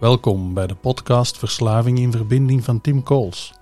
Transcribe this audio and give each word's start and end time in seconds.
Welkom 0.00 0.54
bij 0.54 0.66
de 0.66 0.74
podcast 0.74 1.38
Verslaving 1.38 1.98
in 1.98 2.12
Verbinding 2.12 2.64
van 2.64 2.80
Tim 2.80 3.02
Kools. 3.02 3.54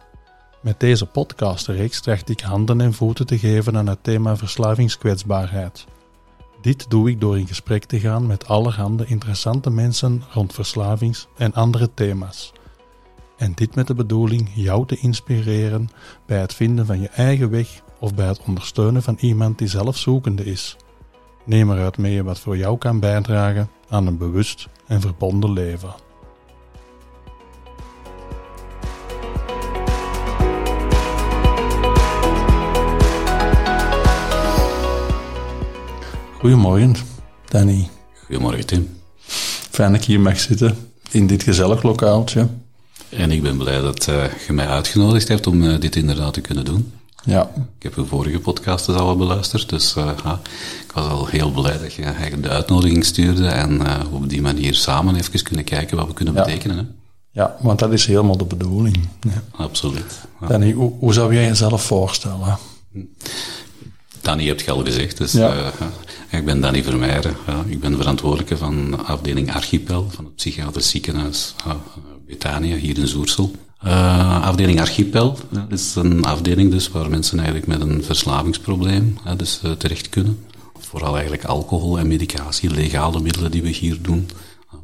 Met 0.63 0.81
deze 0.81 1.07
podcastreeks 1.07 2.01
tracht 2.01 2.29
ik 2.29 2.41
handen 2.41 2.81
en 2.81 2.93
voeten 2.93 3.27
te 3.27 3.39
geven 3.39 3.77
aan 3.77 3.87
het 3.87 4.03
thema 4.03 4.37
verslavingskwetsbaarheid. 4.37 5.87
Dit 6.61 6.91
doe 6.91 7.11
ik 7.11 7.21
door 7.21 7.39
in 7.39 7.47
gesprek 7.47 7.85
te 7.85 8.01
gaan 8.01 8.27
met 8.27 8.49
allerhande 8.49 9.07
interessante 9.07 9.71
mensen 9.71 10.23
rond 10.33 10.53
verslavings- 10.53 11.29
en 11.37 11.55
andere 11.55 11.91
thema's. 11.95 12.53
En 13.37 13.53
dit 13.55 13.75
met 13.75 13.87
de 13.87 13.95
bedoeling 13.95 14.51
jou 14.55 14.87
te 14.87 14.97
inspireren 14.97 15.89
bij 16.27 16.41
het 16.41 16.55
vinden 16.55 16.87
van 16.87 17.01
je 17.01 17.09
eigen 17.09 17.51
weg 17.51 17.83
of 17.99 18.15
bij 18.15 18.27
het 18.27 18.43
ondersteunen 18.47 19.03
van 19.03 19.17
iemand 19.21 19.59
die 19.59 19.69
zelf 19.69 19.97
zoekende 19.97 20.45
is. 20.45 20.77
Neem 21.45 21.71
eruit 21.71 21.99
mee 21.99 22.23
wat 22.23 22.41
voor 22.41 22.57
jou 22.57 22.79
kan 22.79 23.01
bijdragen 23.01 23.71
aan 23.89 24.07
een 24.07 24.19
bewust 24.19 24.69
en 24.87 25.01
verbonden 25.01 25.53
leven. 25.53 26.07
Goedemorgen, 36.39 36.95
Danny. 37.49 37.89
Goedemorgen, 38.27 38.67
Tim. 38.67 38.89
Fijn 39.71 39.93
dat 39.93 40.01
ik 40.01 40.07
hier 40.07 40.21
mag 40.21 40.41
zitten 40.41 40.77
in 41.11 41.27
dit 41.27 41.43
gezellig 41.43 41.83
lokaaltje. 41.83 42.49
En 43.09 43.31
ik 43.31 43.43
ben 43.43 43.57
blij 43.57 43.81
dat 43.81 44.07
uh, 44.09 44.25
je 44.47 44.53
mij 44.53 44.67
uitgenodigd 44.67 45.29
hebt 45.29 45.47
om 45.47 45.63
uh, 45.63 45.81
dit 45.81 45.97
inderdaad 45.97 46.33
te 46.33 46.41
kunnen 46.41 46.65
doen. 46.65 46.93
Ja. 47.25 47.51
Ik 47.55 47.83
heb 47.83 47.97
uw 47.97 48.05
vorige 48.05 48.39
podcast 48.39 48.89
al 48.89 49.17
beluisterd, 49.17 49.69
dus 49.69 49.97
uh, 49.97 50.11
ja, 50.25 50.41
ik 50.85 50.93
was 50.95 51.07
al 51.09 51.27
heel 51.27 51.51
blij 51.51 51.79
dat 51.79 51.93
je 51.93 52.03
eigenlijk 52.03 52.43
de 52.43 52.49
uitnodiging 52.49 53.05
stuurde 53.05 53.47
en 53.47 53.81
op 54.13 54.29
die 54.29 54.43
manier 54.43 54.75
samen 54.75 55.17
even 55.17 55.43
kunnen 55.43 55.65
kijken 55.65 55.97
wat 55.97 56.07
we 56.07 56.13
kunnen 56.15 56.35
Ja. 56.35 56.45
betekenen. 56.45 56.77
Hè? 56.77 56.83
ja, 57.31 57.57
want 57.61 57.79
dat 57.79 57.93
is 57.93 58.07
helemaal 58.07 58.37
de 58.37 58.45
bedoeling. 58.45 59.09
Ja. 59.21 59.43
Absoluut. 59.51 60.21
Ja. 60.41 60.47
Danny, 60.47 60.73
hoe, 60.73 60.93
hoe 60.99 61.13
zou 61.13 61.35
jij 61.35 61.45
jezelf 61.45 61.83
voorstellen? 61.83 62.59
Danny 64.29 64.47
hebt 64.47 64.61
je 64.61 64.71
al 64.71 64.85
gezegd, 64.85 65.17
dus 65.17 65.33
Ja. 65.33 65.73
eh, 66.31 66.39
ik 66.39 66.45
ben 66.45 66.61
Danny 66.61 66.83
Vermeijeren. 66.83 67.37
Ik 67.67 67.81
ben 67.81 67.97
verantwoordelijke 67.97 68.57
van 68.57 69.07
afdeling 69.07 69.55
Archipel 69.55 70.07
van 70.11 70.25
het 70.25 70.35
psychiatrisch 70.35 70.89
ziekenhuis 70.89 71.55
ja, 71.67 71.81
Betania 72.27 72.77
hier 72.77 72.99
in 72.99 73.07
Zoersel. 73.07 73.51
Eh, 73.81 74.43
afdeling 74.43 74.81
Archipel 74.81 75.39
is 75.69 75.95
een 75.95 76.25
afdeling 76.25 76.71
dus 76.71 76.89
waar 76.91 77.11
mensen 77.11 77.39
eigenlijk 77.39 77.67
met 77.67 77.81
een 77.81 78.05
verslavingsprobleem 78.05 79.19
dus, 79.37 79.61
eh, 79.63 79.71
terecht 79.71 80.09
kunnen. 80.09 80.39
Vooral 80.79 81.13
eigenlijk 81.13 81.45
alcohol 81.45 81.99
en 81.99 82.07
medicatie, 82.09 82.71
legale 82.71 83.21
middelen 83.21 83.51
die 83.51 83.63
we 83.63 83.69
hier 83.69 83.99
doen. 84.03 84.29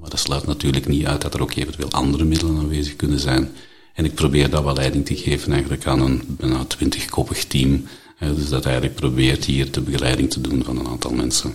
Maar 0.00 0.10
dat 0.10 0.18
sluit 0.20 0.46
natuurlijk 0.46 0.88
niet 0.88 1.06
uit 1.06 1.20
dat 1.22 1.34
er 1.34 1.42
ook 1.42 1.54
eventueel 1.54 1.90
andere 1.90 2.24
middelen 2.24 2.58
aanwezig 2.58 2.96
kunnen 2.96 3.20
zijn. 3.20 3.48
En 3.94 4.04
ik 4.04 4.14
probeer 4.14 4.50
daar 4.50 4.64
wel 4.64 4.74
leiding 4.74 5.06
te 5.06 5.16
geven 5.16 5.52
eigenlijk 5.52 5.86
aan 5.86 6.00
een 6.00 6.22
bijna 6.26 6.64
twintigkoppig 6.64 7.44
team. 7.44 7.84
Dus 8.32 8.48
dat 8.48 8.64
eigenlijk 8.64 8.94
probeert 8.94 9.44
hier 9.44 9.72
de 9.72 9.80
begeleiding 9.80 10.30
te 10.30 10.40
doen 10.40 10.64
van 10.64 10.78
een 10.78 10.88
aantal 10.88 11.12
mensen. 11.12 11.54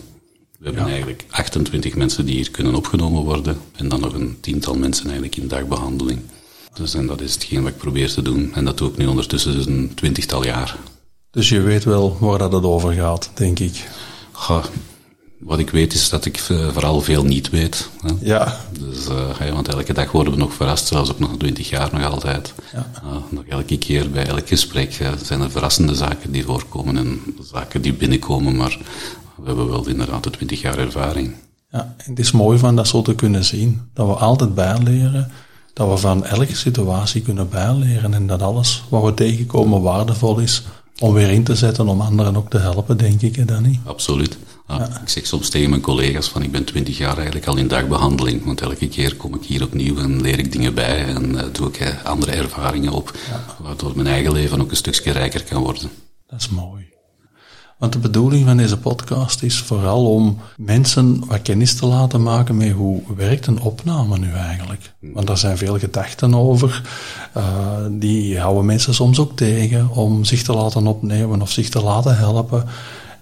We 0.60 0.66
hebben 0.66 0.86
eigenlijk 0.86 1.26
28 1.30 1.96
mensen 1.96 2.26
die 2.26 2.36
hier 2.36 2.52
kunnen 2.52 2.76
opgenomen 2.76 3.24
worden. 3.24 3.58
En 3.76 3.88
dan 3.90 4.00
nog 4.00 4.14
een 4.14 4.38
tiental 4.42 4.76
mensen 4.76 5.04
eigenlijk 5.04 5.36
in 5.36 5.48
dagbehandeling. 5.48 6.20
Dus 6.74 6.94
en 6.94 7.08
dat 7.08 7.22
is 7.22 7.34
hetgeen 7.34 7.64
wat 7.64 7.72
ik 7.72 7.78
probeer 7.78 8.12
te 8.12 8.22
doen. 8.22 8.54
En 8.54 8.66
dat 8.66 8.78
doe 8.78 8.90
ik 8.90 8.98
nu 8.98 9.06
ondertussen 9.06 9.54
dus 9.54 9.66
een 9.66 9.92
twintigtal 9.96 10.46
jaar. 10.46 10.78
Dus 11.32 11.50
je 11.50 11.62
weet 11.62 11.84
wel 11.84 12.18
waar 12.20 12.38
dat 12.38 12.52
het 12.52 12.64
over 12.64 12.94
gaat, 12.94 13.32
denk 13.34 13.60
ik. 13.60 13.88
Goh, 14.32 14.66
wat 15.40 15.60
ik 15.60 15.70
weet 15.70 15.94
is 15.94 16.10
dat 16.10 16.26
ik 16.26 16.38
eh, 16.50 16.68
vooral 16.68 17.02
veel 17.02 17.24
niet 17.24 17.50
weet. 17.50 17.90
Hè. 18.02 18.14
Ja, 18.22 18.58
Dus, 18.80 19.08
eh, 19.08 19.52
want 19.54 19.68
elke 19.68 19.94
dag 19.94 20.12
worden 20.12 20.34
we 20.34 20.40
nog 20.40 20.54
verrast, 20.54 20.88
zelfs 20.88 21.12
ook 21.12 21.20
nog 21.20 21.32
20 21.38 21.70
jaar 21.70 21.90
nog 21.94 22.04
altijd. 22.04 22.54
Ja. 22.74 22.92
Uh, 23.06 23.12
nog 23.30 23.44
elke 23.50 23.78
keer 23.78 24.10
bij 24.10 24.26
elk 24.28 24.48
gesprek 24.48 24.94
eh, 25.00 25.12
zijn 25.24 25.42
er 25.42 25.52
verrassende 25.52 25.96
zaken 25.96 26.32
die 26.32 26.44
voorkomen 26.44 26.98
en 26.98 27.22
zaken 27.52 27.82
die 27.82 27.94
binnenkomen, 27.94 28.56
maar 28.56 28.78
we 29.36 29.46
hebben 29.46 29.70
wel 29.70 29.88
inderdaad 29.88 30.24
de 30.24 30.30
20 30.30 30.62
jaar 30.62 30.78
ervaring. 30.78 31.34
ja. 31.72 31.94
En 31.98 32.10
het 32.10 32.20
is 32.20 32.32
mooi 32.32 32.58
van 32.58 32.76
dat 32.76 32.88
zo 32.88 33.02
te 33.02 33.16
kunnen 33.16 33.46
zien. 33.46 33.82
Dat 33.94 34.08
we 34.08 34.14
altijd 34.14 34.56
bijleren. 34.56 35.32
Dat 35.74 35.90
we 35.90 35.98
van 35.98 36.26
elke 36.26 36.56
situatie 36.56 37.22
kunnen 37.22 37.50
bijleren. 37.50 38.14
En 38.14 38.28
dat 38.28 38.42
alles 38.42 38.84
wat 38.90 39.04
we 39.04 39.14
tegenkomen 39.14 39.82
waardevol 39.82 40.40
is 40.40 40.64
om 41.00 41.14
weer 41.14 41.30
in 41.32 41.44
te 41.44 41.56
zetten 41.56 41.88
om 41.88 42.02
anderen 42.02 42.36
ook 42.36 42.50
te 42.50 42.58
helpen, 42.58 42.98
denk 42.98 43.22
ik, 43.22 43.36
hè, 43.36 43.46
Danny? 43.46 43.80
Absoluut. 43.86 44.38
Ja, 44.78 45.02
Ik 45.02 45.10
zeg 45.10 45.26
soms 45.26 45.50
tegen 45.50 45.70
mijn 45.70 45.82
collega's 45.82 46.30
van 46.30 46.42
ik 46.42 46.52
ben 46.52 46.64
20 46.64 46.98
jaar 46.98 47.16
eigenlijk 47.16 47.48
al 47.48 47.58
in 47.58 47.68
dagbehandeling, 47.68 48.46
want 48.46 48.62
elke 48.62 48.88
keer 48.88 49.16
kom 49.16 49.36
ik 49.36 49.44
hier 49.44 49.64
opnieuw 49.64 49.98
en 49.98 50.22
leer 50.22 50.40
ik 50.40 50.52
dingen 50.52 50.74
bij 50.74 51.06
en 51.06 51.40
eh, 51.40 51.46
doe 51.52 51.68
ik 51.68 51.78
eh, 51.78 52.06
andere 52.06 52.32
ervaringen 52.32 52.92
op, 52.92 53.18
waardoor 53.60 53.92
mijn 53.96 54.08
eigen 54.08 54.32
leven 54.32 54.62
ook 54.62 54.70
een 54.70 54.76
stukje 54.76 55.12
rijker 55.12 55.44
kan 55.44 55.62
worden. 55.62 55.90
Dat 56.28 56.40
is 56.40 56.50
mooi. 56.50 56.88
Want 57.78 57.94
de 57.94 58.00
bedoeling 58.00 58.46
van 58.46 58.58
deze 58.58 58.78
podcast 58.78 59.44
is 59.44 59.58
vooral 59.58 60.12
om 60.14 60.38
mensen 60.58 61.26
wat 61.26 61.42
kennis 61.42 61.76
te 61.76 61.86
laten 61.86 62.24
maken 62.24 62.58
met 62.58 62.72
hoe 62.72 63.02
werkt 63.16 63.48
een 63.48 63.62
opname 63.62 64.18
nu 64.18 64.32
eigenlijk. 64.32 64.94
Want 65.00 65.28
daar 65.28 65.38
zijn 65.38 65.58
veel 65.58 65.80
gedachten 65.80 66.36
over. 66.36 66.82
Uh, 67.38 67.44
die 67.92 68.40
houden 68.40 68.66
mensen 68.66 68.94
soms 68.94 69.20
ook 69.20 69.36
tegen 69.36 69.90
om 69.90 70.24
zich 70.24 70.44
te 70.44 70.54
laten 70.54 70.88
opnemen 70.88 71.42
of 71.42 71.52
zich 71.52 71.70
te 71.70 71.82
laten 71.82 72.18
helpen. 72.18 72.66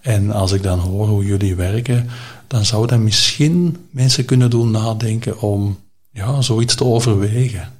En 0.08 0.32
als 0.32 0.52
ik 0.52 0.64
dan 0.64 0.80
hoor 0.80 1.08
hoe 1.08 1.26
jullie 1.26 1.56
werken, 1.56 2.10
dan 2.48 2.66
zou 2.66 2.88
dat 2.88 3.00
misschien 3.00 3.78
mensen 3.92 4.26
kunnen 4.26 4.50
doen 4.50 4.72
nadenken 4.72 5.42
om 5.42 5.78
ja, 6.12 6.42
zoiets 6.42 6.76
te 6.76 6.84
overwegen. 6.84 7.74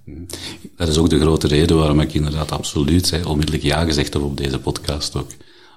Dat 0.76 0.88
is 0.88 0.98
ook 0.98 1.10
de 1.10 1.20
grote 1.20 1.48
reden 1.48 1.78
waarom 1.78 2.00
ik 2.00 2.14
inderdaad 2.14 2.52
absoluut 2.52 3.10
hè, 3.10 3.26
onmiddellijk 3.26 3.64
ja 3.64 3.84
gezegd 3.84 4.14
heb 4.14 4.22
op 4.22 4.38
deze 4.38 4.60
podcast 4.60 5.16
ook. 5.16 5.32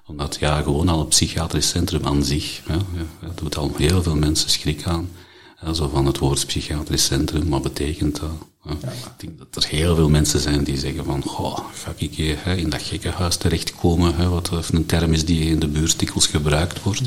Omdat 0.06 0.36
ja, 0.40 0.62
gewoon 0.62 0.88
al 0.88 0.98
het 0.98 1.08
psychiatrisch 1.08 1.68
centrum 1.68 2.06
aan 2.06 2.24
zich, 2.24 2.60
ja, 2.66 2.78
dat 3.26 3.38
doet 3.38 3.56
al 3.56 3.72
heel 3.76 4.02
veel 4.02 4.16
mensen 4.16 4.50
schrik 4.50 4.84
aan. 4.84 5.08
Zo 5.74 5.88
van 5.88 6.06
het 6.06 6.18
woord 6.18 6.46
psychiatrisch 6.46 7.04
centrum, 7.04 7.48
wat 7.48 7.62
betekent 7.62 8.20
dat? 8.20 8.49
Ik 8.64 8.76
denk 9.16 9.38
dat 9.38 9.64
er 9.64 9.70
heel 9.70 9.94
veel 9.94 10.08
mensen 10.08 10.40
zijn 10.40 10.64
die 10.64 10.78
zeggen 10.78 11.04
van, 11.04 11.22
goh, 11.22 11.58
ga 11.72 11.92
ik 11.96 12.36
hè, 12.38 12.54
in 12.54 12.70
dat 12.70 12.82
gekkenhuis 12.82 13.36
terechtkomen, 13.36 14.14
hè, 14.14 14.28
wat 14.28 14.50
een 14.72 14.86
term 14.86 15.12
is 15.12 15.24
die 15.24 15.40
in 15.40 15.58
de 15.58 15.68
buurstikkels 15.68 16.26
gebruikt 16.26 16.82
wordt. 16.82 17.02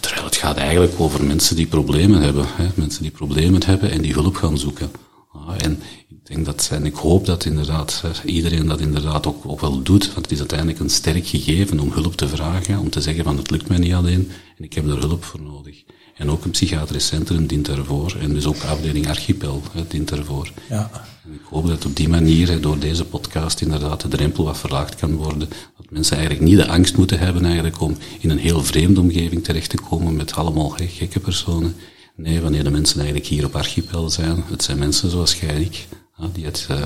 Terwijl 0.00 0.24
het 0.24 0.36
gaat 0.36 0.56
eigenlijk 0.56 0.92
over 1.00 1.24
mensen 1.24 1.56
die 1.56 1.66
problemen 1.66 2.22
hebben, 2.22 2.46
hè, 2.48 2.68
mensen 2.74 3.02
die 3.02 3.10
problemen 3.10 3.64
hebben 3.64 3.90
en 3.90 4.02
die 4.02 4.12
hulp 4.12 4.36
gaan 4.36 4.58
zoeken. 4.58 4.90
Ja, 5.32 5.56
en 5.56 5.82
ik 6.08 6.26
denk 6.26 6.44
dat, 6.44 6.68
en 6.72 6.86
ik 6.86 6.94
hoop 6.94 7.26
dat 7.26 7.44
inderdaad 7.44 8.02
iedereen 8.24 8.66
dat 8.66 8.80
inderdaad 8.80 9.26
ook, 9.26 9.42
ook 9.46 9.60
wel 9.60 9.82
doet, 9.82 10.04
want 10.12 10.24
het 10.24 10.32
is 10.32 10.38
uiteindelijk 10.38 10.78
een 10.78 10.90
sterk 10.90 11.26
gegeven 11.26 11.80
om 11.80 11.92
hulp 11.92 12.14
te 12.16 12.28
vragen, 12.28 12.78
om 12.78 12.90
te 12.90 13.00
zeggen 13.00 13.24
van 13.24 13.36
het 13.36 13.50
lukt 13.50 13.68
mij 13.68 13.78
niet 13.78 13.94
alleen 13.94 14.30
en 14.58 14.64
ik 14.64 14.72
heb 14.72 14.88
er 14.88 14.98
hulp 14.98 15.24
voor 15.24 15.40
nodig. 15.40 15.84
En 16.14 16.30
ook 16.30 16.44
een 16.44 16.50
psychiatrisch 16.50 17.06
centrum 17.06 17.46
dient 17.46 17.66
daarvoor. 17.66 18.16
En 18.20 18.34
dus 18.34 18.46
ook 18.46 18.62
afdeling 18.62 19.08
Archipel 19.08 19.62
dient 19.88 20.08
daarvoor. 20.08 20.50
Ja. 20.68 20.90
En 21.24 21.32
ik 21.32 21.40
hoop 21.50 21.66
dat 21.66 21.84
op 21.84 21.96
die 21.96 22.08
manier, 22.08 22.60
door 22.60 22.78
deze 22.78 23.04
podcast, 23.04 23.60
inderdaad 23.60 24.00
de 24.00 24.08
drempel 24.08 24.44
wat 24.44 24.58
verlaagd 24.58 24.94
kan 24.94 25.14
worden. 25.14 25.48
Dat 25.76 25.90
mensen 25.90 26.16
eigenlijk 26.16 26.46
niet 26.46 26.56
de 26.56 26.68
angst 26.68 26.96
moeten 26.96 27.18
hebben 27.18 27.44
eigenlijk 27.44 27.80
om 27.80 27.96
in 28.20 28.30
een 28.30 28.38
heel 28.38 28.64
vreemde 28.64 29.00
omgeving 29.00 29.44
terecht 29.44 29.70
te 29.70 29.76
komen 29.76 30.16
met 30.16 30.34
allemaal 30.34 30.74
gekke 30.76 31.20
personen. 31.20 31.76
Nee, 32.16 32.40
wanneer 32.40 32.64
de 32.64 32.70
mensen 32.70 32.96
eigenlijk 32.96 33.28
hier 33.28 33.44
op 33.44 33.56
Archipel 33.56 34.10
zijn, 34.10 34.44
het 34.50 34.62
zijn 34.62 34.78
mensen 34.78 35.10
zoals 35.10 35.34
jij 35.34 35.54
en 35.54 35.60
ik, 35.60 35.86
die 36.32 36.44
het, 36.44 36.68
uh, 36.70 36.84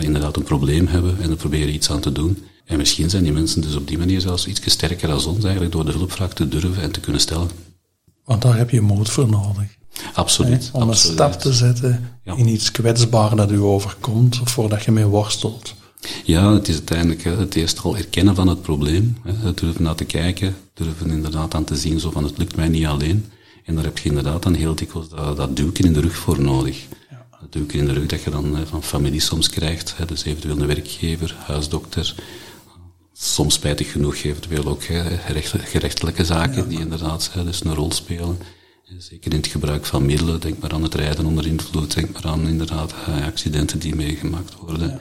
inderdaad 0.00 0.36
een 0.36 0.42
probleem 0.42 0.86
hebben 0.86 1.16
en 1.20 1.30
er 1.30 1.36
proberen 1.36 1.74
iets 1.74 1.90
aan 1.90 2.00
te 2.00 2.12
doen. 2.12 2.44
En 2.64 2.76
misschien 2.76 3.10
zijn 3.10 3.22
die 3.22 3.32
mensen 3.32 3.60
dus 3.60 3.74
op 3.74 3.88
die 3.88 3.98
manier 3.98 4.20
zelfs 4.20 4.46
iets 4.46 4.60
sterker 4.64 5.08
dan 5.08 5.26
ons 5.26 5.44
eigenlijk 5.44 5.72
door 5.72 5.84
de 5.84 5.92
hulpvraag 5.92 6.32
te 6.32 6.48
durven 6.48 6.82
en 6.82 6.92
te 6.92 7.00
kunnen 7.00 7.20
stellen. 7.20 7.50
Want 8.24 8.42
daar 8.42 8.56
heb 8.56 8.70
je 8.70 8.80
moed 8.80 9.10
voor 9.10 9.28
nodig. 9.28 9.76
Absoluut. 10.14 10.70
Hè? 10.72 10.78
Om 10.78 10.88
absoluut. 10.88 11.18
een 11.18 11.24
stap 11.24 11.40
te 11.40 11.52
zetten 11.52 12.18
ja. 12.24 12.36
in 12.36 12.48
iets 12.48 12.70
kwetsbaar 12.70 13.36
dat 13.36 13.50
u 13.50 13.60
overkomt, 13.60 14.40
voordat 14.44 14.84
je 14.84 14.90
mee 14.90 15.04
worstelt. 15.04 15.74
Ja, 16.24 16.52
het 16.52 16.68
is 16.68 16.74
uiteindelijk 16.74 17.24
het 17.24 17.54
eerst 17.54 17.80
al 17.80 17.96
erkennen 17.96 18.34
van 18.34 18.48
het 18.48 18.62
probleem. 18.62 19.16
Hè, 19.22 19.32
het 19.46 19.58
durven 19.58 19.82
naar 19.82 19.94
te 19.94 20.04
kijken, 20.04 20.56
durven 20.74 21.10
inderdaad 21.10 21.54
aan 21.54 21.64
te 21.64 21.76
zien 21.76 22.00
zo 22.00 22.10
van 22.10 22.24
het 22.24 22.38
lukt 22.38 22.56
mij 22.56 22.68
niet 22.68 22.86
alleen. 22.86 23.26
En 23.64 23.74
daar 23.74 23.84
heb 23.84 23.98
je 23.98 24.08
inderdaad 24.08 24.42
dan 24.42 24.54
heel 24.54 24.74
dikwijls 24.74 25.08
dat, 25.08 25.36
dat 25.36 25.56
duwken 25.56 25.84
in 25.84 25.92
de 25.92 26.00
rug 26.00 26.16
voor 26.16 26.40
nodig. 26.40 26.86
Ja. 27.10 27.26
Dat 27.40 27.52
duwken 27.52 27.78
in 27.78 27.86
de 27.86 27.92
rug 27.92 28.06
dat 28.06 28.22
je 28.22 28.30
dan 28.30 28.56
van 28.64 28.82
familie 28.82 29.20
soms 29.20 29.48
krijgt. 29.48 29.94
Hè, 29.96 30.04
dus 30.04 30.24
eventueel 30.24 30.58
een 30.58 30.66
werkgever, 30.66 31.36
huisdokter. 31.38 32.14
Soms 33.12 33.54
spijtig 33.54 33.92
genoeg 33.92 34.16
eventueel 34.22 34.64
ook 34.64 34.84
hè, 34.84 35.16
gerechtelijke 35.64 36.24
zaken 36.24 36.62
ja. 36.62 36.68
die 36.68 36.80
inderdaad 36.80 37.30
hè, 37.32 37.44
dus 37.44 37.64
een 37.64 37.74
rol 37.74 37.92
spelen. 37.92 38.38
Zeker 38.98 39.30
in 39.30 39.36
het 39.36 39.46
gebruik 39.46 39.86
van 39.86 40.06
middelen, 40.06 40.40
denk 40.40 40.58
maar 40.58 40.72
aan 40.72 40.82
het 40.82 40.94
rijden 40.94 41.26
onder 41.26 41.46
invloed, 41.46 41.94
denk 41.94 42.12
maar 42.12 42.32
aan 42.32 42.48
inderdaad 42.48 42.94
accidenten 43.24 43.78
die 43.78 43.94
meegemaakt 43.94 44.54
worden. 44.54 44.88
Ja. 44.88 44.98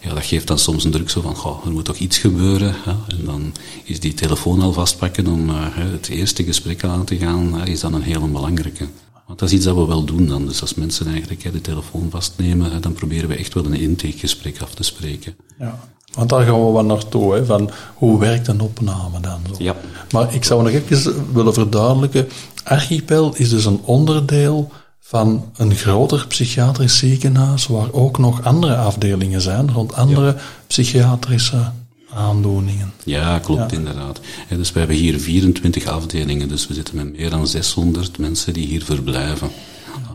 ja, 0.00 0.14
dat 0.14 0.24
geeft 0.24 0.46
dan 0.46 0.58
soms 0.58 0.84
een 0.84 0.90
druk 0.90 1.10
zo 1.10 1.20
van, 1.20 1.36
goh, 1.36 1.66
er 1.66 1.72
moet 1.72 1.84
toch 1.84 1.96
iets 1.96 2.18
gebeuren. 2.18 2.74
Ja? 2.84 2.98
En 3.08 3.24
dan 3.24 3.52
is 3.84 4.00
die 4.00 4.14
telefoon 4.14 4.60
al 4.60 4.72
vastpakken 4.72 5.26
om 5.26 5.50
uh, 5.50 5.66
het 5.72 6.08
eerste 6.08 6.44
gesprek 6.44 6.84
aan 6.84 7.04
te 7.04 7.16
gaan, 7.16 7.60
uh, 7.60 7.66
is 7.66 7.80
dan 7.80 7.94
een 7.94 8.02
hele 8.02 8.26
belangrijke. 8.26 8.88
Want 9.26 9.38
dat 9.38 9.48
is 9.48 9.54
iets 9.54 9.64
dat 9.64 9.76
we 9.76 9.86
wel 9.86 10.04
doen 10.04 10.26
dan. 10.26 10.46
Dus 10.46 10.60
als 10.60 10.74
mensen 10.74 11.06
eigenlijk 11.06 11.52
de 11.52 11.60
telefoon 11.60 12.10
vastnemen, 12.10 12.82
dan 12.82 12.92
proberen 12.92 13.28
we 13.28 13.34
echt 13.34 13.54
wel 13.54 13.64
een 13.64 13.80
intakegesprek 13.80 14.60
af 14.60 14.74
te 14.74 14.82
spreken. 14.82 15.36
Ja. 15.58 15.92
Want 16.16 16.28
daar 16.28 16.44
gaan 16.44 16.66
we 16.66 16.72
wel 16.72 16.84
naartoe, 16.84 17.34
hè, 17.34 17.44
van 17.44 17.70
hoe 17.94 18.18
werkt 18.18 18.48
een 18.48 18.60
opname 18.60 19.20
dan? 19.20 19.40
Zo. 19.48 19.54
Ja. 19.58 19.76
Maar 20.10 20.34
ik 20.34 20.44
zou 20.44 20.62
nog 20.62 20.72
even 20.72 21.32
willen 21.32 21.54
verduidelijken, 21.54 22.28
Archipel 22.64 23.34
is 23.34 23.48
dus 23.48 23.64
een 23.64 23.80
onderdeel 23.84 24.70
van 25.00 25.50
een 25.56 25.74
groter 25.74 26.26
psychiatrisch 26.28 26.98
ziekenhuis 26.98 27.66
waar 27.66 27.92
ook 27.92 28.18
nog 28.18 28.44
andere 28.44 28.76
afdelingen 28.76 29.40
zijn 29.40 29.72
rond 29.72 29.94
andere 29.94 30.36
psychiatrische 30.66 31.70
aandoeningen. 32.14 32.92
Ja, 33.04 33.38
klopt 33.38 33.72
inderdaad. 33.72 34.20
dus 34.48 34.72
we 34.72 34.78
hebben 34.78 34.96
hier 34.96 35.20
24 35.20 35.86
afdelingen, 35.86 36.48
dus 36.48 36.66
we 36.66 36.74
zitten 36.74 36.96
met 36.96 37.16
meer 37.16 37.30
dan 37.30 37.46
600 37.46 38.18
mensen 38.18 38.52
die 38.52 38.66
hier 38.66 38.84
verblijven. 38.84 39.50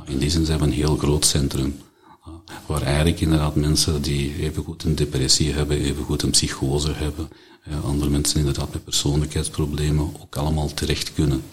In 0.08 0.18
die 0.18 0.30
zin 0.30 0.46
zijn 0.46 0.60
we 0.60 0.66
een 0.66 0.72
heel 0.72 0.98
groot 0.98 1.26
centrum. 1.26 1.76
Waar 2.66 2.82
eigenlijk 2.82 3.20
inderdaad 3.20 3.56
mensen 3.56 4.02
die 4.02 4.36
evengoed 4.42 4.84
een 4.84 4.96
depressie 4.96 5.54
hebben, 5.54 5.82
evengoed 5.82 6.22
een 6.22 6.30
psychose 6.30 6.92
hebben, 6.94 7.30
andere 7.84 8.10
mensen 8.10 8.40
inderdaad 8.40 8.74
met 8.74 8.84
persoonlijkheidsproblemen 8.84 10.12
ook 10.22 10.36
allemaal 10.36 10.74
terecht 10.74 11.14
kunnen. 11.14 11.44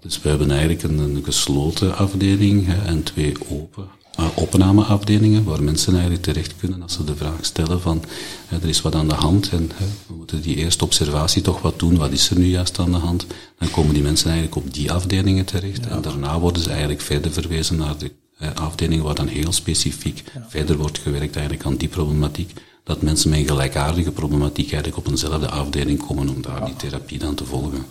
Dus 0.00 0.22
we 0.22 0.28
hebben 0.28 0.50
eigenlijk 0.50 0.82
een, 0.82 0.98
een 0.98 1.24
gesloten 1.24 1.96
afdeling 1.96 2.68
en 2.86 3.02
twee 3.02 3.34
open 3.48 3.88
uh, 4.20 4.26
opnameafdelingen 4.34 5.44
waar 5.44 5.62
mensen 5.62 5.92
eigenlijk 5.92 6.22
terecht 6.22 6.56
kunnen 6.56 6.82
als 6.82 6.92
ze 6.92 7.04
de 7.04 7.16
vraag 7.16 7.44
stellen 7.44 7.80
van 7.80 8.04
er 8.48 8.68
is 8.68 8.82
wat 8.82 8.94
aan 8.94 9.08
de 9.08 9.14
hand 9.14 9.48
en 9.48 9.70
we 10.06 10.14
moeten 10.14 10.42
die 10.42 10.56
eerste 10.56 10.84
observatie 10.84 11.42
toch 11.42 11.60
wat 11.60 11.78
doen, 11.78 11.96
wat 11.96 12.12
is 12.12 12.30
er 12.30 12.38
nu 12.38 12.46
juist 12.46 12.78
aan 12.78 12.92
de 12.92 12.98
hand? 12.98 13.26
Dan 13.58 13.70
komen 13.70 13.94
die 13.94 14.02
mensen 14.02 14.30
eigenlijk 14.30 14.66
op 14.66 14.74
die 14.74 14.92
afdelingen 14.92 15.44
terecht 15.44 15.86
en 15.86 16.02
daarna 16.02 16.38
worden 16.40 16.62
ze 16.62 16.70
eigenlijk 16.70 17.00
verder 17.00 17.32
verwezen 17.32 17.76
naar 17.76 17.98
de 17.98 18.12
afdelingen 18.54 19.04
waar 19.04 19.14
dan 19.14 19.26
heel 19.26 19.52
specifiek 19.52 20.24
verder 20.48 20.76
wordt 20.76 20.98
gewerkt 20.98 21.36
eigenlijk 21.36 21.66
aan 21.66 21.76
die 21.76 21.88
problematiek. 21.88 22.52
Dat 22.84 23.02
mensen 23.02 23.30
met 23.30 23.38
een 23.38 23.46
gelijkaardige 23.46 24.10
problematiek 24.10 24.72
eigenlijk 24.72 24.96
op 24.96 25.06
eenzelfde 25.06 25.48
afdeling 25.48 26.06
komen 26.06 26.28
om 26.28 26.42
daar 26.42 26.64
die 26.64 26.76
therapie 26.76 27.18
dan 27.18 27.34
te 27.34 27.44
volgen. 27.44 27.84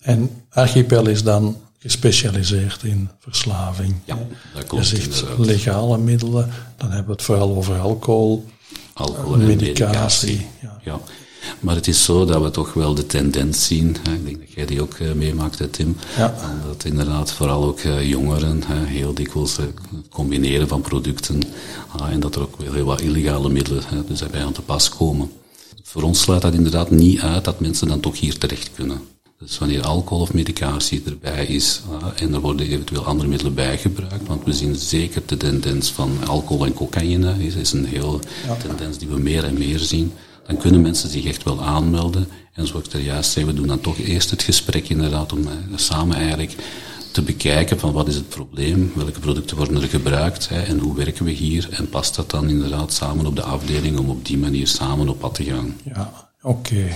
En 0.00 0.30
Archipel 0.50 1.08
is 1.08 1.22
dan 1.22 1.56
gespecialiseerd 1.78 2.82
in 2.82 3.08
verslaving. 3.18 3.94
Ja, 4.04 4.18
dat 4.54 4.66
klopt. 4.66 4.88
Je 4.88 4.96
zegt 4.96 5.24
legale 5.38 5.98
middelen, 5.98 6.50
dan 6.76 6.88
hebben 6.88 7.06
we 7.06 7.12
het 7.12 7.22
vooral 7.22 7.56
over 7.56 7.78
alcohol, 7.78 8.44
alcohol 8.92 9.34
en 9.34 9.46
medicatie. 9.46 10.46
Ja. 10.60 10.80
ja. 10.84 11.00
Maar 11.60 11.74
het 11.74 11.88
is 11.88 12.04
zo 12.04 12.24
dat 12.24 12.42
we 12.42 12.50
toch 12.50 12.72
wel 12.72 12.94
de 12.94 13.06
tendens 13.06 13.66
zien, 13.66 13.96
hè, 14.02 14.12
ik 14.12 14.24
denk 14.24 14.38
dat 14.38 14.52
jij 14.52 14.66
die 14.66 14.82
ook 14.82 14.98
uh, 14.98 15.12
meemaakt, 15.12 15.58
hè, 15.58 15.68
Tim, 15.68 15.96
ja. 16.16 16.34
dat 16.66 16.84
inderdaad 16.84 17.32
vooral 17.32 17.64
ook 17.64 17.82
uh, 17.82 18.08
jongeren 18.08 18.62
hè, 18.66 18.86
heel 18.86 19.14
dikwijls 19.14 19.58
uh, 19.58 19.64
combineren 20.10 20.68
van 20.68 20.80
producten 20.80 21.40
en 22.10 22.20
dat 22.20 22.34
er 22.34 22.42
ook 22.42 22.56
wel 22.56 22.72
heel 22.72 22.84
wat 22.84 23.00
illegale 23.00 23.48
middelen 23.48 23.82
dus 24.06 24.18
daarbij 24.18 24.44
aan 24.44 24.52
te 24.52 24.62
pas 24.62 24.88
komen. 24.88 25.30
Voor 25.82 26.02
ons 26.02 26.20
sluit 26.20 26.42
dat 26.42 26.54
inderdaad 26.54 26.90
niet 26.90 27.20
uit 27.20 27.44
dat 27.44 27.60
mensen 27.60 27.88
dan 27.88 28.00
toch 28.00 28.20
hier 28.20 28.38
terecht 28.38 28.70
kunnen. 28.74 29.00
Dus 29.38 29.58
wanneer 29.58 29.82
alcohol 29.82 30.22
of 30.22 30.34
medicatie 30.34 31.02
erbij 31.06 31.46
is 31.46 31.80
en 32.16 32.34
er 32.34 32.40
worden 32.40 32.66
eventueel 32.66 33.04
andere 33.04 33.28
middelen 33.28 33.54
bijgebruikt, 33.54 34.26
want 34.26 34.44
we 34.44 34.52
zien 34.52 34.74
zeker 34.74 35.22
de 35.26 35.36
tendens 35.36 35.90
van 35.90 36.18
alcohol 36.26 36.66
en 36.66 36.74
cocaïne, 36.74 37.34
is, 37.38 37.54
is 37.54 37.72
een 37.72 37.84
heel 37.84 38.20
ja. 38.46 38.56
tendens 38.56 38.98
die 38.98 39.08
we 39.08 39.18
meer 39.18 39.44
en 39.44 39.58
meer 39.58 39.78
zien, 39.78 40.12
dan 40.46 40.56
kunnen 40.56 40.80
mensen 40.80 41.08
zich 41.08 41.24
echt 41.24 41.42
wel 41.42 41.62
aanmelden. 41.62 42.28
En 42.52 42.66
zoals 42.66 42.86
ik 42.86 42.92
er 42.92 43.00
juist 43.00 43.30
zei, 43.30 43.46
we 43.46 43.54
doen 43.54 43.66
dan 43.66 43.80
toch 43.80 43.98
eerst 43.98 44.30
het 44.30 44.42
gesprek 44.42 44.88
inderdaad 44.88 45.32
om 45.32 45.48
samen 45.74 46.16
eigenlijk 46.16 46.56
te 47.12 47.22
bekijken 47.22 47.78
van 47.78 47.92
wat 47.92 48.08
is 48.08 48.14
het 48.14 48.28
probleem, 48.28 48.92
welke 48.94 49.20
producten 49.20 49.56
worden 49.56 49.82
er 49.82 49.88
gebruikt 49.88 50.48
hè, 50.48 50.62
en 50.62 50.78
hoe 50.78 50.96
werken 50.96 51.24
we 51.24 51.30
hier 51.30 51.68
en 51.70 51.88
past 51.88 52.14
dat 52.16 52.30
dan 52.30 52.48
inderdaad 52.48 52.92
samen 52.92 53.26
op 53.26 53.36
de 53.36 53.42
afdeling 53.42 53.98
om 53.98 54.10
op 54.10 54.26
die 54.26 54.38
manier 54.38 54.66
samen 54.66 55.08
op 55.08 55.18
pad 55.18 55.34
te 55.34 55.44
gaan. 55.44 55.76
Ja, 55.84 56.12
oké. 56.42 56.88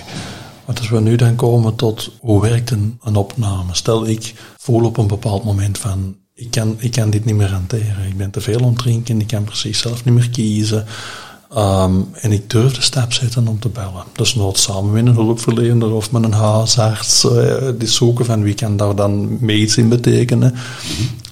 Maar 0.66 0.76
als 0.78 0.88
we 0.88 1.00
nu 1.00 1.16
dan 1.16 1.36
komen 1.36 1.74
tot 1.74 2.10
hoe 2.20 2.40
werkt 2.40 2.70
een, 2.70 2.98
opname? 3.14 3.74
Stel, 3.74 4.06
ik 4.06 4.34
voel 4.56 4.84
op 4.84 4.96
een 4.96 5.06
bepaald 5.06 5.44
moment 5.44 5.78
van, 5.78 6.16
ik 6.34 6.50
kan, 6.50 6.76
ik 6.78 6.92
kan 6.92 7.10
dit 7.10 7.24
niet 7.24 7.34
meer 7.36 7.50
hanteren. 7.50 8.06
Ik 8.06 8.16
ben 8.16 8.30
te 8.30 8.40
veel 8.40 8.60
ontdrinken, 8.60 9.20
ik 9.20 9.26
kan 9.26 9.44
precies 9.44 9.78
zelf 9.78 10.04
niet 10.04 10.14
meer 10.14 10.30
kiezen. 10.30 10.86
Um, 11.56 12.08
en 12.12 12.32
ik 12.32 12.50
durf 12.50 12.74
de 12.74 12.82
stap 12.82 13.12
zetten 13.12 13.48
om 13.48 13.58
te 13.58 13.68
bellen. 13.68 14.04
Dus 14.12 14.34
nooit 14.34 14.58
samen 14.58 14.92
met 14.92 15.06
een 15.06 15.14
hulpverlener 15.14 15.92
of 15.92 16.10
met 16.10 16.24
een 16.24 16.32
huisarts. 16.32 17.24
Uh, 17.24 17.68
die 17.78 17.88
zoeken 17.88 18.24
van 18.24 18.42
wie 18.42 18.54
kan 18.54 18.76
daar 18.76 18.96
dan 18.96 19.38
mee 19.40 19.58
iets 19.58 19.76
in 19.76 19.88
betekenen. 19.88 20.54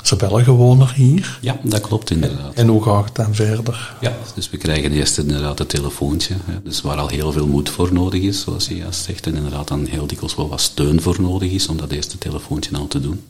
Ze 0.02 0.16
bellen 0.16 0.44
gewoon 0.44 0.78
nog 0.78 0.94
hier. 0.94 1.38
Ja, 1.40 1.60
dat 1.62 1.80
klopt 1.80 2.10
inderdaad. 2.10 2.54
En 2.54 2.68
hoe 2.68 2.82
gaat 2.82 3.04
het 3.04 3.14
dan 3.14 3.34
verder? 3.34 3.96
Ja, 4.00 4.16
dus 4.34 4.50
we 4.50 4.56
krijgen 4.56 4.92
eerst 4.92 5.18
inderdaad 5.18 5.58
het 5.58 5.68
telefoontje. 5.68 6.34
Hè, 6.44 6.62
dus 6.64 6.80
waar 6.80 6.96
al 6.96 7.08
heel 7.08 7.32
veel 7.32 7.46
moed 7.46 7.68
voor 7.70 7.92
nodig 7.92 8.22
is, 8.22 8.40
zoals 8.40 8.68
je 8.68 8.76
juist 8.76 9.04
zegt. 9.04 9.26
En 9.26 9.34
inderdaad 9.34 9.68
dan 9.68 9.86
heel 9.86 10.06
dikwijls 10.06 10.34
wel 10.34 10.48
wat 10.48 10.60
steun 10.60 11.02
voor 11.02 11.16
nodig 11.20 11.50
is 11.50 11.68
om 11.68 11.76
dat 11.76 11.90
eerste 11.90 12.18
telefoontje 12.18 12.76
al 12.76 12.86
te 12.86 13.00
doen. 13.00 13.20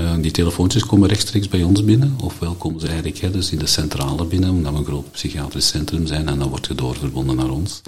Uh, 0.00 0.12
die 0.20 0.30
telefoontjes 0.30 0.86
komen 0.86 1.08
rechtstreeks 1.08 1.48
bij 1.48 1.62
ons 1.62 1.84
binnen, 1.84 2.16
ofwel 2.22 2.54
komen 2.54 2.80
ze 2.80 2.86
eigenlijk 2.86 3.18
hè, 3.18 3.30
dus 3.30 3.50
in 3.50 3.58
de 3.58 3.66
centrale 3.66 4.24
binnen, 4.24 4.50
omdat 4.50 4.72
we 4.72 4.78
een 4.78 4.84
groot 4.84 5.10
psychiatrisch 5.10 5.66
centrum 5.68 6.06
zijn, 6.06 6.28
en 6.28 6.38
dan 6.38 6.48
wordt 6.48 6.66
je 6.66 6.74
doorverbonden 6.74 7.36
naar 7.36 7.50
ons. 7.50 7.80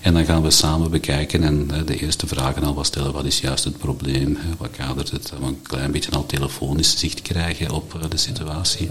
En 0.00 0.14
dan 0.14 0.24
gaan 0.24 0.42
we 0.42 0.50
samen 0.50 0.90
bekijken 0.90 1.42
en 1.42 1.68
de 1.86 2.00
eerste 2.00 2.26
vragen 2.26 2.62
al 2.62 2.74
wat 2.74 2.86
stellen, 2.86 3.12
wat 3.12 3.24
is 3.24 3.40
juist 3.40 3.64
het 3.64 3.78
probleem, 3.78 4.36
hè, 4.40 4.56
wat 4.58 4.70
kadert 4.70 5.10
het, 5.10 5.28
dat 5.28 5.38
we 5.38 5.44
een 5.44 5.62
klein 5.62 5.92
beetje 5.92 6.10
al 6.10 6.26
telefonisch 6.26 6.98
zicht 6.98 7.22
krijgen 7.22 7.70
op 7.70 7.94
uh, 7.94 8.10
de 8.10 8.16
situatie, 8.16 8.90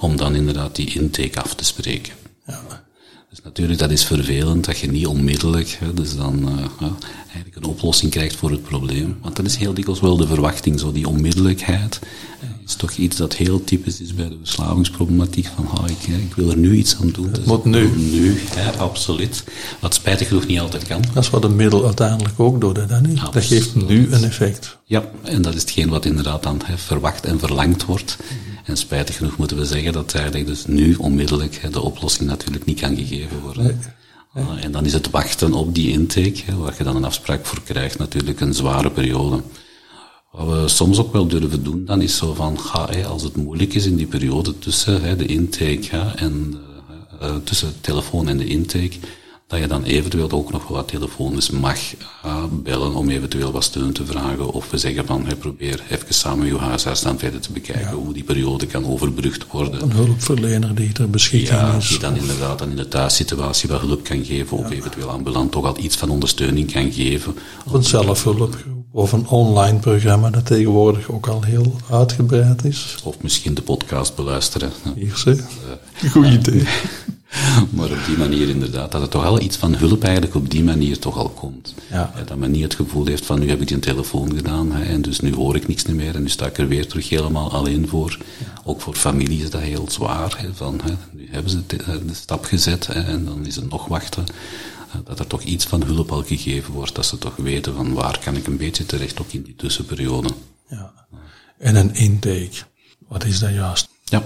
om 0.00 0.16
dan 0.16 0.34
inderdaad 0.34 0.76
die 0.76 0.94
intake 0.94 1.42
af 1.42 1.54
te 1.54 1.64
spreken. 1.64 2.12
Ja. 2.46 2.82
Dus 3.32 3.42
natuurlijk, 3.44 3.78
dat 3.78 3.90
is 3.90 4.04
vervelend 4.04 4.64
dat 4.64 4.78
je 4.78 4.90
niet 4.90 5.06
onmiddellijk 5.06 5.76
hè, 5.80 5.94
dus 5.94 6.16
dan 6.16 6.38
uh, 6.48 6.64
ja, 6.80 6.92
eigenlijk 7.24 7.56
een 7.56 7.64
oplossing 7.64 8.10
krijgt 8.10 8.36
voor 8.36 8.50
het 8.50 8.62
probleem. 8.62 9.16
Want 9.22 9.36
dat 9.36 9.46
is 9.46 9.56
heel 9.56 9.74
dikwijls 9.74 10.00
wel 10.00 10.16
de 10.16 10.26
verwachting, 10.26 10.80
zo 10.80 10.92
die 10.92 11.08
onmiddellijkheid. 11.08 12.00
Uh, 12.44 12.48
is 12.66 12.74
toch 12.74 12.90
iets 12.90 13.16
dat 13.16 13.34
heel 13.34 13.64
typisch 13.64 14.00
is 14.00 14.14
bij 14.14 14.28
de 14.28 14.36
verslavingsproblematiek. 14.42 15.48
Van, 15.56 15.68
oh, 15.78 15.84
ik, 15.88 16.06
ik 16.06 16.34
wil 16.34 16.50
er 16.50 16.56
nu 16.56 16.74
iets 16.74 16.96
aan 17.00 17.10
doen. 17.10 17.30
Het 17.30 17.44
moet 17.44 17.64
nu. 17.64 17.90
Nu, 17.96 18.40
ja, 18.56 18.70
absoluut. 18.70 19.44
Wat 19.80 19.94
spijtig 19.94 20.28
genoeg 20.28 20.46
niet 20.46 20.60
altijd 20.60 20.86
kan. 20.86 21.02
Dat 21.14 21.22
is 21.22 21.30
wat 21.30 21.44
een 21.44 21.56
middel 21.56 21.84
uiteindelijk 21.84 22.40
ook 22.40 22.60
doet, 22.60 22.76
hè, 22.76 22.86
dat, 22.86 23.06
niet? 23.06 23.20
dat 23.32 23.44
geeft 23.44 23.74
nu 23.74 24.12
een 24.12 24.24
effect. 24.24 24.78
Ja, 24.84 25.04
en 25.22 25.42
dat 25.42 25.54
is 25.54 25.60
hetgeen 25.60 25.88
wat 25.88 26.04
inderdaad 26.04 26.42
dan 26.42 26.60
hè, 26.64 26.78
verwacht 26.78 27.24
en 27.24 27.38
verlangd 27.38 27.84
wordt. 27.84 28.16
En 28.64 28.76
spijtig 28.76 29.16
genoeg 29.16 29.36
moeten 29.36 29.56
we 29.56 29.64
zeggen 29.64 29.92
dat 29.92 30.14
eigenlijk 30.14 30.46
dus 30.46 30.66
nu 30.66 30.94
onmiddellijk 30.94 31.72
de 31.72 31.80
oplossing 31.80 32.28
natuurlijk 32.28 32.64
niet 32.64 32.80
kan 32.80 32.96
gegeven 32.96 33.40
worden. 33.40 33.64
Nee. 33.64 33.76
Uh, 34.44 34.64
en 34.64 34.72
dan 34.72 34.84
is 34.84 34.92
het 34.92 35.10
wachten 35.10 35.52
op 35.52 35.74
die 35.74 35.90
intake, 35.90 36.56
waar 36.56 36.74
je 36.78 36.84
dan 36.84 36.96
een 36.96 37.04
afspraak 37.04 37.46
voor 37.46 37.62
krijgt, 37.62 37.98
natuurlijk 37.98 38.40
een 38.40 38.54
zware 38.54 38.90
periode. 38.90 39.42
Wat 40.30 40.48
we 40.48 40.68
soms 40.68 40.98
ook 40.98 41.12
wel 41.12 41.26
durven 41.26 41.64
doen, 41.64 41.84
dan 41.84 42.02
is 42.02 42.16
zo 42.16 42.34
van, 42.34 42.60
ga, 42.60 42.88
als 43.02 43.22
het 43.22 43.36
moeilijk 43.36 43.74
is 43.74 43.86
in 43.86 43.96
die 43.96 44.06
periode 44.06 44.58
tussen 44.58 45.18
de 45.18 45.26
intake 45.26 45.96
en 46.16 46.54
uh, 47.22 47.28
uh, 47.28 47.36
tussen 47.44 47.68
de 47.68 47.80
telefoon 47.80 48.28
en 48.28 48.36
de 48.36 48.46
intake, 48.46 48.96
dat 49.52 49.60
je 49.60 49.66
dan 49.66 49.82
eventueel 49.84 50.30
ook 50.30 50.50
nog 50.50 50.68
wat 50.68 50.88
telefonisch 50.88 51.50
mag 51.50 51.78
uh, 52.24 52.44
bellen 52.50 52.94
om 52.94 53.08
eventueel 53.08 53.52
wat 53.52 53.64
steun 53.64 53.92
te 53.92 54.06
vragen. 54.06 54.52
Of 54.52 54.70
we 54.70 54.78
zeggen 54.78 55.06
van, 55.06 55.26
hey, 55.26 55.36
probeer 55.36 55.82
even 55.90 56.14
samen 56.14 56.46
je 56.46 56.58
huisarts 56.58 57.02
dan 57.02 57.18
verder 57.18 57.40
te 57.40 57.52
bekijken 57.52 57.90
ja. 57.90 57.94
hoe 57.94 58.12
die 58.12 58.22
periode 58.22 58.66
kan 58.66 58.86
overbrugd 58.86 59.46
worden. 59.50 59.82
Een 59.82 59.92
hulpverlener 59.92 60.74
die 60.74 60.92
ter 60.92 61.10
beschikking 61.10 61.60
ja, 61.60 61.74
is. 61.74 61.88
die 61.88 61.98
dan 61.98 62.16
inderdaad 62.16 62.58
dan 62.58 62.70
in 62.70 62.76
de 62.76 62.88
thuissituatie 62.88 63.68
wat 63.68 63.80
hulp 63.80 64.04
kan 64.04 64.24
geven. 64.24 64.56
Of 64.56 64.70
eventueel 64.70 65.08
ambulant 65.08 65.52
toch 65.52 65.64
al 65.64 65.78
iets 65.78 65.96
van 65.96 66.10
ondersteuning 66.10 66.72
kan 66.72 66.92
geven. 66.92 67.34
Of 67.66 67.72
een 67.72 67.84
zelfhulpgroep. 67.84 68.86
Of 68.90 69.12
een 69.12 69.26
online 69.26 69.78
programma 69.78 70.30
dat 70.30 70.46
tegenwoordig 70.46 71.10
ook 71.10 71.26
al 71.26 71.42
heel 71.42 71.76
uitgebreid 71.90 72.64
is. 72.64 72.96
Of 73.02 73.16
misschien 73.20 73.54
de 73.54 73.62
podcast 73.62 74.14
beluisteren. 74.14 74.70
Hier, 74.94 75.16
zie. 75.16 75.34
Uh, 75.34 76.10
Goed 76.10 76.26
idee. 76.26 76.62
maar 77.70 77.90
op 77.90 78.04
die 78.06 78.16
manier 78.16 78.48
inderdaad, 78.48 78.92
dat 78.92 79.00
het 79.00 79.10
toch 79.10 79.24
al 79.24 79.40
iets 79.40 79.56
van 79.56 79.74
hulp 79.74 80.04
eigenlijk 80.04 80.34
op 80.34 80.50
die 80.50 80.64
manier 80.64 80.98
toch 80.98 81.16
al 81.16 81.28
komt. 81.28 81.74
Ja. 81.90 82.12
dat 82.26 82.36
men 82.36 82.50
niet 82.50 82.62
het 82.62 82.74
gevoel 82.74 83.06
heeft 83.06 83.26
van 83.26 83.40
nu 83.40 83.48
heb 83.48 83.60
ik 83.60 83.68
die 83.68 83.78
telefoon 83.78 84.34
gedaan 84.34 84.72
hè, 84.72 84.84
en 84.84 85.02
dus 85.02 85.20
nu 85.20 85.34
hoor 85.34 85.56
ik 85.56 85.68
niks 85.68 85.84
meer 85.84 86.14
en 86.14 86.22
nu 86.22 86.28
sta 86.28 86.46
ik 86.46 86.58
er 86.58 86.68
weer 86.68 86.86
terug 86.86 87.08
helemaal 87.08 87.52
alleen 87.52 87.88
voor. 87.88 88.18
Ja. 88.38 88.60
Ook 88.64 88.80
voor 88.80 88.94
familie 88.94 89.42
is 89.42 89.50
dat 89.50 89.60
heel 89.60 89.86
zwaar. 89.90 90.34
Hè, 90.38 90.54
van, 90.54 90.80
hè, 90.84 90.92
nu 91.12 91.28
hebben 91.30 91.50
ze 91.50 91.66
de, 91.66 91.76
de 92.06 92.14
stap 92.14 92.44
gezet 92.44 92.86
hè, 92.86 93.00
en 93.02 93.24
dan 93.24 93.46
is 93.46 93.56
het 93.56 93.70
nog 93.70 93.86
wachten. 93.86 94.24
Dat 95.04 95.18
er 95.18 95.26
toch 95.26 95.42
iets 95.42 95.64
van 95.64 95.82
hulp 95.82 96.12
al 96.12 96.22
gegeven 96.22 96.72
wordt, 96.72 96.94
dat 96.94 97.06
ze 97.06 97.18
toch 97.18 97.36
weten 97.36 97.74
van 97.74 97.92
waar 97.92 98.18
kan 98.18 98.36
ik 98.36 98.46
een 98.46 98.56
beetje 98.56 98.86
terecht 98.86 99.20
ook 99.20 99.32
in 99.32 99.42
die 99.42 99.56
tussenperiode. 99.56 100.28
Ja. 100.68 100.92
En 101.58 101.76
een 101.76 101.94
intake, 101.94 102.56
wat 103.08 103.24
is 103.24 103.38
dat 103.38 103.52
juist? 103.52 103.88
Ja, 104.12 104.24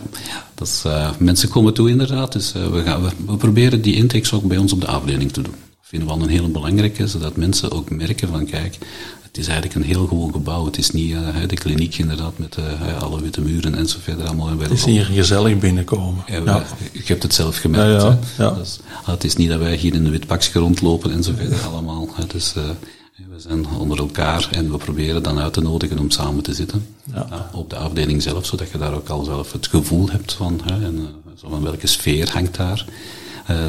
dat 0.54 0.66
is, 0.66 0.82
uh, 0.86 1.10
mensen 1.18 1.48
komen 1.48 1.74
toe 1.74 1.90
inderdaad. 1.90 2.32
Dus 2.32 2.52
uh, 2.56 2.66
we, 2.66 2.82
gaan, 2.82 3.02
we, 3.02 3.10
we, 3.26 3.36
proberen 3.36 3.82
die 3.82 3.94
intakes 3.94 4.32
ook 4.32 4.42
bij 4.42 4.56
ons 4.56 4.72
op 4.72 4.80
de 4.80 4.86
afdeling 4.86 5.32
te 5.32 5.42
doen. 5.42 5.52
Dat 5.52 5.88
vinden 5.88 6.08
we 6.08 6.14
al 6.14 6.22
een 6.22 6.28
hele 6.28 6.48
belangrijke, 6.48 7.06
zodat 7.06 7.36
mensen 7.36 7.70
ook 7.70 7.90
merken 7.90 8.28
van 8.28 8.46
kijk, 8.46 8.78
het 9.22 9.38
is 9.38 9.46
eigenlijk 9.46 9.74
een 9.74 9.92
heel 9.92 10.06
gewoon 10.06 10.32
gebouw. 10.32 10.64
Het 10.64 10.78
is 10.78 10.90
niet 10.90 11.10
uh, 11.10 11.28
de 11.46 11.56
kliniek 11.56 11.98
inderdaad 11.98 12.38
met 12.38 12.56
alle 13.00 13.20
witte 13.20 13.40
muren 13.40 13.74
en 13.74 13.88
zo 13.88 13.98
verder. 14.02 14.26
Allemaal 14.26 14.58
het 14.58 14.70
is 14.70 14.84
hier 14.84 15.04
gezellig 15.04 15.58
binnenkomen. 15.58 16.24
Ja, 16.26 16.40
ja. 16.44 16.64
Je 16.92 17.02
hebt 17.04 17.22
het 17.22 17.34
zelf 17.34 17.56
gemerkt. 17.56 18.02
Ja, 18.02 18.18
ja, 18.38 18.50
dus, 18.50 18.78
het 19.04 19.24
is 19.24 19.36
niet 19.36 19.48
dat 19.48 19.58
wij 19.58 19.76
hier 19.76 19.94
in 19.94 20.04
een 20.04 20.10
wit 20.10 20.26
pakje 20.26 20.58
rondlopen 20.58 21.12
en 21.12 21.22
zo 21.22 21.32
verder 21.36 21.58
allemaal. 21.60 22.08
Uh, 22.56 22.62
we 23.16 23.40
zijn 23.40 23.66
onder 23.66 23.98
elkaar 23.98 24.48
en 24.50 24.70
we 24.70 24.76
proberen 24.76 25.22
dan 25.22 25.38
uit 25.38 25.52
te 25.52 25.60
nodigen 25.60 25.98
om 25.98 26.10
samen 26.10 26.42
te 26.42 26.54
zitten. 26.54 26.86
Ja. 27.14 27.50
op 27.52 27.70
de 27.70 27.76
afdeling 27.76 28.22
zelf, 28.22 28.46
zodat 28.46 28.70
je 28.70 28.78
daar 28.78 28.94
ook 28.94 29.08
al 29.08 29.24
zelf 29.24 29.52
het 29.52 29.66
gevoel 29.66 30.10
hebt 30.10 30.32
van, 30.32 30.60
hè, 30.64 30.84
en, 30.84 31.08
zo 31.36 31.48
van 31.48 31.62
welke 31.62 31.86
sfeer 31.86 32.32
hangt 32.32 32.56
daar. 32.56 32.84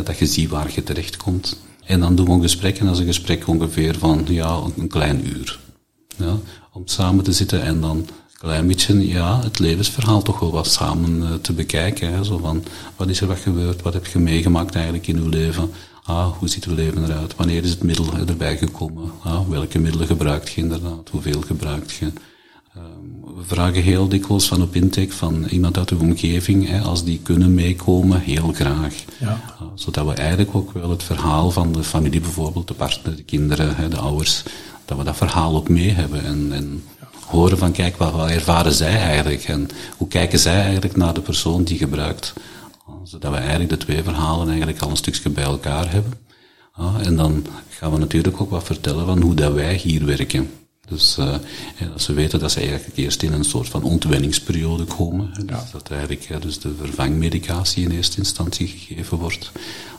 dat 0.03 0.17
je 0.17 0.25
ziet 0.25 0.49
waar 0.49 0.71
je 0.73 0.83
terecht 0.83 1.17
komt. 1.17 1.57
En 1.85 1.99
dan 1.99 2.15
doen 2.15 2.25
we 2.25 2.31
een 2.31 2.41
gesprek, 2.41 2.79
en 2.79 2.85
dat 2.85 2.93
is 2.93 2.99
een 2.99 3.05
gesprek 3.05 3.47
ongeveer 3.47 3.97
van 3.97 4.25
ja, 4.27 4.61
een 4.77 4.87
klein 4.87 5.27
uur. 5.27 5.59
Ja, 6.17 6.37
om 6.71 6.81
samen 6.85 7.23
te 7.23 7.31
zitten 7.31 7.61
en 7.61 7.81
dan 7.81 7.97
een 7.97 8.07
klein 8.39 8.67
beetje 8.67 9.07
ja, 9.07 9.41
het 9.43 9.59
levensverhaal 9.59 10.21
toch 10.21 10.39
wel 10.39 10.51
wat 10.51 10.67
samen 10.67 11.21
uh, 11.21 11.33
te 11.33 11.53
bekijken. 11.53 12.13
Hè, 12.13 12.23
zo 12.23 12.37
van, 12.37 12.63
wat 12.95 13.09
is 13.09 13.21
er 13.21 13.27
wat 13.27 13.39
gebeurd, 13.39 13.81
wat 13.81 13.93
heb 13.93 14.05
je 14.05 14.19
meegemaakt 14.19 14.75
eigenlijk 14.75 15.07
in 15.07 15.17
uw 15.17 15.29
leven? 15.29 15.71
Ah, 16.07 16.37
hoe 16.37 16.49
ziet 16.49 16.65
uw 16.65 16.75
leven 16.75 17.03
eruit? 17.03 17.35
Wanneer 17.35 17.63
is 17.63 17.69
het 17.69 17.83
middel 17.83 18.13
erbij 18.27 18.57
gekomen? 18.57 19.11
Ah, 19.23 19.49
welke 19.49 19.79
middelen 19.79 20.07
gebruikt 20.07 20.51
je 20.51 20.61
inderdaad? 20.61 21.09
Hoeveel 21.11 21.41
gebruikt 21.41 21.91
je? 21.91 22.11
Ehm, 22.75 23.35
we 23.35 23.43
vragen 23.45 23.81
heel 23.81 24.07
dikwijls 24.07 24.47
van 24.47 24.61
op 24.61 24.75
intake 24.75 25.11
van 25.11 25.45
iemand 25.45 25.77
uit 25.77 25.87
de 25.87 25.95
omgeving, 25.95 26.67
hè, 26.67 26.81
als 26.81 27.03
die 27.03 27.19
kunnen 27.23 27.53
meekomen, 27.53 28.19
heel 28.19 28.51
graag. 28.53 28.93
Ja. 29.19 29.27
Uh, 29.61 29.67
zodat 29.75 30.05
we 30.05 30.13
eigenlijk 30.13 30.55
ook 30.55 30.71
wel 30.71 30.89
het 30.89 31.03
verhaal 31.03 31.51
van 31.51 31.71
de 31.71 31.83
familie, 31.83 32.21
bijvoorbeeld 32.21 32.67
de 32.67 32.73
partner, 32.73 33.15
de 33.15 33.23
kinderen, 33.23 33.75
hè, 33.75 33.87
de 33.87 33.97
ouders, 33.97 34.43
dat 34.85 34.97
we 34.97 35.03
dat 35.03 35.17
verhaal 35.17 35.55
ook 35.55 35.69
mee 35.69 35.89
hebben. 35.89 36.25
En, 36.25 36.49
en 36.51 36.83
horen 37.25 37.57
van, 37.57 37.71
kijk, 37.71 37.97
wat, 37.97 38.11
wat, 38.11 38.29
ervaren 38.29 38.73
zij 38.73 38.99
eigenlijk? 38.99 39.43
En 39.43 39.67
hoe 39.97 40.07
kijken 40.07 40.39
zij 40.39 40.61
eigenlijk 40.61 40.95
naar 40.95 41.13
de 41.13 41.21
persoon 41.21 41.63
die 41.63 41.77
gebruikt? 41.77 42.33
Zodat 43.03 43.31
we 43.31 43.37
eigenlijk 43.37 43.69
de 43.69 43.77
twee 43.77 44.03
verhalen 44.03 44.47
eigenlijk 44.47 44.81
al 44.81 44.89
een 44.89 44.97
stukje 44.97 45.29
bij 45.29 45.43
elkaar 45.43 45.91
hebben. 45.91 46.13
Uh, 46.79 46.95
en 47.05 47.15
dan 47.15 47.45
gaan 47.69 47.91
we 47.91 47.97
natuurlijk 47.97 48.41
ook 48.41 48.49
wat 48.49 48.63
vertellen 48.63 49.05
van 49.05 49.21
hoe 49.21 49.33
dat 49.33 49.53
wij 49.53 49.75
hier 49.75 50.05
werken. 50.05 50.49
Dus 50.87 51.17
uh, 51.17 51.35
als 51.93 52.03
ze 52.03 52.13
weten 52.13 52.39
dat 52.39 52.51
ze 52.51 52.59
eigenlijk 52.59 52.97
eerst 52.97 53.23
in 53.23 53.33
een 53.33 53.43
soort 53.43 53.69
van 53.69 53.83
ontwenningsperiode 53.83 54.83
komen, 54.83 55.33
dus 55.45 55.71
dat 55.71 55.89
eigenlijk 55.89 56.41
dus 56.41 56.59
de 56.59 56.75
vervangmedicatie 56.77 57.83
in 57.83 57.91
eerste 57.91 58.17
instantie 58.17 58.67
gegeven 58.67 59.17
wordt, 59.17 59.51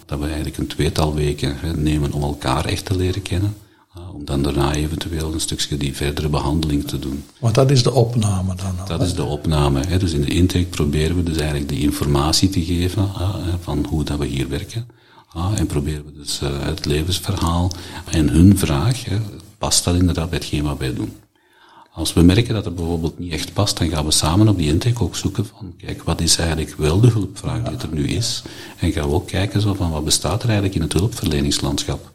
dat 0.06 0.18
we 0.18 0.24
eigenlijk 0.24 0.56
een 0.56 0.66
tweetal 0.66 1.14
weken 1.14 1.56
nemen 1.74 2.12
om 2.12 2.22
elkaar 2.22 2.64
echt 2.64 2.84
te 2.84 2.96
leren 2.96 3.22
kennen, 3.22 3.54
om 4.14 4.24
dan 4.24 4.42
daarna 4.42 4.74
eventueel 4.74 5.32
een 5.32 5.40
stukje 5.40 5.76
die 5.76 5.96
verdere 5.96 6.28
behandeling 6.28 6.84
te 6.84 6.98
doen. 6.98 7.24
Want 7.38 7.54
dat 7.54 7.70
is 7.70 7.82
de 7.82 7.92
opname 7.92 8.54
dan? 8.54 8.74
Dat 8.86 9.02
is 9.02 9.14
de 9.14 9.24
opname. 9.24 9.80
Hè. 9.88 9.98
Dus 9.98 10.12
in 10.12 10.20
de 10.20 10.30
intake 10.30 10.64
proberen 10.64 11.16
we 11.16 11.22
dus 11.22 11.36
eigenlijk 11.36 11.68
de 11.68 11.80
informatie 11.80 12.48
te 12.48 12.64
geven 12.64 13.08
van 13.60 13.86
hoe 13.88 14.04
dat 14.04 14.18
we 14.18 14.26
hier 14.26 14.48
werken. 14.48 14.88
en 15.54 15.66
proberen 15.66 16.04
we 16.04 16.12
dus 16.12 16.40
uh, 16.42 16.48
het 16.60 16.84
levensverhaal 16.84 17.70
en 18.10 18.28
hun 18.28 18.58
vraag, 18.58 19.04
past 19.58 19.84
dat 19.84 19.94
inderdaad 19.94 20.30
bij 20.30 20.38
hetgeen 20.38 20.62
wat 20.62 20.78
wij 20.78 20.94
doen. 20.94 21.12
Als 21.98 22.12
we 22.12 22.22
merken 22.22 22.54
dat 22.54 22.64
het 22.64 22.74
bijvoorbeeld 22.74 23.18
niet 23.18 23.32
echt 23.32 23.52
past, 23.52 23.78
dan 23.78 23.88
gaan 23.88 24.04
we 24.04 24.10
samen 24.10 24.48
op 24.48 24.58
die 24.58 24.68
intake 24.68 25.02
ook 25.02 25.16
zoeken 25.16 25.46
van, 25.46 25.74
kijk, 25.76 26.02
wat 26.02 26.20
is 26.20 26.36
eigenlijk 26.36 26.74
wel 26.76 27.00
de 27.00 27.08
hulpvraag 27.08 27.62
die 27.62 27.76
er 27.76 27.88
nu 27.92 28.08
is? 28.08 28.42
En 28.78 28.92
gaan 28.92 29.08
we 29.08 29.14
ook 29.14 29.26
kijken 29.26 29.60
zo 29.60 29.74
van, 29.74 29.90
wat 29.90 30.04
bestaat 30.04 30.42
er 30.42 30.48
eigenlijk 30.48 30.74
in 30.74 30.82
het 30.82 30.92
hulpverleningslandschap? 30.92 32.12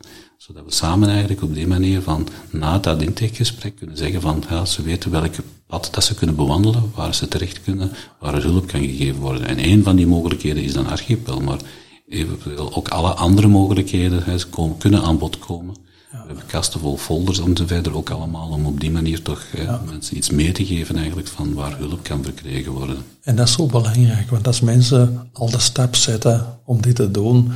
Zodat 0.47 0.65
we 0.65 0.73
samen 0.73 1.09
eigenlijk 1.09 1.41
op 1.41 1.53
die 1.53 1.67
manier 1.67 2.01
van, 2.01 2.27
na 2.49 2.79
dat 2.79 3.01
intakegesprek 3.01 3.75
kunnen 3.75 3.97
zeggen 3.97 4.21
van, 4.21 4.43
ja, 4.49 4.65
ze 4.65 4.81
weten 4.81 5.11
welke 5.11 5.43
pad 5.67 5.89
dat 5.91 6.03
ze 6.03 6.15
kunnen 6.15 6.35
bewandelen, 6.35 6.91
waar 6.95 7.15
ze 7.15 7.27
terecht 7.27 7.61
kunnen, 7.61 7.91
waar 8.19 8.33
er 8.33 8.43
hulp 8.43 8.67
kan 8.67 8.81
gegeven 8.81 9.21
worden. 9.21 9.47
En 9.47 9.65
een 9.65 9.83
van 9.83 9.95
die 9.95 10.07
mogelijkheden 10.07 10.63
is 10.63 10.73
dan 10.73 10.87
archipel, 10.87 11.39
maar 11.39 11.59
eventueel 12.07 12.75
ook 12.75 12.87
alle 12.87 13.13
andere 13.13 13.47
mogelijkheden 13.47 14.23
hè, 14.23 14.35
komen, 14.49 14.77
kunnen 14.77 15.01
aan 15.01 15.17
bod 15.17 15.39
komen. 15.39 15.75
We 16.11 16.17
hebben 16.17 16.45
kasten 16.45 16.79
vol 16.79 16.97
folders 16.97 17.41
verder 17.65 17.95
ook 17.95 18.09
allemaal, 18.09 18.49
om 18.49 18.65
op 18.65 18.79
die 18.79 18.91
manier 18.91 19.21
toch 19.21 19.45
mensen 19.85 20.17
iets 20.17 20.29
mee 20.29 20.51
te 20.51 20.65
geven 20.65 20.95
eigenlijk 20.95 21.27
van 21.27 21.53
waar 21.53 21.77
hulp 21.77 22.03
kan 22.03 22.23
verkregen 22.23 22.71
worden. 22.71 22.97
En 23.21 23.35
dat 23.35 23.47
is 23.47 23.53
zo 23.53 23.65
belangrijk, 23.65 24.29
want 24.29 24.47
als 24.47 24.61
mensen 24.61 25.29
al 25.33 25.49
de 25.49 25.59
stap 25.59 25.95
zetten 25.95 26.59
om 26.65 26.81
dit 26.81 26.95
te 26.95 27.11
doen 27.11 27.51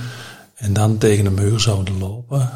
en 0.56 0.74
dan 0.74 0.98
tegen 0.98 1.26
een 1.26 1.34
muur 1.34 1.60
zouden 1.60 1.98
lopen, 1.98 2.52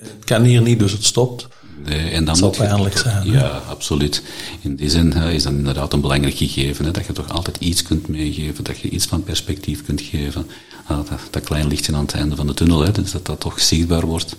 het 0.00 0.24
kan 0.24 0.42
hier 0.42 0.62
niet, 0.62 0.78
dus 0.78 0.92
het 0.92 1.04
stopt. 1.04 1.48
Nee, 1.84 2.10
en 2.10 2.24
dan 2.24 2.36
zal 2.36 2.50
pijnlijk 2.50 2.98
zijn. 2.98 3.30
Ja, 3.30 3.48
absoluut. 3.68 4.22
In 4.60 4.76
die 4.76 4.90
zin 4.90 5.12
is 5.12 5.42
dat 5.42 5.52
inderdaad 5.52 5.92
een 5.92 6.00
belangrijk 6.00 6.36
gegeven, 6.36 6.84
hè, 6.84 6.90
dat 6.90 7.06
je 7.06 7.12
toch 7.12 7.28
altijd 7.30 7.56
iets 7.56 7.82
kunt 7.82 8.08
meegeven, 8.08 8.64
dat 8.64 8.78
je 8.78 8.88
iets 8.88 9.06
van 9.06 9.22
perspectief 9.22 9.84
kunt 9.84 10.00
geven. 10.00 10.46
dat, 10.88 11.08
dat 11.30 11.44
klein 11.44 11.66
lichtje 11.66 11.94
aan 11.94 12.00
het 12.00 12.14
einde 12.14 12.36
van 12.36 12.46
de 12.46 12.54
tunnel, 12.54 12.80
hè, 12.80 12.92
dus 12.92 13.10
dat 13.10 13.26
dat 13.26 13.40
toch 13.40 13.60
zichtbaar 13.60 14.06
wordt 14.06 14.36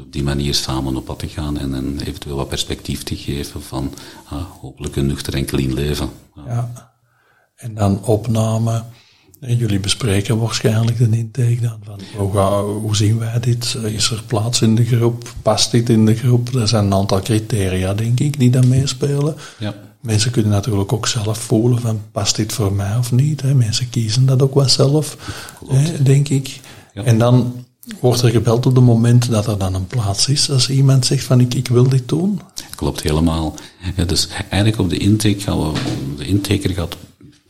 op 0.00 0.12
die 0.12 0.22
manier 0.22 0.54
samen 0.54 0.96
op 0.96 1.04
pad 1.04 1.18
te 1.18 1.28
gaan 1.28 1.58
en, 1.58 1.74
en 1.74 2.00
eventueel 2.00 2.36
wat 2.36 2.48
perspectief 2.48 3.02
te 3.02 3.16
geven 3.16 3.62
van 3.62 3.94
ah, 4.24 4.50
hopelijk 4.60 4.96
een 4.96 5.06
nuchter 5.06 5.34
en 5.34 5.44
clean 5.44 5.74
leven. 5.74 6.10
Ja. 6.46 6.92
En 7.56 7.74
dan 7.74 8.04
opname. 8.04 8.84
En 9.46 9.56
jullie 9.56 9.80
bespreken 9.80 10.38
waarschijnlijk 10.38 10.98
de 10.98 11.18
intake 11.18 11.58
dan. 11.60 11.78
Van 11.84 12.00
hoe, 12.16 12.38
hoe 12.80 12.96
zien 12.96 13.18
wij 13.18 13.40
dit? 13.40 13.76
Is 13.84 14.10
er 14.10 14.22
plaats 14.26 14.62
in 14.62 14.74
de 14.74 14.84
groep? 14.84 15.32
Past 15.42 15.70
dit 15.70 15.88
in 15.88 16.06
de 16.06 16.14
groep? 16.14 16.54
Er 16.54 16.68
zijn 16.68 16.84
een 16.84 16.94
aantal 16.94 17.20
criteria, 17.20 17.94
denk 17.94 18.20
ik, 18.20 18.38
die 18.38 18.50
dan 18.50 18.68
meespelen. 18.68 19.36
Ja. 19.58 19.74
Mensen 20.00 20.30
kunnen 20.30 20.52
natuurlijk 20.52 20.92
ook 20.92 21.06
zelf 21.06 21.38
voelen 21.38 21.80
van 21.80 22.00
past 22.12 22.36
dit 22.36 22.52
voor 22.52 22.72
mij 22.72 22.96
of 22.96 23.12
niet. 23.12 23.40
Hè? 23.40 23.54
Mensen 23.54 23.90
kiezen 23.90 24.26
dat 24.26 24.42
ook 24.42 24.54
wel 24.54 24.68
zelf, 24.68 25.16
hè, 25.68 26.02
denk 26.02 26.28
ik. 26.28 26.60
Ja. 26.94 27.02
En 27.02 27.18
dan 27.18 27.64
Wordt 28.00 28.22
er 28.22 28.30
gebeld 28.30 28.66
op 28.66 28.74
het 28.74 28.84
moment 28.84 29.30
dat 29.30 29.46
er 29.46 29.58
dan 29.58 29.74
een 29.74 29.86
plaats 29.86 30.28
is, 30.28 30.50
als 30.50 30.70
iemand 30.70 31.06
zegt 31.06 31.24
van 31.24 31.40
ik, 31.40 31.54
ik 31.54 31.68
wil 31.68 31.88
dit 31.88 32.08
doen? 32.08 32.40
Klopt 32.76 33.02
helemaal. 33.02 33.54
Ja, 33.96 34.04
dus 34.04 34.28
eigenlijk 34.48 34.80
op 34.80 34.90
de 34.90 34.96
intake 34.96 35.40
gaan 35.40 35.58
we, 35.58 35.78
de 36.16 36.26
intaker 36.26 36.70
gaat 36.70 36.96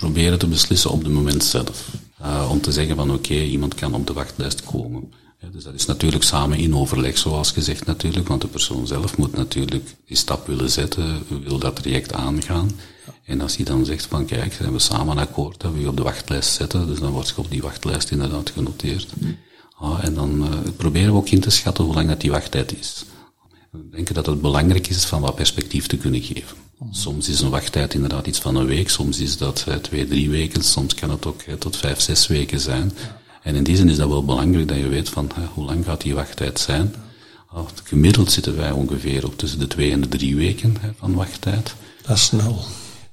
proberen 0.05 0.39
te 0.39 0.47
beslissen 0.47 0.91
op 0.91 1.03
het 1.03 1.13
moment 1.13 1.45
zelf. 1.45 1.89
Uh, 2.21 2.49
om 2.51 2.61
te 2.61 2.73
zeggen 2.73 2.97
van 2.97 3.11
oké, 3.13 3.35
iemand 3.35 3.75
kan 3.75 3.95
op 3.95 4.07
de 4.07 4.13
wachtlijst 4.13 4.65
komen. 4.65 5.13
Dus 5.53 5.65
dat 5.65 5.75
is 5.75 5.87
natuurlijk 5.87 6.23
samen 6.23 6.59
in 6.59 6.77
overleg, 6.77 7.19
zoals 7.19 7.51
gezegd 7.51 7.87
natuurlijk, 7.87 8.29
want 8.29 8.41
de 8.41 8.47
persoon 8.47 8.87
zelf 8.87 9.17
moet 9.17 9.37
natuurlijk 9.37 9.95
die 10.07 10.17
stap 10.17 10.47
willen 10.47 10.71
zetten, 10.71 11.23
wil 11.43 11.59
dat 11.59 11.77
traject 11.77 12.13
aangaan. 12.13 12.71
En 13.25 13.41
als 13.41 13.57
hij 13.57 13.65
dan 13.65 13.85
zegt 13.85 14.07
van 14.07 14.25
kijk, 14.25 14.53
zijn 14.53 14.73
we 14.73 14.79
samen 14.79 15.19
akkoord 15.19 15.61
dat 15.61 15.73
we 15.73 15.81
je 15.81 15.89
op 15.89 15.97
de 15.97 16.03
wachtlijst 16.03 16.55
zetten, 16.55 16.87
dus 16.87 16.99
dan 16.99 17.13
wordt 17.13 17.29
je 17.29 17.37
op 17.37 17.51
die 17.51 17.63
wachtlijst 17.63 18.11
inderdaad 18.11 18.51
genoteerd. 18.51 19.13
Ah, 19.79 20.05
en 20.05 20.15
dan 20.15 20.43
uh, 20.43 20.49
proberen 20.77 21.13
we 21.13 21.19
ook 21.19 21.29
in 21.29 21.41
te 21.41 21.51
schatten 21.51 21.85
hoe 21.85 21.95
lang 21.95 22.09
dat 22.09 22.21
die 22.21 22.31
wachttijd 22.31 22.79
is. 22.79 23.05
We 23.71 23.89
denken 23.91 24.15
dat 24.15 24.27
het 24.27 24.41
belangrijk 24.41 24.89
is 24.89 25.05
van 25.05 25.21
wat 25.21 25.35
perspectief 25.35 25.87
te 25.87 25.97
kunnen 25.97 26.23
geven. 26.23 26.64
Soms 26.91 27.29
is 27.29 27.41
een 27.41 27.51
wachttijd 27.51 27.95
inderdaad 27.95 28.27
iets 28.27 28.39
van 28.39 28.57
een 28.57 28.67
week, 28.67 28.91
soms 28.91 29.19
is 29.19 29.37
dat 29.37 29.65
uh, 29.69 29.75
twee, 29.75 30.07
drie 30.07 30.31
weken, 30.31 30.63
soms 30.63 30.95
kan 30.95 31.11
het 31.11 31.27
ook 31.27 31.43
uh, 31.49 31.55
tot 31.55 31.77
vijf, 31.77 32.01
zes 32.01 32.27
weken 32.27 32.61
zijn. 32.61 32.93
En 33.43 33.55
in 33.55 33.65
die 33.65 33.77
zin 33.77 33.89
is 33.89 33.97
dat 33.97 34.09
wel 34.09 34.25
belangrijk 34.25 34.69
dat 34.69 34.77
je 34.77 34.89
weet 34.89 35.09
van 35.09 35.31
hoe 35.55 35.65
lang 35.65 35.85
gaat 35.85 36.01
die 36.01 36.15
wachttijd 36.15 36.61
zijn. 36.61 36.95
Gemiddeld 37.85 38.33
zitten 38.33 38.57
wij 38.57 38.71
ongeveer 38.71 39.27
op 39.27 39.39
tussen 39.39 39.59
de 39.59 39.67
twee 39.67 39.91
en 39.93 40.01
de 40.01 40.09
drie 40.09 40.37
weken 40.37 40.77
van 40.99 41.15
wachttijd. 41.15 41.75
Dat 42.07 42.17
is 42.17 42.25
snel. 42.25 42.65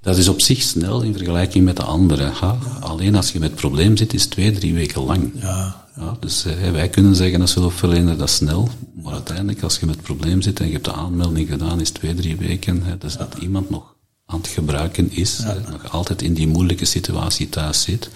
Dat 0.02 0.18
is 0.18 0.28
op 0.28 0.42
zich 0.42 0.62
snel 0.62 1.02
in 1.02 1.14
vergelijking 1.14 1.66
met 1.66 1.76
de 1.76 1.84
andere. 1.84 2.32
Alleen 2.80 3.16
als 3.16 3.32
je 3.32 3.40
met 3.40 3.56
probleem 3.56 3.98
zit, 3.98 4.14
is 4.14 4.26
twee, 4.26 4.52
drie 4.52 4.74
weken 4.74 5.02
lang. 5.02 5.32
Ja, 5.36 5.81
ja, 5.96 6.18
dus 6.20 6.46
eh, 6.46 6.72
wij 6.72 6.90
kunnen 6.90 7.16
zeggen 7.16 7.42
als 7.42 7.54
hulpverlener 7.54 8.18
dat 8.18 8.30
snel, 8.30 8.70
maar 9.04 9.14
uiteindelijk 9.14 9.64
als 9.64 9.80
je 9.80 9.86
met 9.86 9.96
het 9.96 10.04
probleem 10.04 10.42
zit 10.42 10.60
en 10.60 10.66
je 10.66 10.72
hebt 10.72 10.86
de 10.86 10.94
aanmelding 10.94 11.50
gedaan, 11.50 11.80
is 11.80 11.90
twee, 11.90 12.14
drie 12.14 12.36
weken, 12.38 12.84
hè, 12.84 12.98
dus 12.98 13.18
dat 13.18 13.36
iemand 13.40 13.70
nog 13.70 13.96
aan 14.26 14.38
het 14.38 14.48
gebruiken 14.48 15.12
is, 15.12 15.44
nog 15.70 15.92
altijd 15.92 16.22
in 16.22 16.34
die 16.34 16.48
moeilijke 16.48 16.86
situatie 16.86 17.50
thuis 17.50 17.82
zit, 17.82 18.10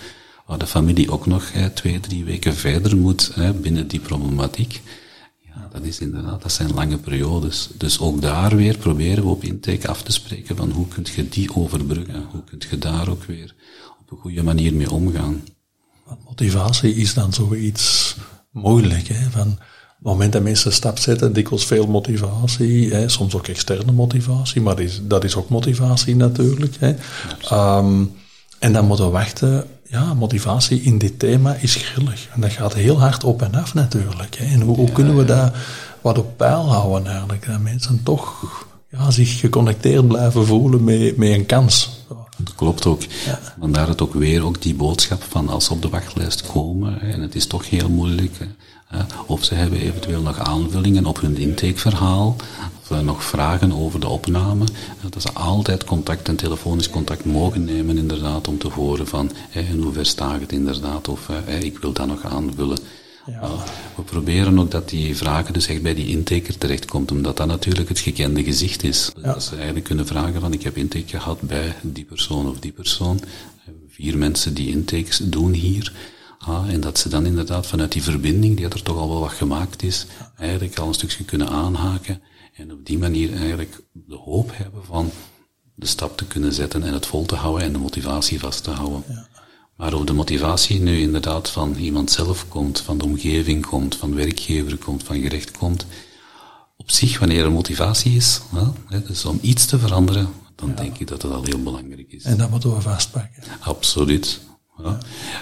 waar 0.45 0.57
de 0.57 0.67
familie 0.67 1.11
ook 1.11 1.25
nog 1.25 1.51
hè, 1.51 1.69
twee, 1.69 1.99
drie 1.99 2.23
weken 2.23 2.53
verder 2.53 2.97
moet 2.97 3.31
hè, 3.33 3.53
binnen 3.53 3.87
die 3.87 3.99
problematiek. 3.99 4.81
Ja, 5.41 5.69
dat 5.71 5.83
is 5.83 5.99
inderdaad, 5.99 6.41
dat 6.41 6.51
zijn 6.51 6.73
lange 6.73 6.97
periodes. 6.97 7.69
Dus 7.77 7.99
ook 7.99 8.21
daar 8.21 8.55
weer 8.55 8.77
proberen 8.77 9.23
we 9.23 9.29
op 9.29 9.43
intake 9.43 9.87
af 9.87 10.03
te 10.03 10.11
spreken 10.11 10.55
van 10.55 10.71
hoe 10.71 10.87
kun 10.87 11.05
je 11.15 11.29
die 11.29 11.55
overbruggen, 11.55 12.25
hoe 12.31 12.43
kun 12.43 12.61
je 12.69 12.77
daar 12.77 13.09
ook 13.09 13.23
weer 13.23 13.55
op 13.99 14.11
een 14.11 14.17
goede 14.17 14.43
manier 14.43 14.73
mee 14.73 14.91
omgaan. 14.91 15.43
Motivatie 16.25 16.95
is 16.95 17.13
dan 17.13 17.33
zoiets 17.33 18.15
moeilijk. 18.51 19.07
Hè? 19.07 19.29
Van, 19.29 19.47
op 19.47 20.11
het 20.11 20.13
moment 20.13 20.33
dat 20.33 20.43
mensen 20.43 20.67
een 20.67 20.73
stap 20.75 20.99
zetten, 20.99 21.33
dikwijls 21.33 21.65
veel 21.65 21.87
motivatie, 21.87 22.93
hè? 22.93 23.09
soms 23.09 23.35
ook 23.35 23.47
externe 23.47 23.91
motivatie, 23.91 24.61
maar 24.61 24.75
dat 24.75 24.85
is, 24.85 24.99
dat 25.03 25.23
is 25.23 25.35
ook 25.35 25.49
motivatie 25.49 26.15
natuurlijk. 26.15 26.75
Hè? 26.79 26.95
Um, 27.77 28.11
en 28.59 28.73
dan 28.73 28.85
moeten 28.85 29.05
we 29.05 29.11
wachten. 29.11 29.65
Ja, 29.87 30.13
motivatie 30.13 30.81
in 30.81 30.97
dit 30.97 31.19
thema 31.19 31.53
is 31.53 31.75
grillig. 31.75 32.27
En 32.33 32.41
dat 32.41 32.51
gaat 32.51 32.73
heel 32.73 32.99
hard 32.99 33.23
op 33.23 33.41
en 33.41 33.55
af 33.55 33.73
natuurlijk. 33.73 34.35
Hè? 34.35 34.45
En 34.45 34.61
hoe, 34.61 34.75
hoe 34.75 34.91
kunnen 34.91 35.17
we 35.17 35.25
dat 35.25 35.53
wat 36.01 36.17
op 36.17 36.37
peil 36.37 36.71
houden 36.71 37.07
eigenlijk? 37.07 37.45
Dat 37.45 37.59
mensen 37.59 38.03
toch 38.03 38.43
ja, 38.89 39.11
zich 39.11 39.39
geconnecteerd 39.39 40.07
blijven 40.07 40.45
voelen 40.45 40.83
met, 40.83 41.17
met 41.17 41.29
een 41.29 41.45
kans. 41.45 41.89
Dat 42.37 42.55
klopt 42.55 42.85
ook. 42.85 43.01
Ja. 43.25 43.39
Vandaar 43.59 43.87
het 43.87 44.01
ook 44.01 44.13
weer 44.13 44.45
ook 44.45 44.61
die 44.61 44.75
boodschap 44.75 45.23
van 45.23 45.49
als 45.49 45.65
ze 45.65 45.73
op 45.73 45.81
de 45.81 45.89
wachtlijst 45.89 46.51
komen 46.51 47.01
en 47.01 47.21
het 47.21 47.35
is 47.35 47.47
toch 47.47 47.69
heel 47.69 47.89
moeilijk. 47.89 48.31
of 49.25 49.43
ze 49.43 49.53
hebben 49.53 49.79
eventueel 49.79 50.21
nog 50.21 50.39
aanvullingen 50.39 51.05
op 51.05 51.21
hun 51.21 51.37
intakeverhaal, 51.37 52.35
of 52.81 53.01
nog 53.01 53.23
vragen 53.23 53.73
over 53.73 53.99
de 53.99 54.07
opname, 54.07 54.65
dat 55.09 55.21
ze 55.21 55.31
altijd 55.33 55.83
contact 55.83 56.27
en 56.27 56.35
telefonisch 56.35 56.89
contact 56.89 57.25
mogen 57.25 57.65
nemen 57.65 57.97
inderdaad 57.97 58.47
om 58.47 58.57
te 58.57 58.67
horen 58.67 59.07
van 59.07 59.31
in 59.51 59.81
hoever 59.81 60.05
staat 60.05 60.41
het 60.41 60.51
inderdaad 60.51 61.07
of 61.07 61.29
ik 61.59 61.77
wil 61.77 61.91
dat 61.91 62.07
nog 62.07 62.23
aanvullen. 62.23 62.77
Ja. 63.25 63.63
We 63.95 64.01
proberen 64.01 64.59
ook 64.59 64.71
dat 64.71 64.89
die 64.89 65.17
vragen 65.17 65.53
dus 65.53 65.67
echt 65.67 65.81
bij 65.81 65.93
die 65.93 66.07
intaker 66.07 66.57
terechtkomt, 66.57 67.11
omdat 67.11 67.37
dat 67.37 67.47
natuurlijk 67.47 67.89
het 67.89 67.99
gekende 67.99 68.43
gezicht 68.43 68.83
is. 68.83 69.11
Ja. 69.15 69.33
Dat 69.33 69.43
ze 69.43 69.55
eigenlijk 69.55 69.85
kunnen 69.85 70.07
vragen 70.07 70.41
van 70.41 70.53
ik 70.53 70.63
heb 70.63 70.77
intake 70.77 71.07
gehad 71.19 71.41
bij 71.41 71.75
die 71.81 72.05
persoon 72.05 72.49
of 72.49 72.59
die 72.59 72.71
persoon. 72.71 73.19
Vier 73.89 74.17
mensen 74.17 74.53
die 74.53 74.69
intakes 74.69 75.17
doen 75.17 75.53
hier. 75.53 75.93
Ah, 76.37 76.69
en 76.69 76.79
dat 76.79 76.99
ze 76.99 77.09
dan 77.09 77.25
inderdaad 77.25 77.67
vanuit 77.67 77.91
die 77.91 78.03
verbinding, 78.03 78.55
die 78.55 78.65
er 78.65 78.83
toch 78.83 78.97
al 78.97 79.09
wel 79.09 79.19
wat 79.19 79.31
gemaakt 79.31 79.83
is, 79.83 80.05
eigenlijk 80.37 80.79
al 80.79 80.87
een 80.87 80.93
stukje 80.93 81.23
kunnen 81.23 81.49
aanhaken. 81.49 82.21
En 82.55 82.71
op 82.71 82.85
die 82.85 82.97
manier 82.97 83.33
eigenlijk 83.33 83.81
de 83.91 84.15
hoop 84.15 84.51
hebben 84.53 84.85
van 84.85 85.11
de 85.75 85.85
stap 85.85 86.17
te 86.17 86.25
kunnen 86.25 86.53
zetten 86.53 86.83
en 86.83 86.93
het 86.93 87.05
vol 87.05 87.25
te 87.25 87.35
houden 87.35 87.63
en 87.63 87.73
de 87.73 87.79
motivatie 87.79 88.39
vast 88.39 88.63
te 88.63 88.71
houden. 88.71 89.03
Ja. 89.07 89.27
Maar 89.75 89.93
of 89.93 90.03
de 90.03 90.13
motivatie 90.13 90.79
nu 90.79 90.99
inderdaad 90.99 91.49
van 91.49 91.75
iemand 91.75 92.11
zelf 92.11 92.47
komt, 92.47 92.79
van 92.79 92.97
de 92.97 93.03
omgeving 93.03 93.65
komt, 93.65 93.95
van 93.95 94.09
de 94.09 94.15
werkgever 94.15 94.77
komt, 94.77 95.03
van 95.03 95.19
gerecht 95.21 95.51
komt, 95.51 95.85
op 96.77 96.91
zich, 96.91 97.19
wanneer 97.19 97.43
er 97.43 97.51
motivatie 97.51 98.15
is, 98.15 98.41
hè, 98.89 99.01
dus 99.03 99.25
om 99.25 99.39
iets 99.41 99.65
te 99.65 99.79
veranderen, 99.79 100.29
dan 100.55 100.75
denk 100.75 100.97
ik 100.97 101.07
dat 101.07 101.21
dat 101.21 101.31
al 101.31 101.43
heel 101.43 101.63
belangrijk 101.63 102.11
is. 102.11 102.23
En 102.23 102.37
dat 102.37 102.49
moeten 102.49 102.75
we 102.75 102.81
vastpakken. 102.81 103.43
Absoluut. 103.59 104.39
Ja. 104.83 104.97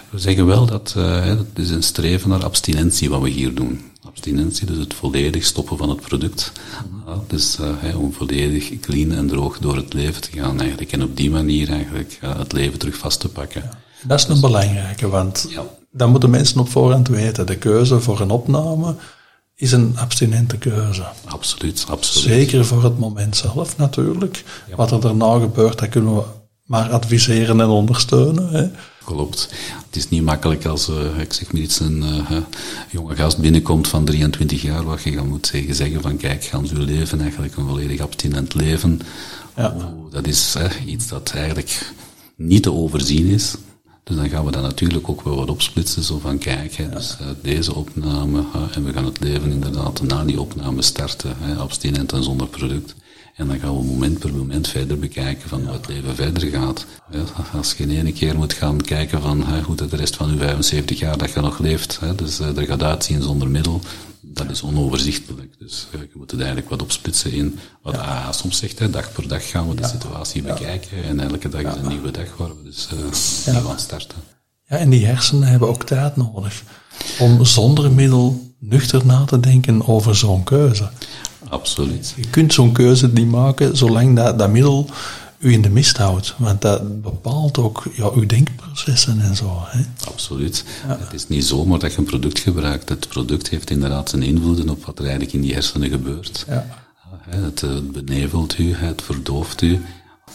We 0.09 0.19
zeggen 0.19 0.45
wel 0.45 0.65
dat 0.65 0.93
uh, 0.97 1.25
het 1.25 1.47
is 1.59 1.69
een 1.69 1.83
streven 1.83 2.29
naar 2.29 2.43
abstinentie 2.43 3.09
wat 3.09 3.21
we 3.21 3.29
hier 3.29 3.53
doen. 3.53 3.81
Abstinentie, 4.03 4.65
dus 4.65 4.77
het 4.77 4.93
volledig 4.93 5.45
stoppen 5.45 5.77
van 5.77 5.89
het 5.89 6.01
product. 6.01 6.51
Ja, 7.05 7.23
dus 7.27 7.57
uh, 7.59 7.99
om 7.99 8.13
volledig 8.13 8.79
clean 8.79 9.11
en 9.11 9.27
droog 9.27 9.59
door 9.59 9.75
het 9.75 9.93
leven 9.93 10.21
te 10.21 10.31
gaan 10.31 10.59
eigenlijk. 10.59 10.91
En 10.91 11.03
op 11.03 11.17
die 11.17 11.29
manier 11.29 11.69
eigenlijk 11.69 12.19
uh, 12.23 12.37
het 12.37 12.51
leven 12.51 12.79
terug 12.79 12.97
vast 12.97 13.19
te 13.19 13.29
pakken. 13.29 13.69
Dat 14.03 14.19
is 14.19 14.27
een 14.27 14.41
belangrijke, 14.41 15.07
want 15.07 15.45
ja. 15.49 15.63
dat 15.91 16.09
moeten 16.09 16.29
mensen 16.29 16.59
op 16.59 16.69
voorhand 16.69 17.07
weten. 17.07 17.45
De 17.45 17.57
keuze 17.57 17.99
voor 17.99 18.19
een 18.19 18.31
opname 18.31 18.95
is 19.55 19.71
een 19.71 19.93
abstinente 19.97 20.57
keuze. 20.57 21.05
Absoluut, 21.25 21.85
absoluut. 21.89 22.33
Zeker 22.33 22.65
voor 22.65 22.83
het 22.83 22.99
moment 22.99 23.37
zelf 23.37 23.77
natuurlijk. 23.77 24.43
Wat 24.75 24.91
er 24.91 25.01
daarna 25.01 25.39
gebeurt, 25.39 25.79
dat 25.79 25.89
kunnen 25.89 26.15
we 26.15 26.23
maar 26.63 26.89
adviseren 26.89 27.61
en 27.61 27.67
ondersteunen. 27.67 28.49
Hè. 28.49 28.69
Klopt. 29.05 29.49
Het 29.85 29.95
is 29.95 30.09
niet 30.09 30.23
makkelijk 30.23 30.65
als, 30.65 30.89
uh, 30.89 31.19
ik 31.19 31.33
zeg 31.33 31.51
maar 31.51 31.61
iets, 31.61 31.79
een 31.79 32.03
uh, 32.03 32.37
jonge 32.91 33.15
gast 33.15 33.37
binnenkomt 33.37 33.87
van 33.87 34.05
23 34.05 34.61
jaar, 34.61 34.83
wat 34.83 35.03
je 35.03 35.15
dan 35.15 35.27
moet 35.27 35.47
zeggen, 35.47 35.75
zeggen 35.75 36.01
van 36.01 36.17
kijk, 36.17 36.43
gaan 36.43 36.67
uw 36.73 36.85
leven 36.85 37.21
eigenlijk 37.21 37.55
een 37.55 37.67
volledig 37.67 37.99
abstinent 37.99 38.53
leven. 38.53 38.99
Ja. 39.55 39.75
dat 40.11 40.27
is 40.27 40.55
iets 40.85 41.07
dat 41.07 41.31
eigenlijk 41.35 41.93
niet 42.35 42.63
te 42.63 42.71
overzien 42.71 43.27
is. 43.27 43.55
Dus 44.03 44.15
dan 44.15 44.29
gaan 44.29 44.45
we 44.45 44.51
dat 44.51 44.61
natuurlijk 44.61 45.09
ook 45.09 45.21
wel 45.21 45.35
wat 45.35 45.49
opsplitsen, 45.49 46.03
zo 46.03 46.19
van 46.19 46.37
kijk, 46.37 46.91
dus 46.91 47.17
uh, 47.21 47.27
deze 47.41 47.75
opname, 47.75 48.43
en 48.71 48.83
we 48.83 48.93
gaan 48.93 49.05
het 49.05 49.19
leven 49.19 49.51
inderdaad 49.51 50.01
na 50.01 50.23
die 50.23 50.41
opname 50.41 50.81
starten, 50.81 51.35
hè, 51.39 51.55
abstinent 51.55 52.11
en 52.11 52.23
zonder 52.23 52.47
product. 52.47 52.95
En 53.35 53.47
dan 53.47 53.59
gaan 53.59 53.77
we 53.77 53.83
moment 53.83 54.19
per 54.19 54.33
moment 54.33 54.67
verder 54.67 54.99
bekijken 54.99 55.49
van 55.49 55.61
hoe 55.61 55.73
het 55.73 55.87
leven 55.87 56.15
verder 56.15 56.49
gaat. 56.49 56.85
Als 57.53 57.73
je 57.73 57.83
in 57.83 57.89
ene 57.89 58.13
keer 58.13 58.35
moet 58.35 58.53
gaan 58.53 58.81
kijken 58.81 59.21
van 59.21 59.43
hoe 59.63 59.75
de 59.75 59.95
rest 59.95 60.15
van 60.15 60.31
je 60.31 60.37
75 60.37 60.99
jaar 60.99 61.17
dat 61.17 61.31
je 61.31 61.39
nog 61.39 61.59
leeft, 61.59 61.99
hè, 61.99 62.15
dus 62.15 62.39
uh, 62.39 62.57
er 62.57 62.65
gaat 62.65 62.83
uitzien 62.83 63.21
zonder 63.21 63.49
middel, 63.49 63.81
dat 64.25 64.49
is 64.49 64.61
onoverzichtelijk. 64.61 65.53
Dus 65.59 65.87
uh, 65.95 66.01
je 66.01 66.13
moet 66.13 66.31
het 66.31 66.39
eigenlijk 66.39 66.69
wat 66.69 66.81
opsplitsen 66.81 67.31
in 67.31 67.59
wat 67.81 67.95
ja. 67.95 68.31
soms 68.31 68.57
zegt, 68.57 68.79
hè, 68.79 68.89
dag 68.89 69.11
per 69.11 69.27
dag 69.27 69.49
gaan 69.49 69.69
we 69.69 69.75
de 69.75 69.87
situatie 69.87 70.41
bekijken 70.41 71.03
en 71.03 71.19
elke 71.19 71.49
dag 71.49 71.61
is 71.61 71.81
een 71.81 71.87
nieuwe 71.87 72.11
dag 72.11 72.37
waar 72.37 72.57
we 72.57 72.63
dus 72.63 72.89
uh, 72.93 73.53
nieuw 73.53 73.69
aan 73.69 73.79
starten. 73.79 74.17
Ja, 74.67 74.77
en 74.77 74.89
die 74.89 75.05
hersenen 75.05 75.47
hebben 75.47 75.67
ook 75.67 75.83
tijd 75.83 76.15
nodig 76.15 76.63
om 77.19 77.45
zonder 77.45 77.91
middel 77.91 78.53
nuchter 78.59 79.05
na 79.05 79.25
te 79.25 79.39
denken 79.39 79.87
over 79.87 80.15
zo'n 80.15 80.43
keuze. 80.43 80.89
Absoluut. 81.49 82.13
Je 82.15 82.29
kunt 82.29 82.53
zo'n 82.53 82.71
keuze 82.71 83.07
niet 83.07 83.27
maken 83.27 83.77
zolang 83.77 84.15
dat, 84.15 84.39
dat 84.39 84.49
middel 84.49 84.89
u 85.43 85.51
in 85.51 85.61
de 85.61 85.69
mist 85.69 85.97
houdt. 85.97 86.35
Want 86.37 86.61
dat 86.61 87.01
bepaalt 87.01 87.57
ook 87.57 87.83
ja, 87.95 88.09
uw 88.09 88.25
denkprocessen 88.25 89.21
en 89.21 89.35
zo. 89.35 89.61
Hè? 89.65 89.83
Absoluut. 90.07 90.63
Het 90.85 91.13
is 91.13 91.27
niet 91.27 91.45
zomaar 91.45 91.79
dat 91.79 91.91
je 91.91 91.97
een 91.97 92.03
product 92.03 92.39
gebruikt. 92.39 92.89
Het 92.89 93.07
product 93.07 93.49
heeft 93.49 93.69
inderdaad 93.69 94.09
zijn 94.09 94.23
invloeden 94.23 94.69
op 94.69 94.85
wat 94.85 94.97
er 94.97 95.03
eigenlijk 95.03 95.33
in 95.33 95.41
die 95.41 95.53
hersenen 95.53 95.89
gebeurt. 95.89 96.45
Ja. 96.47 96.67
Het, 97.29 97.61
het 97.61 97.91
benevelt 97.91 98.57
u, 98.57 98.73
het 98.73 99.01
verdooft 99.01 99.61
u. 99.61 99.81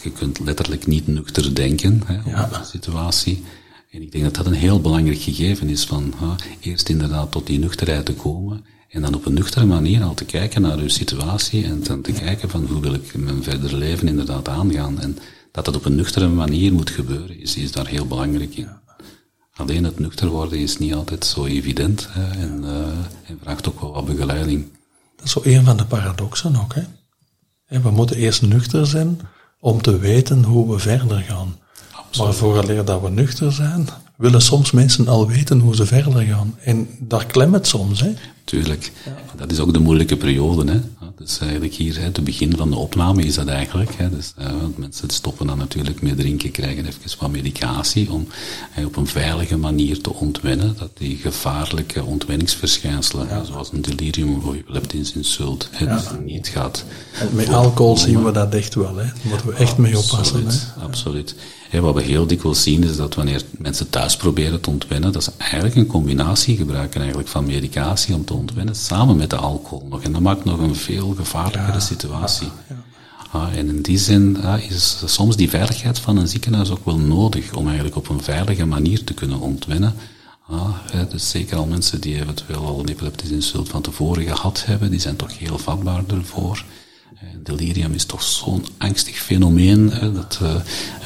Je 0.02 0.10
kunt 0.10 0.38
letterlijk 0.38 0.86
niet 0.86 1.06
nuchter 1.06 1.54
denken 1.54 2.02
hè, 2.06 2.30
ja. 2.30 2.46
de 2.46 2.64
situatie. 2.64 3.44
En 3.90 4.02
ik 4.02 4.12
denk 4.12 4.24
dat 4.24 4.34
dat 4.34 4.46
een 4.46 4.52
heel 4.52 4.80
belangrijk 4.80 5.20
gegeven 5.20 5.68
is 5.68 5.84
van 5.84 6.14
ha, 6.16 6.36
eerst 6.60 6.88
inderdaad 6.88 7.30
tot 7.30 7.46
die 7.46 7.58
nuchterheid 7.58 8.04
te 8.04 8.14
komen 8.14 8.64
en 8.88 9.02
dan 9.02 9.14
op 9.14 9.26
een 9.26 9.34
nuchtere 9.34 9.66
manier 9.66 10.02
al 10.02 10.14
te 10.14 10.24
kijken 10.24 10.62
naar 10.62 10.78
uw 10.78 10.88
situatie 10.88 11.64
en 11.64 11.82
dan 11.82 12.00
te 12.00 12.12
kijken 12.12 12.50
van 12.50 12.66
hoe 12.66 12.80
wil 12.80 12.94
ik 12.94 13.16
mijn 13.16 13.42
verdere 13.42 13.76
leven 13.76 14.08
inderdaad 14.08 14.48
aangaan. 14.48 15.00
En 15.00 15.18
dat 15.52 15.64
dat 15.64 15.76
op 15.76 15.84
een 15.84 15.94
nuchtere 15.94 16.28
manier 16.28 16.72
moet 16.72 16.90
gebeuren, 16.90 17.40
is, 17.40 17.56
is 17.56 17.72
daar 17.72 17.86
heel 17.86 18.06
belangrijk 18.06 18.56
in. 18.56 18.68
Alleen 19.54 19.84
het 19.84 19.98
nuchter 19.98 20.28
worden 20.28 20.58
is 20.58 20.78
niet 20.78 20.94
altijd 20.94 21.24
zo 21.24 21.44
evident 21.44 22.08
hè, 22.10 22.30
en, 22.30 22.60
uh, 22.64 22.70
en, 23.26 23.38
vraagt 23.42 23.68
ook 23.68 23.80
wel 23.80 23.92
wat 23.92 24.06
begeleiding. 24.06 24.66
Dat 25.16 25.24
is 25.24 25.30
zo 25.30 25.40
een 25.44 25.64
van 25.64 25.76
de 25.76 25.84
paradoxen 25.84 26.56
ook. 26.56 26.74
Hè? 26.74 27.80
We 27.80 27.90
moeten 27.90 28.16
eerst 28.16 28.42
nuchter 28.42 28.86
zijn 28.86 29.20
om 29.60 29.82
te 29.82 29.98
weten 29.98 30.44
hoe 30.44 30.72
we 30.72 30.78
verder 30.78 31.20
gaan. 31.20 31.56
Absoluut. 31.92 32.28
Maar 32.28 32.34
vooraleer 32.34 32.84
dat 32.84 33.00
we 33.00 33.10
nuchter 33.10 33.52
zijn, 33.52 33.88
willen 34.16 34.42
soms 34.42 34.70
mensen 34.70 35.08
al 35.08 35.26
weten 35.26 35.58
hoe 35.58 35.76
ze 35.76 35.86
verder 35.86 36.22
gaan. 36.22 36.54
En 36.64 36.88
daar 36.98 37.26
klemt 37.26 37.54
het 37.54 37.66
soms. 37.66 38.00
Hè? 38.00 38.14
Tuurlijk. 38.48 38.92
Dat 39.36 39.50
is 39.52 39.58
ook 39.58 39.72
de 39.72 39.78
moeilijke 39.78 40.16
periode. 40.16 40.72
Hè. 40.72 40.80
Dus 41.18 41.38
eigenlijk 41.38 41.74
hier, 41.74 42.02
het 42.02 42.24
begin 42.24 42.56
van 42.56 42.70
de 42.70 42.76
opname 42.76 43.22
is 43.22 43.34
dat 43.34 43.46
eigenlijk. 43.46 43.94
Hè. 43.96 44.10
Dus, 44.10 44.34
uh, 44.38 44.46
want 44.60 44.78
mensen 44.78 45.10
stoppen 45.10 45.46
dan 45.46 45.58
natuurlijk 45.58 46.02
met 46.02 46.16
drinken, 46.16 46.50
krijgen 46.50 46.86
even 46.86 47.18
wat 47.18 47.30
medicatie 47.30 48.12
om 48.12 48.26
op 48.84 48.96
een 48.96 49.06
veilige 49.06 49.56
manier 49.56 50.00
te 50.00 50.14
ontwennen. 50.14 50.74
Dat 50.78 50.90
die 50.94 51.16
gevaarlijke 51.16 52.04
ontwenningsverschijnselen, 52.04 53.46
zoals 53.46 53.72
een 53.72 53.82
delirium 53.82 54.34
of 54.34 54.54
epileptisch 54.54 55.12
insult, 55.12 55.68
ja. 55.78 55.94
dus 55.94 56.04
niet 56.24 56.48
gaat. 56.48 56.84
met 57.32 57.48
alcohol 57.48 57.96
zien 57.96 58.24
we 58.24 58.30
dat 58.30 58.54
echt 58.54 58.74
wel. 58.74 58.96
Hè. 58.96 59.04
Daar 59.04 59.14
moeten 59.22 59.46
we 59.46 59.54
echt 59.54 59.76
mee 59.76 59.98
oppassen. 59.98 60.46
Hè. 60.46 60.82
Absoluut. 60.82 61.34
Wat 61.72 61.94
we 61.94 62.02
heel 62.02 62.26
dikwijls 62.26 62.62
zien 62.62 62.84
is 62.84 62.96
dat 62.96 63.14
wanneer 63.14 63.42
mensen 63.58 63.90
thuis 63.90 64.16
proberen 64.16 64.60
te 64.60 64.70
ontwennen, 64.70 65.12
dat 65.12 65.24
ze 65.24 65.32
eigenlijk 65.38 65.74
een 65.74 65.86
combinatie 65.86 66.56
gebruiken 66.56 67.00
eigenlijk 67.00 67.30
van 67.30 67.46
medicatie 67.46 68.14
om 68.14 68.24
te 68.24 68.34
ontwennen, 68.38 68.74
samen 68.74 69.16
met 69.16 69.30
de 69.30 69.36
alcohol 69.36 69.86
nog. 69.88 70.02
En 70.02 70.12
dat 70.12 70.20
maakt 70.20 70.44
nog 70.44 70.58
een 70.58 70.74
veel 70.74 71.14
gevaarlijkere 71.14 71.80
situatie. 71.80 72.48
Ja, 72.68 72.76
ah, 73.30 73.56
en 73.56 73.68
in 73.68 73.82
die 73.82 73.98
zin 73.98 74.42
ah, 74.42 74.62
is 74.70 75.02
soms 75.04 75.36
die 75.36 75.50
veiligheid 75.50 75.98
van 75.98 76.16
een 76.16 76.28
ziekenhuis 76.28 76.70
ook 76.70 76.84
wel 76.84 76.98
nodig 76.98 77.54
om 77.54 77.66
eigenlijk 77.66 77.96
op 77.96 78.08
een 78.08 78.22
veilige 78.22 78.66
manier 78.66 79.04
te 79.04 79.14
kunnen 79.14 79.40
ontwennen. 79.40 79.94
Ah, 80.46 80.70
dus 81.10 81.30
zeker 81.30 81.56
al 81.56 81.66
mensen 81.66 82.00
die 82.00 82.20
eventueel 82.20 82.66
al 82.66 82.80
een 82.80 82.88
epileptische 82.88 83.34
insult 83.34 83.68
van 83.68 83.82
tevoren 83.82 84.22
gehad 84.22 84.64
hebben, 84.64 84.90
die 84.90 85.00
zijn 85.00 85.16
toch 85.16 85.38
heel 85.38 85.58
vatbaar 85.58 86.02
ervoor. 86.06 86.64
Delirium 87.42 87.92
is 87.92 88.04
toch 88.04 88.22
zo'n 88.22 88.64
angstig 88.78 89.16
fenomeen 89.16 89.90
hè, 89.90 90.12
dat, 90.12 90.38
uh, 90.42 90.54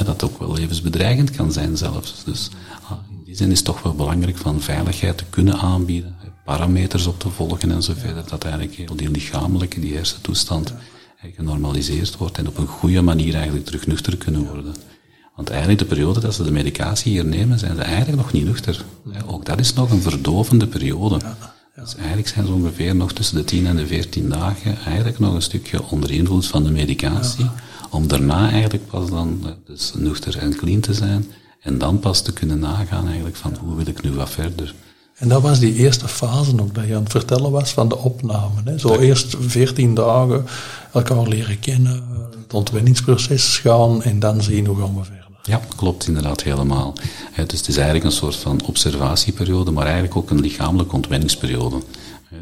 dat 0.05 0.23
ook 0.23 0.39
wel 0.39 0.55
levensbedreigend 0.55 1.31
kan 1.31 1.53
zijn 1.53 1.77
zelfs. 1.77 2.23
Dus 2.25 2.51
uh, 2.83 2.91
in 3.11 3.25
die 3.25 3.37
zin 3.37 3.51
is 3.51 3.57
het 3.57 3.67
toch 3.67 3.83
wel 3.83 3.95
belangrijk 3.95 4.37
van 4.37 4.61
veiligheid 4.61 5.19
te 5.19 5.25
kunnen 5.31 5.59
aanbieden, 5.59 6.17
parameters 6.45 7.07
op 7.07 7.19
te 7.19 7.29
volgen 7.29 7.71
en 7.71 7.83
zo 7.83 7.93
verder, 7.97 8.25
dat 8.29 8.45
eigenlijk 8.45 8.75
heel 8.75 8.97
die 8.97 9.11
lichamelijke, 9.11 9.81
die 9.81 9.95
hersentoestand 9.95 10.75
genormaliseerd 11.37 12.17
wordt 12.17 12.39
en 12.39 12.49
op 12.49 12.59
een 12.59 12.67
goede 12.67 13.03
manier 13.03 13.35
eigenlijk 13.35 13.65
terug 13.65 13.87
nuchter 13.87 14.17
kunnen 14.17 14.47
worden. 14.47 14.75
Want 15.37 15.51
eigenlijk 15.51 15.79
de 15.81 15.85
periode 15.85 16.21
dat 16.21 16.35
ze 16.35 16.45
de 16.45 16.51
medicatie 16.51 17.13
hier 17.13 17.25
nemen, 17.25 17.59
zijn 17.59 17.77
ze 17.77 17.83
eigenlijk 17.83 18.17
nog 18.17 18.33
niet 18.33 18.45
nuchter. 18.45 18.85
Ook 19.27 19.45
dat 19.45 19.59
is 19.59 19.75
nog 19.75 19.91
een 19.91 20.03
verdovende 20.03 20.67
periode. 20.67 21.21
Dus 21.75 21.95
eigenlijk 21.97 22.29
zijn 22.29 22.47
ze 22.47 22.53
ongeveer 22.53 22.97
nog 22.97 23.13
tussen 23.13 23.37
de 23.37 23.45
10 23.45 23.67
en 23.67 23.77
de 23.77 23.87
14 23.87 24.29
dagen 24.29 24.79
eigenlijk 24.85 25.19
nog 25.19 25.35
een 25.35 25.43
stukje 25.43 25.83
onder 25.91 26.11
invloed 26.11 26.47
van 26.47 26.65
de 26.65 26.71
medicatie. 26.71 27.51
Om 27.91 28.07
daarna 28.07 28.51
eigenlijk 28.51 28.87
pas 28.87 29.11
dan 29.11 29.41
eh, 29.45 29.51
dus 29.67 29.93
nuchter 29.97 30.39
en 30.39 30.57
clean 30.57 30.81
te 30.81 30.95
zijn. 30.95 31.27
En 31.61 31.79
dan 31.79 31.99
pas 31.99 32.23
te 32.23 32.33
kunnen 32.33 32.59
nagaan 32.59 33.07
eigenlijk 33.07 33.37
van 33.37 33.57
hoe 33.61 33.77
wil 33.77 33.87
ik 33.87 34.03
nu 34.03 34.11
wat 34.11 34.31
verder. 34.31 34.75
En 35.23 35.29
dat 35.29 35.43
was 35.43 35.59
die 35.59 35.75
eerste 35.75 36.09
fase 36.09 36.61
ook, 36.61 36.75
dat 36.75 36.87
je 36.87 36.95
aan 36.95 37.03
het 37.03 37.11
vertellen 37.11 37.51
was 37.51 37.71
van 37.71 37.89
de 37.89 37.99
opname. 37.99 38.61
Hè. 38.65 38.79
Zo 38.79 38.99
eerst 38.99 39.37
veertien 39.41 39.95
dagen 39.95 40.47
elkaar 40.93 41.29
leren 41.29 41.59
kennen, 41.59 42.03
het 42.43 42.55
ontwenningsproces 42.55 43.59
gaan 43.59 44.03
en 44.03 44.19
dan 44.19 44.43
zien 44.43 44.67
hoe 44.67 44.77
gaan 44.77 44.97
we 44.97 45.05
verder. 45.05 45.27
Ja, 45.43 45.61
klopt 45.77 46.07
inderdaad 46.07 46.43
helemaal. 46.43 46.95
Dus 47.47 47.59
het 47.59 47.69
is 47.69 47.77
eigenlijk 47.77 48.05
een 48.05 48.13
soort 48.13 48.37
van 48.37 48.61
observatieperiode, 48.65 49.71
maar 49.71 49.85
eigenlijk 49.85 50.17
ook 50.17 50.31
een 50.31 50.41
lichamelijke 50.41 50.95
ontwenningsperiode. 50.95 51.83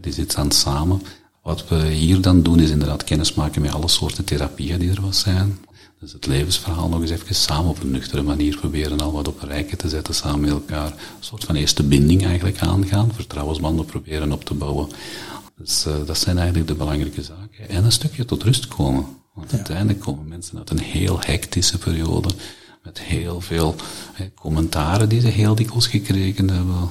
Die 0.01 0.13
zit 0.13 0.35
dan 0.35 0.51
samen. 0.51 1.03
Wat 1.43 1.69
we 1.69 1.87
hier 1.87 2.21
dan 2.21 2.43
doen 2.43 2.61
is 2.61 2.71
inderdaad 2.71 3.05
kennismaken 3.05 3.63
met 3.63 3.73
alle 3.73 3.89
soorten 3.89 4.25
therapieën 4.25 4.79
die 4.79 4.91
er 4.91 5.01
wat 5.01 5.17
zijn. 5.17 5.59
Dus 6.01 6.13
het 6.13 6.27
levensverhaal 6.27 6.89
nog 6.89 7.01
eens 7.01 7.11
even 7.11 7.35
samen 7.35 7.71
op 7.71 7.81
een 7.81 7.91
nuchtere 7.91 8.23
manier 8.23 8.57
proberen 8.57 9.01
al 9.01 9.13
wat 9.13 9.29
op 9.29 9.43
een 9.43 9.49
rijke 9.49 9.77
te 9.77 9.89
zetten, 9.89 10.15
samen 10.15 10.41
met 10.41 10.51
elkaar. 10.51 10.87
Een 10.87 10.97
soort 11.21 11.45
van 11.45 11.55
eerste 11.55 11.83
binding 11.83 12.25
eigenlijk 12.25 12.59
aangaan, 12.59 13.13
vertrouwensbanden 13.15 13.85
proberen 13.85 14.33
op 14.33 14.45
te 14.45 14.55
bouwen. 14.55 14.89
Dus 15.57 15.87
uh, 15.87 15.95
dat 16.07 16.19
zijn 16.19 16.37
eigenlijk 16.39 16.69
de 16.69 16.75
belangrijke 16.75 17.23
zaken. 17.23 17.69
En 17.69 17.85
een 17.85 17.93
stukje 17.93 18.25
tot 18.25 18.43
rust 18.43 18.69
komen. 18.69 19.07
Want 19.35 19.53
uiteindelijk 19.53 20.01
komen 20.01 20.29
mensen 20.29 20.59
uit 20.59 20.71
een 20.71 20.81
heel 20.81 21.21
hectische 21.21 21.79
periode, 21.79 22.29
met 22.83 23.01
heel 23.01 23.41
veel 23.41 23.75
commentaren 24.35 25.09
die 25.09 25.21
ze 25.21 25.29
heel 25.29 25.55
dikwijls 25.55 25.87
gekregen 25.87 26.51
hebben. 26.51 26.89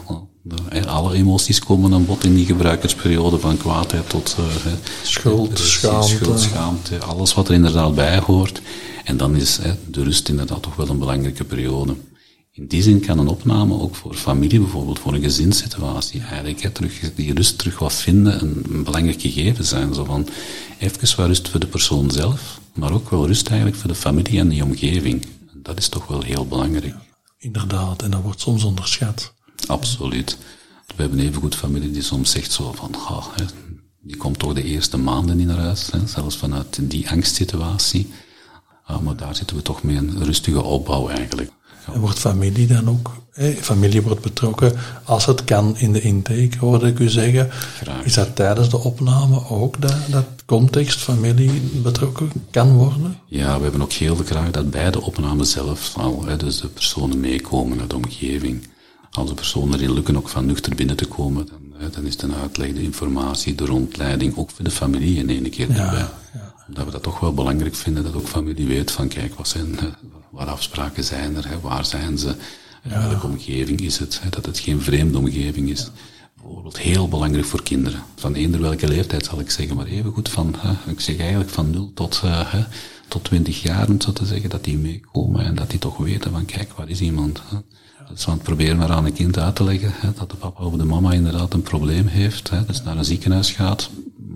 Alle 0.85 1.15
emoties 1.15 1.59
komen 1.59 1.93
aan 1.93 2.05
bod 2.05 2.23
in 2.23 2.35
die 2.35 2.45
gebruikersperiode, 2.45 3.39
van 3.39 3.57
kwaadheid 3.57 4.09
tot 4.09 4.35
uh, 4.39 4.45
schuld, 5.03 5.59
schaamte. 5.59 6.07
schuld, 6.07 6.39
schaamte, 6.39 6.99
alles 6.99 7.33
wat 7.33 7.47
er 7.47 7.53
inderdaad 7.53 7.95
bij 7.95 8.19
hoort. 8.19 8.61
En 9.03 9.17
dan 9.17 9.35
is 9.35 9.57
hè, 9.57 9.73
de 9.87 10.03
rust 10.03 10.29
inderdaad 10.29 10.61
toch 10.61 10.75
wel 10.75 10.89
een 10.89 10.99
belangrijke 10.99 11.43
periode. 11.43 11.95
In 12.51 12.67
die 12.67 12.81
zin 12.81 12.99
kan 12.99 13.19
een 13.19 13.27
opname 13.27 13.79
ook 13.79 13.95
voor 13.95 14.13
familie, 14.13 14.59
bijvoorbeeld 14.59 14.99
voor 14.99 15.13
een 15.13 15.21
gezinssituatie, 15.21 16.21
eigenlijk 16.21 16.61
hè, 16.61 16.69
terug, 16.69 17.13
die 17.15 17.33
rust 17.33 17.57
terug 17.57 17.79
wat 17.79 17.93
vinden 17.93 18.41
een, 18.41 18.63
een 18.69 18.83
belangrijk 18.83 19.21
gegeven 19.21 19.65
zijn. 19.65 19.93
Zo 19.93 20.03
van, 20.03 20.27
even 20.79 21.17
wat 21.17 21.27
rust 21.27 21.49
voor 21.49 21.59
de 21.59 21.67
persoon 21.67 22.11
zelf, 22.11 22.59
maar 22.73 22.93
ook 22.93 23.09
wel 23.09 23.27
rust 23.27 23.47
eigenlijk 23.47 23.77
voor 23.77 23.89
de 23.89 23.95
familie 23.95 24.39
en 24.39 24.49
die 24.49 24.63
omgeving. 24.63 25.25
Dat 25.53 25.77
is 25.77 25.87
toch 25.87 26.07
wel 26.07 26.21
heel 26.21 26.47
belangrijk. 26.47 26.95
inderdaad, 27.37 28.01
en 28.01 28.11
dat 28.11 28.21
wordt 28.21 28.41
soms 28.41 28.63
onderschat. 28.63 29.33
Absoluut. 29.67 30.37
We 30.95 31.01
hebben 31.01 31.19
even 31.19 31.41
goed 31.41 31.55
familie 31.55 31.91
die 31.91 32.01
soms 32.01 32.31
zegt 32.31 32.51
zo 32.51 32.73
van, 32.75 32.95
hè, 33.35 33.45
die 34.01 34.17
komt 34.17 34.39
toch 34.39 34.53
de 34.53 34.63
eerste 34.63 34.97
maanden 34.97 35.37
niet 35.37 35.47
naar 35.47 35.57
huis, 35.57 35.91
hè, 35.91 36.07
zelfs 36.07 36.37
vanuit 36.37 36.79
die 36.81 37.09
angstsituatie. 37.09 38.09
Uh, 38.89 38.99
maar 38.99 39.15
daar 39.15 39.35
zitten 39.35 39.55
we 39.55 39.61
toch 39.61 39.83
mee 39.83 39.97
een 39.97 40.23
rustige 40.23 40.61
opbouw 40.61 41.09
eigenlijk. 41.09 41.51
Ja. 41.87 41.93
En 41.93 41.99
wordt 41.99 42.19
familie 42.19 42.67
dan 42.67 42.89
ook, 42.89 43.11
hè, 43.31 43.53
familie 43.53 44.01
wordt 44.01 44.21
betrokken 44.21 44.73
als 45.03 45.25
het 45.25 45.43
kan 45.43 45.77
in 45.77 45.93
de 45.93 46.01
intake, 46.01 46.57
hoorde 46.59 46.87
ik 46.87 46.99
u 46.99 47.09
zeggen. 47.09 47.49
Graag. 47.51 48.03
Is 48.03 48.13
dat 48.13 48.35
tijdens 48.35 48.69
de 48.69 48.77
opname 48.77 49.49
ook 49.49 49.81
dat, 49.81 49.97
dat 50.07 50.25
context 50.45 50.99
familie 50.99 51.61
betrokken 51.61 52.31
kan 52.51 52.73
worden? 52.73 53.17
Ja, 53.25 53.57
we 53.57 53.63
hebben 53.63 53.81
ook 53.81 53.91
heel 53.91 54.15
graag 54.15 54.51
dat 54.51 54.69
bij 54.69 54.91
de 54.91 55.01
opname 55.01 55.43
zelf 55.43 55.97
al, 55.97 56.25
hè, 56.25 56.37
dus 56.37 56.61
de 56.61 56.67
personen 56.67 57.19
meekomen 57.19 57.79
uit 57.79 57.89
de 57.89 57.95
omgeving. 57.95 58.67
Als 59.19 59.29
de 59.29 59.35
personen 59.35 59.79
erin 59.79 59.93
lukken 59.93 60.17
ook 60.17 60.29
van 60.29 60.45
nuchter 60.45 60.75
binnen 60.75 60.95
te 60.95 61.05
komen, 61.05 61.47
dan, 61.47 61.91
dan 61.91 62.05
is 62.05 62.17
de 62.17 62.27
uitleg, 62.41 62.73
de 62.73 62.81
informatie, 62.83 63.55
de 63.55 63.65
rondleiding, 63.65 64.37
ook 64.37 64.49
voor 64.51 64.63
de 64.65 64.71
familie 64.71 65.17
in 65.17 65.29
één 65.29 65.49
keer 65.49 65.71
Ja, 65.71 65.85
erbij. 65.85 65.99
ja. 66.33 66.53
Omdat 66.67 66.85
we 66.85 66.91
dat 66.91 67.03
toch 67.03 67.19
wel 67.19 67.33
belangrijk 67.33 67.75
vinden, 67.75 68.03
dat 68.03 68.15
ook 68.15 68.27
familie 68.27 68.67
weet 68.67 68.91
van, 68.91 69.07
kijk, 69.07 69.35
wat 69.35 69.47
zijn, 69.47 69.79
wat 70.31 70.47
afspraken 70.47 71.03
zijn 71.03 71.35
er, 71.35 71.47
hè, 71.49 71.59
waar 71.59 71.85
zijn 71.85 72.17
ze, 72.17 72.27
in 72.83 72.89
welke 72.89 73.25
omgeving 73.25 73.79
is 73.81 73.97
het, 73.97 74.19
hè, 74.23 74.29
dat 74.29 74.45
het 74.45 74.59
geen 74.59 74.81
vreemde 74.81 75.17
omgeving 75.17 75.69
is. 75.69 75.89
Bijvoorbeeld 76.41 76.77
heel 76.79 77.07
belangrijk 77.07 77.45
voor 77.45 77.63
kinderen. 77.63 78.03
Van 78.15 78.33
eender 78.33 78.61
welke 78.61 78.87
leeftijd 78.87 79.25
zal 79.25 79.39
ik 79.39 79.51
zeggen, 79.51 79.75
maar 79.75 79.85
even 79.85 80.11
goed 80.11 80.29
van, 80.29 80.55
hè, 80.57 80.91
ik 80.91 80.99
zeg 80.99 81.17
eigenlijk 81.17 81.49
van 81.49 81.69
0 81.69 81.91
tot, 81.93 82.21
eh, 82.23 82.51
hè, 82.51 82.63
tot 83.07 83.23
20 83.23 83.61
jaar, 83.61 83.87
om 83.89 84.01
zo 84.01 84.13
te 84.13 84.25
zeggen, 84.25 84.49
dat 84.49 84.63
die 84.63 84.77
meekomen 84.77 85.45
en 85.45 85.55
dat 85.55 85.69
die 85.69 85.79
toch 85.79 85.97
weten 85.97 86.31
van, 86.31 86.45
kijk, 86.45 86.71
waar 86.73 86.89
is 86.89 87.01
iemand? 87.01 87.41
Hè. 87.49 87.57
Aan 88.09 88.33
het 88.33 88.43
proberen 88.43 88.77
maar 88.77 88.91
aan 88.91 89.05
een 89.05 89.13
kind 89.13 89.37
uit 89.37 89.55
te 89.55 89.63
leggen, 89.63 89.91
hè, 89.95 90.09
dat 90.13 90.29
de 90.29 90.35
papa 90.35 90.63
of 90.63 90.73
de 90.73 90.83
mama 90.83 91.11
inderdaad 91.11 91.53
een 91.53 91.61
probleem 91.61 92.07
heeft, 92.07 92.49
hè, 92.49 92.65
dus 92.65 92.83
naar 92.83 92.97
een 92.97 93.05
ziekenhuis 93.05 93.51
gaat, 93.51 93.89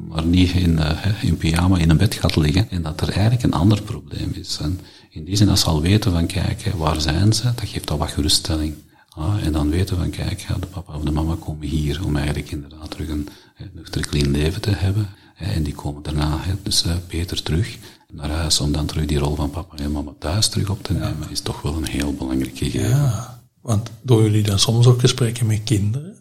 maar 0.07 0.25
niet 0.25 0.51
in, 0.51 0.79
eh, 0.79 0.89
hè, 0.93 1.27
in 1.27 1.37
pyjama 1.37 1.77
in 1.77 1.89
een 1.89 1.97
bed 1.97 2.13
gaat 2.13 2.35
liggen, 2.35 2.69
en 2.69 2.81
dat 2.81 3.01
er 3.01 3.09
eigenlijk 3.09 3.43
een 3.43 3.53
ander 3.53 3.81
probleem 3.81 4.31
is. 4.33 4.57
En 4.61 4.79
in 5.09 5.23
die 5.23 5.35
zin, 5.35 5.49
als 5.49 5.59
ze 5.59 5.65
al 5.65 5.81
weten 5.81 6.11
van, 6.11 6.25
kijk, 6.25 6.63
hè, 6.63 6.77
waar 6.77 7.01
zijn 7.01 7.33
ze, 7.33 7.43
dat 7.43 7.69
geeft 7.69 7.91
al 7.91 7.97
wat 7.97 8.11
geruststelling. 8.11 8.75
Ah, 9.09 9.45
en 9.45 9.51
dan 9.51 9.69
weten 9.69 9.97
van, 9.97 10.09
kijk, 10.09 10.45
de 10.59 10.67
papa 10.67 10.95
of 10.95 11.03
de 11.03 11.11
mama 11.11 11.35
komen 11.39 11.67
hier 11.67 12.05
om 12.05 12.15
eigenlijk 12.15 12.51
inderdaad 12.51 12.91
terug 12.91 13.09
een 13.09 13.27
nuchter 13.73 14.07
clean 14.07 14.31
leven 14.31 14.61
te 14.61 14.71
hebben. 14.71 15.09
Hè, 15.33 15.51
en 15.51 15.63
die 15.63 15.73
komen 15.73 16.03
daarna 16.03 16.39
dus 16.63 16.85
eh, 16.85 16.91
beter 17.07 17.43
terug 17.43 17.77
naar 18.11 18.29
huis 18.29 18.59
om 18.59 18.71
dan 18.71 18.85
terug 18.85 19.05
die 19.05 19.17
rol 19.17 19.35
van 19.35 19.49
papa 19.49 19.77
en 19.77 19.91
mama 19.91 20.11
thuis 20.19 20.47
terug 20.47 20.69
op 20.69 20.83
te 20.83 20.93
nemen, 20.93 21.29
is 21.29 21.41
toch 21.41 21.61
wel 21.61 21.75
een 21.75 21.87
heel 21.87 22.13
belangrijk 22.13 22.57
gegeven. 22.57 22.89
Ja, 22.89 23.42
want 23.63 23.89
doen 24.01 24.23
jullie 24.23 24.43
dan 24.43 24.59
soms 24.59 24.85
ook 24.85 24.99
gesprekken 24.99 25.45
met 25.45 25.61
kinderen? 25.63 26.15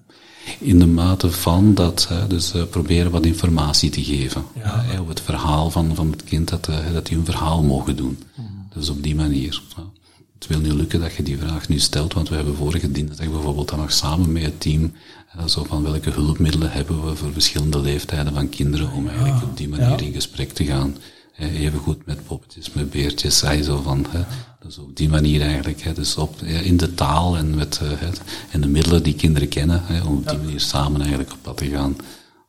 In 0.58 0.78
de 0.78 0.86
mate 0.86 1.30
van 1.30 1.74
dat, 1.74 2.08
dus 2.28 2.54
eh, 2.54 2.62
proberen 2.70 3.10
wat 3.10 3.26
informatie 3.26 3.90
te 3.90 4.04
geven. 4.04 4.44
Ja. 4.54 4.82
Hè, 4.82 4.98
over 4.98 5.08
het 5.08 5.20
verhaal 5.20 5.70
van, 5.70 5.94
van 5.94 6.10
het 6.10 6.24
kind, 6.24 6.48
dat, 6.48 6.68
eh, 6.68 6.92
dat 6.92 7.06
die 7.06 7.16
hun 7.16 7.24
verhaal 7.24 7.62
mogen 7.62 7.96
doen. 7.96 8.18
Dus 8.74 8.88
op 8.88 9.02
die 9.02 9.14
manier. 9.14 9.62
Het 10.34 10.46
wil 10.46 10.60
niet 10.60 10.72
lukken 10.72 11.00
dat 11.00 11.14
je 11.14 11.22
die 11.22 11.38
vraag 11.38 11.68
nu 11.68 11.78
stelt, 11.78 12.12
want 12.12 12.28
we 12.28 12.34
hebben 12.34 12.56
vorige 12.56 12.92
dinsdag 12.92 13.28
bijvoorbeeld 13.30 13.68
dan 13.68 13.78
nog 13.78 13.92
samen 13.92 14.32
met 14.32 14.42
het 14.42 14.60
team 14.60 14.92
zo 15.46 15.64
van 15.64 15.82
welke 15.82 16.10
hulpmiddelen 16.10 16.72
hebben 16.72 17.04
we 17.04 17.16
voor 17.16 17.32
verschillende 17.32 17.80
leeftijden 17.80 18.34
van 18.34 18.48
kinderen 18.48 18.92
om 18.92 19.08
eigenlijk 19.08 19.42
op 19.42 19.56
die 19.56 19.68
manier 19.68 19.88
ja. 19.88 19.98
in 19.98 20.12
gesprek 20.12 20.52
te 20.52 20.64
gaan. 20.64 20.96
Even 21.38 21.78
goed 21.78 22.06
met 22.06 22.26
poppetjes, 22.26 22.72
met 22.72 22.90
beertjes, 22.90 23.38
zo 23.38 23.80
van, 23.82 24.06
hè, 24.08 24.20
dus 24.62 24.78
op 24.78 24.96
die 24.96 25.08
manier 25.08 25.40
eigenlijk, 25.40 25.82
hè, 25.82 25.92
dus 25.92 26.16
op, 26.16 26.42
in 26.42 26.76
de 26.76 26.94
taal 26.94 27.36
en 27.36 27.54
met 27.54 27.80
eh, 27.82 27.88
het, 27.94 28.20
en 28.50 28.60
de 28.60 28.68
middelen 28.68 29.02
die 29.02 29.14
kinderen 29.14 29.48
kennen, 29.48 29.82
hè, 29.84 30.02
om 30.02 30.16
op 30.16 30.28
die 30.28 30.38
manier 30.38 30.60
samen 30.60 31.00
eigenlijk 31.00 31.32
op 31.32 31.38
pad 31.42 31.56
te 31.56 31.68
gaan. 31.68 31.96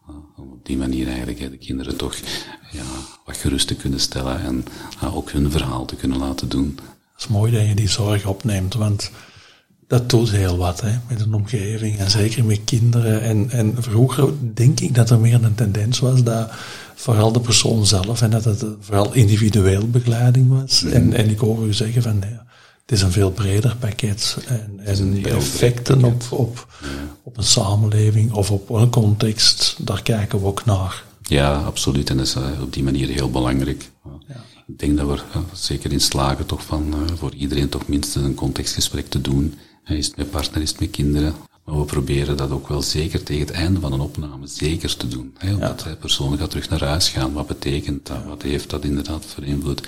Uh, 0.10 0.16
om 0.38 0.52
op 0.52 0.66
die 0.66 0.78
manier 0.78 1.08
eigenlijk 1.08 1.40
hè, 1.40 1.50
de 1.50 1.58
kinderen 1.58 1.96
toch 1.96 2.16
ja, 2.72 2.84
wat 3.26 3.38
gerust 3.38 3.68
te 3.68 3.76
kunnen 3.76 4.00
stellen 4.00 4.42
en 4.42 4.66
uh, 5.04 5.16
ook 5.16 5.32
hun 5.32 5.52
verhaal 5.52 5.86
te 5.86 5.96
kunnen 5.96 6.18
laten 6.18 6.50
doen. 6.50 6.80
Het 7.14 7.22
is 7.22 7.28
mooi 7.28 7.52
dat 7.52 7.68
je 7.68 7.76
die 7.76 7.90
zorg 7.90 8.26
opneemt, 8.26 8.74
want 8.74 9.12
dat 9.94 10.10
doet 10.10 10.32
heel 10.32 10.58
wat 10.58 10.82
hè, 10.82 10.92
met 11.08 11.22
een 11.22 11.34
omgeving 11.34 11.98
en 11.98 12.12
zeker 12.12 12.44
met 12.44 12.62
kinderen. 12.66 13.22
En, 13.22 13.50
en 13.50 13.76
vroeger 13.80 14.30
denk 14.54 14.80
ik 14.80 14.96
dat 14.96 15.10
er 15.10 15.20
meer 15.20 15.44
een 15.44 15.56
tendens 15.56 16.00
was 16.00 16.24
dat 16.24 16.52
vooral 16.96 17.32
de 17.32 17.40
persoon 17.40 17.86
zelf 17.86 18.22
en 18.22 18.30
dat 18.30 18.44
het 18.44 18.66
vooral 18.80 19.14
individueel 19.14 19.88
begeleiding 19.90 20.50
was. 20.50 20.84
En, 20.84 21.14
en 21.14 21.30
ik 21.30 21.40
hoor 21.40 21.66
u 21.66 21.74
zeggen 21.74 22.02
van 22.02 22.20
nee, 22.20 22.38
het 22.82 22.92
is 22.92 23.02
een 23.02 23.12
veel 23.12 23.32
breder 23.32 23.76
pakket 23.80 24.38
en, 24.48 24.80
effecten 25.24 26.04
op, 26.04 26.24
op, 26.30 26.68
op 27.24 27.38
een 27.38 27.44
samenleving 27.44 28.32
of 28.32 28.52
op 28.52 28.70
een 28.70 28.90
context, 28.90 29.76
daar 29.80 30.02
kijken 30.02 30.40
we 30.40 30.46
ook 30.46 30.66
naar. 30.66 31.04
Ja, 31.22 31.56
absoluut. 31.56 32.10
En 32.10 32.18
dat 32.18 32.26
is 32.26 32.36
uh, 32.36 32.62
op 32.62 32.74
die 32.74 32.84
manier 32.84 33.08
heel 33.08 33.30
belangrijk. 33.30 33.92
Ja. 34.28 34.36
Ik 34.68 34.80
denk 34.80 34.98
dat 34.98 35.08
we 35.08 35.14
er 35.14 35.24
uh, 35.36 35.42
zeker 35.54 35.92
in 35.92 36.02
slagen 36.02 36.46
toch 36.46 36.64
van 36.64 36.94
uh, 36.94 37.18
voor 37.18 37.34
iedereen 37.34 37.70
toch 37.70 37.88
minstens 37.88 38.26
een 38.26 38.36
contextgesprek 38.36 39.10
te 39.10 39.22
doen. 39.22 39.54
Is 39.86 40.08
het 40.08 40.16
met 40.16 40.32
partner, 40.32 40.62
is 40.62 40.78
met 40.78 40.92
kinderen. 40.92 41.36
Maar 41.66 41.80
we 41.80 41.86
proberen 41.86 42.38
dat 42.38 42.52
ook 42.52 42.68
wel 42.68 42.82
zeker 42.82 43.24
tegen 43.24 43.46
het 43.46 43.56
einde 43.56 43.80
van 43.80 43.94
een 43.94 44.00
opname 44.00 44.48
zeker 44.48 44.98
te 44.98 45.08
doen. 45.08 45.34
Hè, 45.38 45.54
omdat 45.54 45.82
ja. 45.84 45.90
de 45.90 45.96
persoon 45.96 46.38
gaat 46.38 46.50
terug 46.50 46.70
naar 46.70 46.84
huis 46.84 47.10
gaan. 47.10 47.34
Wat 47.34 47.48
betekent 47.48 48.08
dat? 48.08 48.26
Wat 48.26 48.42
heeft 48.42 48.70
dat 48.70 48.84
inderdaad 48.84 49.26
voor 49.26 49.44
invloed? 49.44 49.88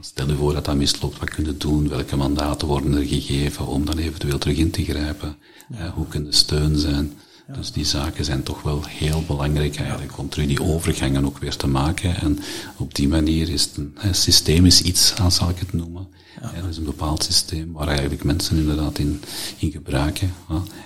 Stel 0.00 0.28
je 0.28 0.34
voor 0.34 0.52
dat 0.52 0.64
dat 0.64 0.76
misloopt, 0.76 1.18
wat 1.18 1.30
kun 1.30 1.44
je 1.44 1.56
doen? 1.56 1.88
Welke 1.88 2.16
mandaten 2.16 2.68
worden 2.68 2.94
er 2.94 3.06
gegeven 3.06 3.66
om 3.66 3.84
dan 3.84 3.98
eventueel 3.98 4.38
terug 4.38 4.56
in 4.56 4.70
te 4.70 4.84
grijpen? 4.84 5.36
Ja. 5.78 5.90
hoe 5.90 6.08
kunnen 6.08 6.32
steun 6.32 6.78
zijn? 6.78 7.12
Ja. 7.46 7.54
Dus 7.54 7.72
die 7.72 7.84
zaken 7.84 8.24
zijn 8.24 8.42
toch 8.42 8.62
wel 8.62 8.84
heel 8.84 9.24
belangrijk 9.26 9.76
eigenlijk, 9.76 10.18
om 10.18 10.28
terug 10.28 10.46
die 10.46 10.62
overgangen 10.62 11.24
ook 11.24 11.38
weer 11.38 11.56
te 11.56 11.66
maken. 11.66 12.16
En 12.16 12.38
op 12.76 12.94
die 12.94 13.08
manier 13.08 13.48
is 13.48 13.62
het 13.62 13.76
een, 13.76 13.94
een 13.94 14.14
systemisch 14.14 14.82
iets, 14.82 15.14
zal 15.28 15.48
ik 15.48 15.58
het 15.58 15.72
noemen. 15.72 16.08
Ja. 16.42 16.54
Er 16.54 16.68
is 16.68 16.76
een 16.76 16.84
bepaald 16.84 17.24
systeem 17.24 17.72
waar 17.72 17.88
eigenlijk 17.88 18.24
mensen 18.24 18.56
inderdaad 18.56 18.98
in, 18.98 19.22
in 19.58 19.70
gebruiken. 19.70 20.32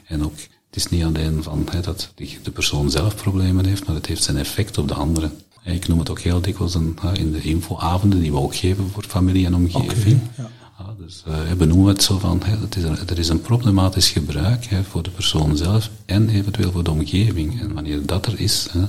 En 0.06 0.24
ook, 0.24 0.36
het 0.66 0.76
is 0.76 0.88
niet 0.88 1.04
alleen 1.04 1.42
van 1.42 1.66
hè, 1.70 1.80
dat 1.80 2.12
de 2.42 2.50
persoon 2.50 2.90
zelf 2.90 3.16
problemen 3.16 3.64
heeft, 3.64 3.86
maar 3.86 3.94
het 3.94 4.06
heeft 4.06 4.22
zijn 4.22 4.36
effect 4.36 4.78
op 4.78 4.88
de 4.88 4.94
anderen. 4.94 5.32
Ik 5.64 5.88
noem 5.88 5.98
het 5.98 6.10
ook 6.10 6.20
heel 6.20 6.40
dikwijls 6.40 6.74
een, 6.74 6.98
in 7.12 7.32
de 7.32 7.40
infoavonden 7.40 8.20
die 8.20 8.32
we 8.32 8.38
ook 8.38 8.54
geven 8.54 8.90
voor 8.90 9.04
familie 9.04 9.46
en 9.46 9.54
omgeving. 9.54 10.20
Okay, 10.32 10.50
ja. 10.78 10.94
Dus 10.98 11.24
uh, 11.28 11.48
we 11.48 11.56
benoemen 11.56 11.88
het 11.88 12.02
zo 12.02 12.18
van, 12.18 12.42
hè, 12.44 12.56
het 12.56 12.76
is 12.76 12.82
een, 12.82 13.08
er 13.08 13.18
is 13.18 13.28
een 13.28 13.40
problematisch 13.40 14.10
gebruik 14.10 14.64
hè, 14.64 14.84
voor 14.84 15.02
de 15.02 15.10
persoon 15.10 15.56
zelf 15.56 15.90
en 16.06 16.28
eventueel 16.28 16.72
voor 16.72 16.84
de 16.84 16.90
omgeving. 16.90 17.60
En 17.60 17.74
wanneer 17.74 18.06
dat 18.06 18.26
er 18.26 18.40
is, 18.40 18.68
hè, 18.70 18.84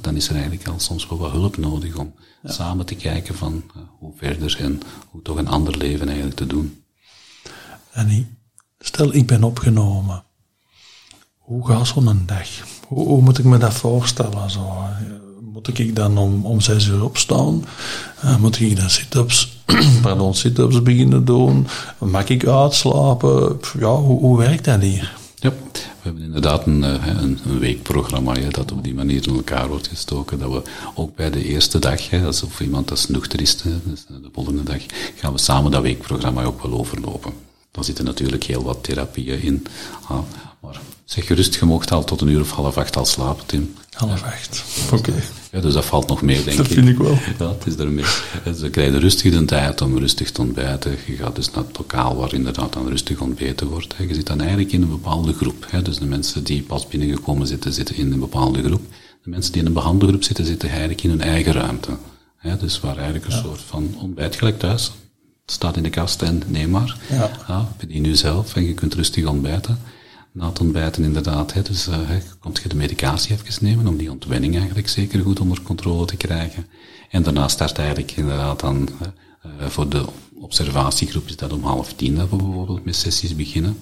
dan 0.00 0.16
is 0.16 0.28
er 0.28 0.34
eigenlijk 0.34 0.68
al 0.68 0.80
soms 0.80 1.08
wel 1.08 1.18
wat 1.18 1.30
hulp 1.30 1.56
nodig 1.56 1.96
om 1.96 2.14
samen 2.44 2.86
te 2.86 2.94
kijken 2.94 3.34
van 3.34 3.62
uh, 3.76 3.82
hoe 3.98 4.12
verder 4.16 4.56
en 4.60 4.80
hoe 5.10 5.22
toch 5.22 5.36
een 5.36 5.48
ander 5.48 5.76
leven 5.76 6.06
eigenlijk 6.06 6.36
te 6.36 6.46
doen. 6.46 6.82
Annie, 7.92 8.26
stel 8.78 9.14
ik 9.14 9.26
ben 9.26 9.44
opgenomen. 9.44 10.24
hoe 11.38 11.66
gaat 11.66 11.86
zo'n 11.86 12.22
dag? 12.26 12.48
Hoe, 12.86 13.22
moet 13.22 13.38
ik 13.38 13.44
me 13.44 13.58
dat 13.58 13.74
voorstellen? 13.74 14.50
Zo? 14.50 14.76
Moet 15.40 15.78
ik 15.78 15.96
dan 15.96 16.18
om, 16.18 16.46
om 16.46 16.60
zes 16.60 16.86
uur 16.86 17.04
opstaan? 17.04 17.64
Uh, 18.24 18.36
moet 18.36 18.60
ik 18.60 18.76
dan 18.76 18.90
sit-ups, 18.90 19.62
pardon, 20.02 20.34
sit-ups 20.34 20.82
beginnen 20.82 21.24
doen? 21.24 21.66
Mag 21.98 22.28
ik 22.28 22.46
uitslapen? 22.46 23.60
Ja, 23.78 23.94
hoe, 23.94 24.20
hoe 24.20 24.38
werkt 24.38 24.64
dat 24.64 24.80
hier? 24.80 25.22
Ja, 25.44 25.50
we 25.50 26.00
hebben 26.02 26.22
inderdaad 26.22 26.66
een, 26.66 26.84
eh, 26.84 27.06
een, 27.06 27.58
weekprogramma 27.58 28.34
dat 28.50 28.72
op 28.72 28.84
die 28.84 28.94
manier 28.94 29.28
in 29.28 29.34
elkaar 29.34 29.68
wordt 29.68 29.88
gestoken. 29.88 30.38
Dat 30.38 30.52
we 30.52 30.62
ook 30.94 31.16
bij 31.16 31.30
de 31.30 31.44
eerste 31.44 31.78
dag, 31.78 32.10
hè, 32.10 32.28
iemand 32.60 32.90
als 32.90 33.08
nuchter 33.08 33.40
is, 33.40 33.56
dus 33.62 34.04
de 34.06 34.28
volgende 34.32 34.62
dag, 34.62 34.82
gaan 35.14 35.32
we 35.32 35.38
samen 35.38 35.70
dat 35.70 35.82
weekprogramma 35.82 36.44
ook 36.44 36.62
wel 36.62 36.78
overlopen. 36.78 37.32
Daar 37.70 37.84
zitten 37.84 38.04
natuurlijk 38.04 38.44
heel 38.44 38.62
wat 38.62 38.84
therapieën 38.84 39.42
in. 39.42 39.66
Maar 40.64 40.80
zeg 41.04 41.26
gerust, 41.26 41.54
je 41.54 41.64
mocht 41.64 41.90
al 41.92 42.04
tot 42.04 42.20
een 42.20 42.28
uur 42.28 42.40
of 42.40 42.50
half 42.50 42.76
acht 42.76 42.96
al 42.96 43.04
slapen, 43.04 43.46
Tim. 43.46 43.74
Half 43.90 44.22
acht, 44.22 44.64
oké. 44.92 45.12
Ja, 45.52 45.60
dus 45.60 45.74
dat 45.74 45.84
valt 45.84 46.08
nog 46.08 46.22
meer, 46.22 46.44
denk 46.44 46.56
dat 46.56 46.70
ik. 46.70 46.74
Dat 46.74 46.84
vind 46.84 46.88
ik 46.88 46.98
wel. 46.98 47.18
Ja, 47.38 47.54
het 47.54 47.66
is 47.66 47.76
daarmee. 47.76 48.04
Dus 48.44 48.58
dan 48.58 48.70
krijg 48.70 48.92
je 48.92 48.98
rustig 48.98 49.32
de 49.32 49.44
tijd 49.44 49.80
om 49.80 49.98
rustig 49.98 50.30
te 50.30 50.40
ontbijten. 50.40 50.96
Je 51.06 51.16
gaat 51.16 51.36
dus 51.36 51.50
naar 51.50 51.64
het 51.64 51.78
lokaal 51.78 52.16
waar 52.16 52.34
inderdaad 52.34 52.72
dan 52.72 52.88
rustig 52.88 53.20
ontbeten 53.20 53.66
wordt. 53.66 53.94
Je 53.98 54.14
zit 54.14 54.26
dan 54.26 54.40
eigenlijk 54.40 54.72
in 54.72 54.82
een 54.82 54.90
bepaalde 54.90 55.32
groep. 55.32 55.68
Dus 55.82 55.98
de 55.98 56.04
mensen 56.04 56.44
die 56.44 56.62
pas 56.62 56.88
binnengekomen 56.88 57.46
zitten, 57.46 57.72
zitten 57.72 57.96
in 57.96 58.12
een 58.12 58.18
bepaalde 58.18 58.62
groep. 58.62 58.82
De 59.22 59.30
mensen 59.30 59.52
die 59.52 59.60
in 59.60 59.66
een 59.66 59.72
behandelgroep 59.72 60.24
zitten, 60.24 60.46
zitten 60.46 60.68
eigenlijk 60.68 61.02
in 61.02 61.10
hun 61.10 61.20
eigen 61.20 61.52
ruimte. 61.52 61.90
Dus 62.58 62.80
waar 62.80 62.96
eigenlijk 62.96 63.26
een 63.26 63.42
soort 63.42 63.60
van 63.60 63.94
ontbijt 64.00 64.36
gelijk 64.36 64.58
thuis. 64.58 64.92
Het 65.42 65.54
staat 65.54 65.76
in 65.76 65.82
de 65.82 65.90
kast 65.90 66.22
en 66.22 66.42
neem 66.46 66.70
maar. 66.70 66.96
Ja. 67.10 67.30
Ja, 67.48 67.68
bedien 67.78 68.04
u 68.04 68.14
zelf 68.14 68.56
en 68.56 68.66
je 68.66 68.74
kunt 68.74 68.94
rustig 68.94 69.26
ontbijten 69.26 69.78
na 70.34 70.48
het 70.48 70.60
ontbijten 70.60 71.04
inderdaad. 71.04 71.52
Hè, 71.52 71.62
dus 71.62 71.88
uh, 71.88 71.98
komt 72.40 72.60
je 72.62 72.68
de 72.68 72.76
medicatie 72.76 73.32
even 73.32 73.64
nemen 73.64 73.86
om 73.86 73.96
die 73.96 74.10
ontwenning 74.10 74.56
eigenlijk 74.56 74.88
zeker 74.88 75.20
goed 75.20 75.40
onder 75.40 75.62
controle 75.62 76.06
te 76.06 76.16
krijgen. 76.16 76.66
En 77.10 77.22
daarna 77.22 77.48
start 77.48 77.78
eigenlijk 77.78 78.12
inderdaad 78.12 78.60
dan 78.60 78.88
uh, 79.02 79.66
voor 79.68 79.88
de 79.88 80.04
observatiegroep 80.34 81.26
is 81.26 81.36
dat 81.36 81.52
om 81.52 81.64
half 81.64 81.92
tien 81.92 82.14
dat 82.14 82.30
we 82.30 82.36
bijvoorbeeld 82.36 82.84
met 82.84 82.96
sessies 82.96 83.36
beginnen. 83.36 83.78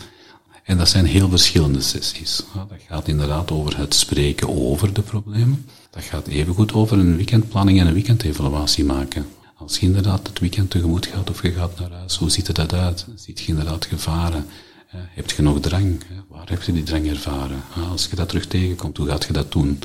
En 0.65 0.79
dat 0.79 0.89
zijn 0.89 1.05
heel 1.05 1.29
verschillende 1.29 1.81
sessies. 1.81 2.43
Dat 2.55 2.81
gaat 2.89 3.09
inderdaad 3.09 3.51
over 3.51 3.79
het 3.79 3.95
spreken 3.95 4.49
over 4.49 4.93
de 4.93 5.03
problemen. 5.03 5.67
Dat 5.91 6.05
gaat 6.05 6.27
evengoed 6.27 6.73
over 6.73 6.99
een 6.99 7.17
weekendplanning 7.17 7.81
en 7.81 7.87
een 7.87 7.95
weekendevaluatie 7.95 8.85
maken. 8.85 9.27
Als 9.55 9.79
je 9.79 9.87
inderdaad 9.87 10.27
het 10.27 10.39
weekend 10.39 10.71
tegemoet 10.71 11.07
gaat 11.07 11.31
of 11.31 11.43
je 11.43 11.53
gaat 11.53 11.79
naar 11.79 11.91
huis, 11.91 12.17
hoe 12.17 12.31
ziet 12.31 12.47
het 12.47 12.57
dat 12.57 12.73
uit? 12.73 13.07
Ziet 13.15 13.41
je 13.41 13.47
inderdaad 13.47 13.87
gevaren? 13.87 14.47
Heb 14.97 15.31
je 15.31 15.43
nog 15.43 15.61
drang? 15.61 16.01
Waar 16.29 16.49
heb 16.49 16.63
je 16.63 16.73
die 16.73 16.83
drang 16.83 17.09
ervaren? 17.09 17.63
Uh, 17.79 17.91
als 17.91 18.07
je 18.11 18.17
dat 18.17 18.29
terug 18.29 18.47
tegenkomt, 18.47 18.97
hoe 18.97 19.07
gaat 19.07 19.25
je 19.25 19.33
dat 19.33 19.53
doen? 19.53 19.79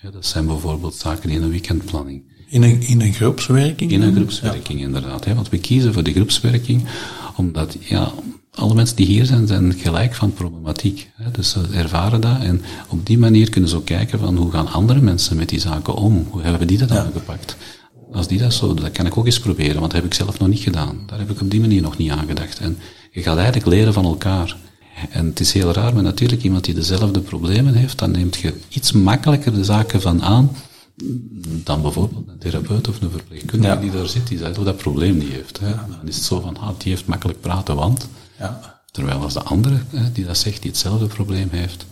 Ja, 0.00 0.10
dat 0.10 0.26
zijn 0.26 0.46
bijvoorbeeld 0.46 0.94
zaken 0.94 1.30
in 1.30 1.42
een 1.42 1.50
weekendplanning. 1.50 2.22
In 2.48 2.62
een, 2.62 2.82
in 2.82 3.00
een 3.00 3.12
groepswerking? 3.12 3.90
In 3.90 4.02
een 4.02 4.14
groepswerking, 4.14 4.80
ja. 4.80 4.86
inderdaad. 4.86 5.24
Hè? 5.24 5.34
Want 5.34 5.48
we 5.48 5.58
kiezen 5.58 5.92
voor 5.92 6.02
de 6.02 6.12
groepswerking 6.12 6.84
omdat, 7.36 7.76
ja, 7.80 8.12
alle 8.54 8.74
mensen 8.74 8.96
die 8.96 9.06
hier 9.06 9.24
zijn, 9.24 9.46
zijn 9.46 9.74
gelijk 9.74 10.14
van 10.14 10.32
problematiek. 10.32 11.10
Hè? 11.14 11.30
Dus 11.30 11.50
ze 11.50 11.66
ervaren 11.72 12.20
dat 12.20 12.40
en 12.40 12.62
op 12.88 13.06
die 13.06 13.18
manier 13.18 13.50
kunnen 13.50 13.70
ze 13.70 13.76
ook 13.76 13.84
kijken 13.84 14.18
van 14.18 14.36
hoe 14.36 14.50
gaan 14.50 14.72
andere 14.72 15.00
mensen 15.00 15.36
met 15.36 15.48
die 15.48 15.60
zaken 15.60 15.94
om? 15.94 16.26
Hoe 16.30 16.42
hebben 16.42 16.66
die 16.66 16.78
dat 16.78 16.88
ja. 16.88 17.04
aangepakt? 17.04 17.56
Als 18.12 18.28
die 18.28 18.38
dat 18.38 18.54
zo 18.54 18.74
dat 18.74 18.92
kan 18.92 19.06
ik 19.06 19.16
ook 19.16 19.26
eens 19.26 19.40
proberen, 19.40 19.80
want 19.80 19.92
dat 19.92 20.00
heb 20.00 20.04
ik 20.04 20.14
zelf 20.14 20.38
nog 20.38 20.48
niet 20.48 20.60
gedaan. 20.60 21.02
Daar 21.06 21.18
heb 21.18 21.30
ik 21.30 21.40
op 21.40 21.50
die 21.50 21.60
manier 21.60 21.82
nog 21.82 21.98
niet 21.98 22.10
aan 22.10 22.26
gedacht. 22.26 22.58
En 22.58 22.78
je 23.10 23.22
gaat 23.22 23.36
eigenlijk 23.36 23.66
leren 23.66 23.92
van 23.92 24.04
elkaar. 24.04 24.56
En 25.10 25.26
het 25.26 25.40
is 25.40 25.52
heel 25.52 25.72
raar, 25.72 25.94
maar 25.94 26.02
natuurlijk 26.02 26.42
iemand 26.42 26.64
die 26.64 26.74
dezelfde 26.74 27.20
problemen 27.20 27.74
heeft, 27.74 27.98
dan 27.98 28.10
neemt 28.10 28.36
je 28.36 28.54
iets 28.68 28.92
makkelijker 28.92 29.54
de 29.54 29.64
zaken 29.64 30.00
van 30.00 30.22
aan 30.22 30.50
dan 31.64 31.82
bijvoorbeeld 31.82 32.28
een 32.28 32.38
therapeut 32.38 32.88
of 32.88 33.00
een 33.00 33.10
verpleegkundige 33.10 33.74
ja. 33.74 33.80
die 33.80 33.90
daar 33.90 34.08
zit, 34.08 34.26
die 34.26 34.38
zelf 34.38 34.56
dat 34.56 34.76
probleem 34.76 35.16
niet 35.16 35.32
heeft. 35.32 35.60
Hè. 35.60 35.74
Dan 35.74 36.08
is 36.08 36.16
het 36.16 36.24
zo 36.24 36.40
van, 36.40 36.56
ah, 36.56 36.78
die 36.78 36.92
heeft 36.92 37.06
makkelijk 37.06 37.40
praten, 37.40 37.76
want... 37.76 38.08
Ja. 38.38 38.74
Terwijl 38.90 39.20
als 39.20 39.32
de 39.32 39.42
andere 39.42 39.78
hè, 39.90 40.12
die 40.12 40.24
dat 40.24 40.38
zegt, 40.38 40.62
die 40.62 40.70
hetzelfde 40.70 41.06
probleem 41.06 41.48
heeft, 41.50 41.86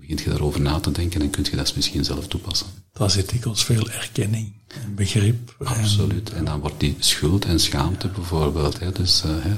begint 0.00 0.20
je 0.20 0.30
daarover 0.30 0.60
na 0.60 0.80
te 0.80 0.90
denken 0.90 1.20
en 1.20 1.30
kun 1.30 1.46
je 1.50 1.56
dat 1.56 1.76
misschien 1.76 2.04
zelf 2.04 2.26
toepassen. 2.26 2.66
Daar 2.92 3.10
zit 3.10 3.30
dikwijls 3.30 3.64
veel 3.64 3.90
erkenning 3.90 4.52
en 4.68 4.94
begrip. 4.94 5.56
Absoluut. 5.64 6.30
En, 6.30 6.36
en 6.36 6.44
dan 6.44 6.60
wordt 6.60 6.80
die 6.80 6.96
schuld 6.98 7.44
en 7.44 7.60
schaamte 7.60 8.08
bijvoorbeeld, 8.08 8.78
hè, 8.78 8.92
dus 8.92 9.22
uh, 9.24 9.30
hè, 9.38 9.54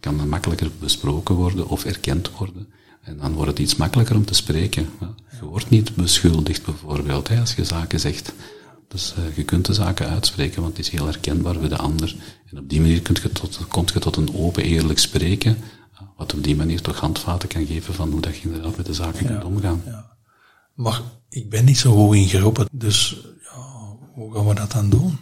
kan 0.00 0.16
dan 0.16 0.28
makkelijker 0.28 0.70
besproken 0.78 1.34
worden 1.34 1.68
of 1.68 1.84
erkend 1.84 2.30
worden. 2.30 2.68
En 3.02 3.18
dan 3.18 3.32
wordt 3.32 3.50
het 3.50 3.58
iets 3.58 3.76
makkelijker 3.76 4.16
om 4.16 4.24
te 4.24 4.34
spreken. 4.34 4.88
Je 5.40 5.44
wordt 5.44 5.70
niet 5.70 5.94
beschuldigd 5.94 6.64
bijvoorbeeld, 6.64 7.28
hè, 7.28 7.40
als 7.40 7.54
je 7.54 7.64
zaken 7.64 8.00
zegt. 8.00 8.32
Dus 8.88 9.14
uh, 9.18 9.36
je 9.36 9.44
kunt 9.44 9.66
de 9.66 9.74
zaken 9.74 10.08
uitspreken, 10.08 10.62
want 10.62 10.76
het 10.76 10.86
is 10.86 10.92
heel 10.92 11.04
herkenbaar 11.04 11.54
voor 11.54 11.68
de 11.68 11.76
ander. 11.76 12.16
En 12.50 12.58
op 12.58 12.68
die 12.68 12.80
manier 12.80 13.02
kunt 13.02 13.18
je 13.18 13.32
tot, 13.32 13.58
komt 13.68 13.92
je 13.92 13.98
tot 13.98 14.16
een 14.16 14.34
open, 14.34 14.62
eerlijk 14.62 14.98
spreken, 14.98 15.56
wat 16.16 16.34
op 16.34 16.44
die 16.44 16.56
manier 16.56 16.80
toch 16.80 17.00
handvaten 17.00 17.48
kan 17.48 17.66
geven 17.66 17.94
van 17.94 18.10
hoe 18.10 18.20
dat 18.20 18.36
je 18.36 18.42
inderdaad 18.42 18.76
met 18.76 18.86
de 18.86 18.94
zaken 18.94 19.22
ja, 19.22 19.28
kunt 19.28 19.44
omgaan. 19.44 19.82
Ja. 19.86 20.16
Maar 20.74 21.02
ik 21.28 21.50
ben 21.50 21.64
niet 21.64 21.78
zo 21.78 21.92
hoog 21.92 22.14
in 22.14 22.28
geroepen, 22.28 22.68
dus 22.72 23.16
ja, 23.42 23.96
hoe 24.14 24.34
gaan 24.34 24.46
we 24.46 24.54
dat 24.54 24.72
dan 24.72 24.90
doen? 24.90 25.18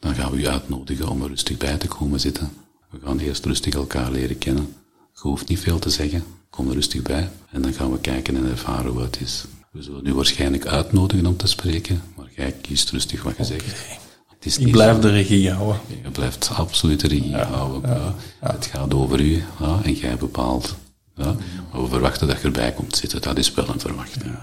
Dan 0.00 0.14
gaan 0.14 0.30
we 0.30 0.36
u 0.36 0.48
uitnodigen 0.48 1.08
om 1.08 1.22
er 1.22 1.28
rustig 1.28 1.56
bij 1.56 1.76
te 1.76 1.88
komen 1.88 2.20
zitten. 2.20 2.50
We 2.90 2.98
gaan 3.04 3.18
eerst 3.18 3.44
rustig 3.44 3.74
elkaar 3.74 4.10
leren 4.10 4.38
kennen. 4.38 4.74
Je 5.12 5.20
hoeft 5.20 5.48
niet 5.48 5.60
veel 5.60 5.78
te 5.78 5.90
zeggen, 5.90 6.24
kom 6.50 6.68
er 6.68 6.74
rustig 6.74 7.02
bij 7.02 7.30
en 7.50 7.62
dan 7.62 7.72
gaan 7.72 7.92
we 7.92 8.00
kijken 8.00 8.36
en 8.36 8.50
ervaren 8.50 8.90
hoe 8.90 9.02
het 9.02 9.20
is. 9.20 9.44
We 9.72 9.82
zullen 9.82 10.06
u 10.06 10.14
waarschijnlijk 10.14 10.66
uitnodigen 10.66 11.26
om 11.26 11.36
te 11.36 11.46
spreken, 11.46 12.02
maar 12.16 12.28
jij 12.36 12.52
kiest 12.52 12.90
rustig 12.90 13.22
wat 13.22 13.36
je 13.36 13.44
okay. 13.44 13.58
zegt. 13.58 14.04
Is 14.46 14.58
Ik 14.58 14.70
blijf 14.70 14.98
de 14.98 15.10
regie 15.10 15.50
houden. 15.50 15.80
Je 16.02 16.10
blijft 16.10 16.50
absoluut 16.54 17.00
de 17.00 17.08
regie 17.08 17.28
ja, 17.28 17.46
houden. 17.46 17.90
Ja, 17.90 18.14
ja. 18.40 18.52
Het 18.52 18.66
gaat 18.66 18.94
over 18.94 19.20
u 19.20 19.44
en 19.82 19.92
jij 19.92 20.16
bepaalt. 20.16 20.76
Maar 21.14 21.34
we 21.72 21.88
verwachten 21.88 22.26
dat 22.26 22.40
je 22.40 22.46
erbij 22.46 22.72
komt 22.72 22.96
zitten, 22.96 23.22
dat 23.22 23.38
is 23.38 23.54
wel 23.54 23.68
een 23.68 23.80
verwachting. 23.80 24.38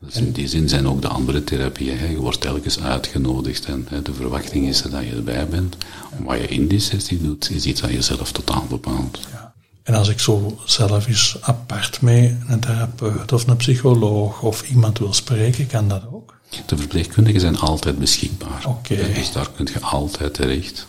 Dus 0.00 0.14
in 0.14 0.32
die 0.32 0.48
zin 0.48 0.68
zijn 0.68 0.88
ook 0.88 1.02
de 1.02 1.08
andere 1.08 1.44
therapieën, 1.44 1.98
hè, 1.98 2.06
je 2.06 2.16
wordt 2.16 2.40
telkens 2.40 2.80
uitgenodigd 2.80 3.64
en 3.64 3.86
hè, 3.88 4.02
de 4.02 4.14
verwachting 4.14 4.66
is 4.68 4.82
dat 4.82 5.04
je 5.04 5.10
erbij 5.10 5.48
bent. 5.48 5.76
Wat 6.24 6.38
je 6.38 6.48
in 6.48 6.68
die 6.68 6.80
sessie 6.80 7.22
doet, 7.22 7.50
is 7.50 7.64
iets 7.64 7.80
dat 7.80 7.90
je 7.90 8.02
zelf 8.02 8.32
totaal 8.32 8.66
bepaalt. 8.68 9.18
Ja. 9.32 9.54
En 9.82 9.94
als 9.94 10.08
ik 10.08 10.20
zo 10.20 10.58
zelf 10.64 11.06
eens 11.06 11.36
apart 11.40 12.02
met 12.02 12.34
een 12.48 12.60
therapeut 12.60 13.32
of 13.32 13.46
een 13.46 13.56
psycholoog 13.56 14.42
of 14.42 14.68
iemand 14.68 14.98
wil 14.98 15.12
spreken, 15.12 15.66
kan 15.66 15.88
dat 15.88 16.02
ook? 16.12 16.39
De 16.66 16.76
verpleegkundigen 16.76 17.40
zijn 17.40 17.58
altijd 17.58 17.98
beschikbaar. 17.98 18.64
Okay. 18.66 19.12
Dus 19.12 19.32
daar 19.32 19.50
kun 19.50 19.68
je 19.72 19.80
altijd 19.80 20.34
terecht. 20.34 20.86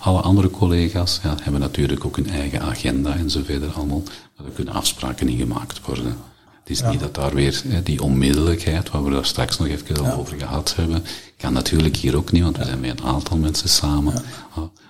Alle 0.00 0.20
andere 0.20 0.50
collega's 0.50 1.20
ja, 1.22 1.36
hebben 1.42 1.60
natuurlijk 1.60 2.04
ook 2.04 2.16
hun 2.16 2.30
eigen 2.30 2.62
agenda 2.62 3.16
en 3.16 3.30
zo 3.30 3.40
verder 3.44 3.70
allemaal. 3.72 4.02
Maar 4.36 4.46
er 4.46 4.52
kunnen 4.52 4.74
afspraken 4.74 5.28
in 5.28 5.36
gemaakt 5.36 5.80
worden. 5.86 6.16
Het 6.60 6.70
is 6.72 6.78
ja. 6.78 6.90
niet 6.90 7.00
dat 7.00 7.14
daar 7.14 7.34
weer 7.34 7.62
die 7.82 8.02
onmiddellijkheid, 8.02 8.90
waar 8.90 9.04
we 9.04 9.10
daar 9.10 9.24
straks 9.24 9.58
nog 9.58 9.68
even 9.68 10.02
ja. 10.02 10.12
over 10.12 10.38
gehad 10.38 10.74
hebben, 10.76 11.04
kan 11.36 11.52
natuurlijk 11.52 11.96
hier 11.96 12.16
ook 12.16 12.32
niet, 12.32 12.42
want 12.42 12.56
we 12.56 12.64
zijn 12.64 12.80
met 12.80 13.00
een 13.00 13.06
aantal 13.06 13.36
mensen 13.36 13.68
samen. 13.68 14.22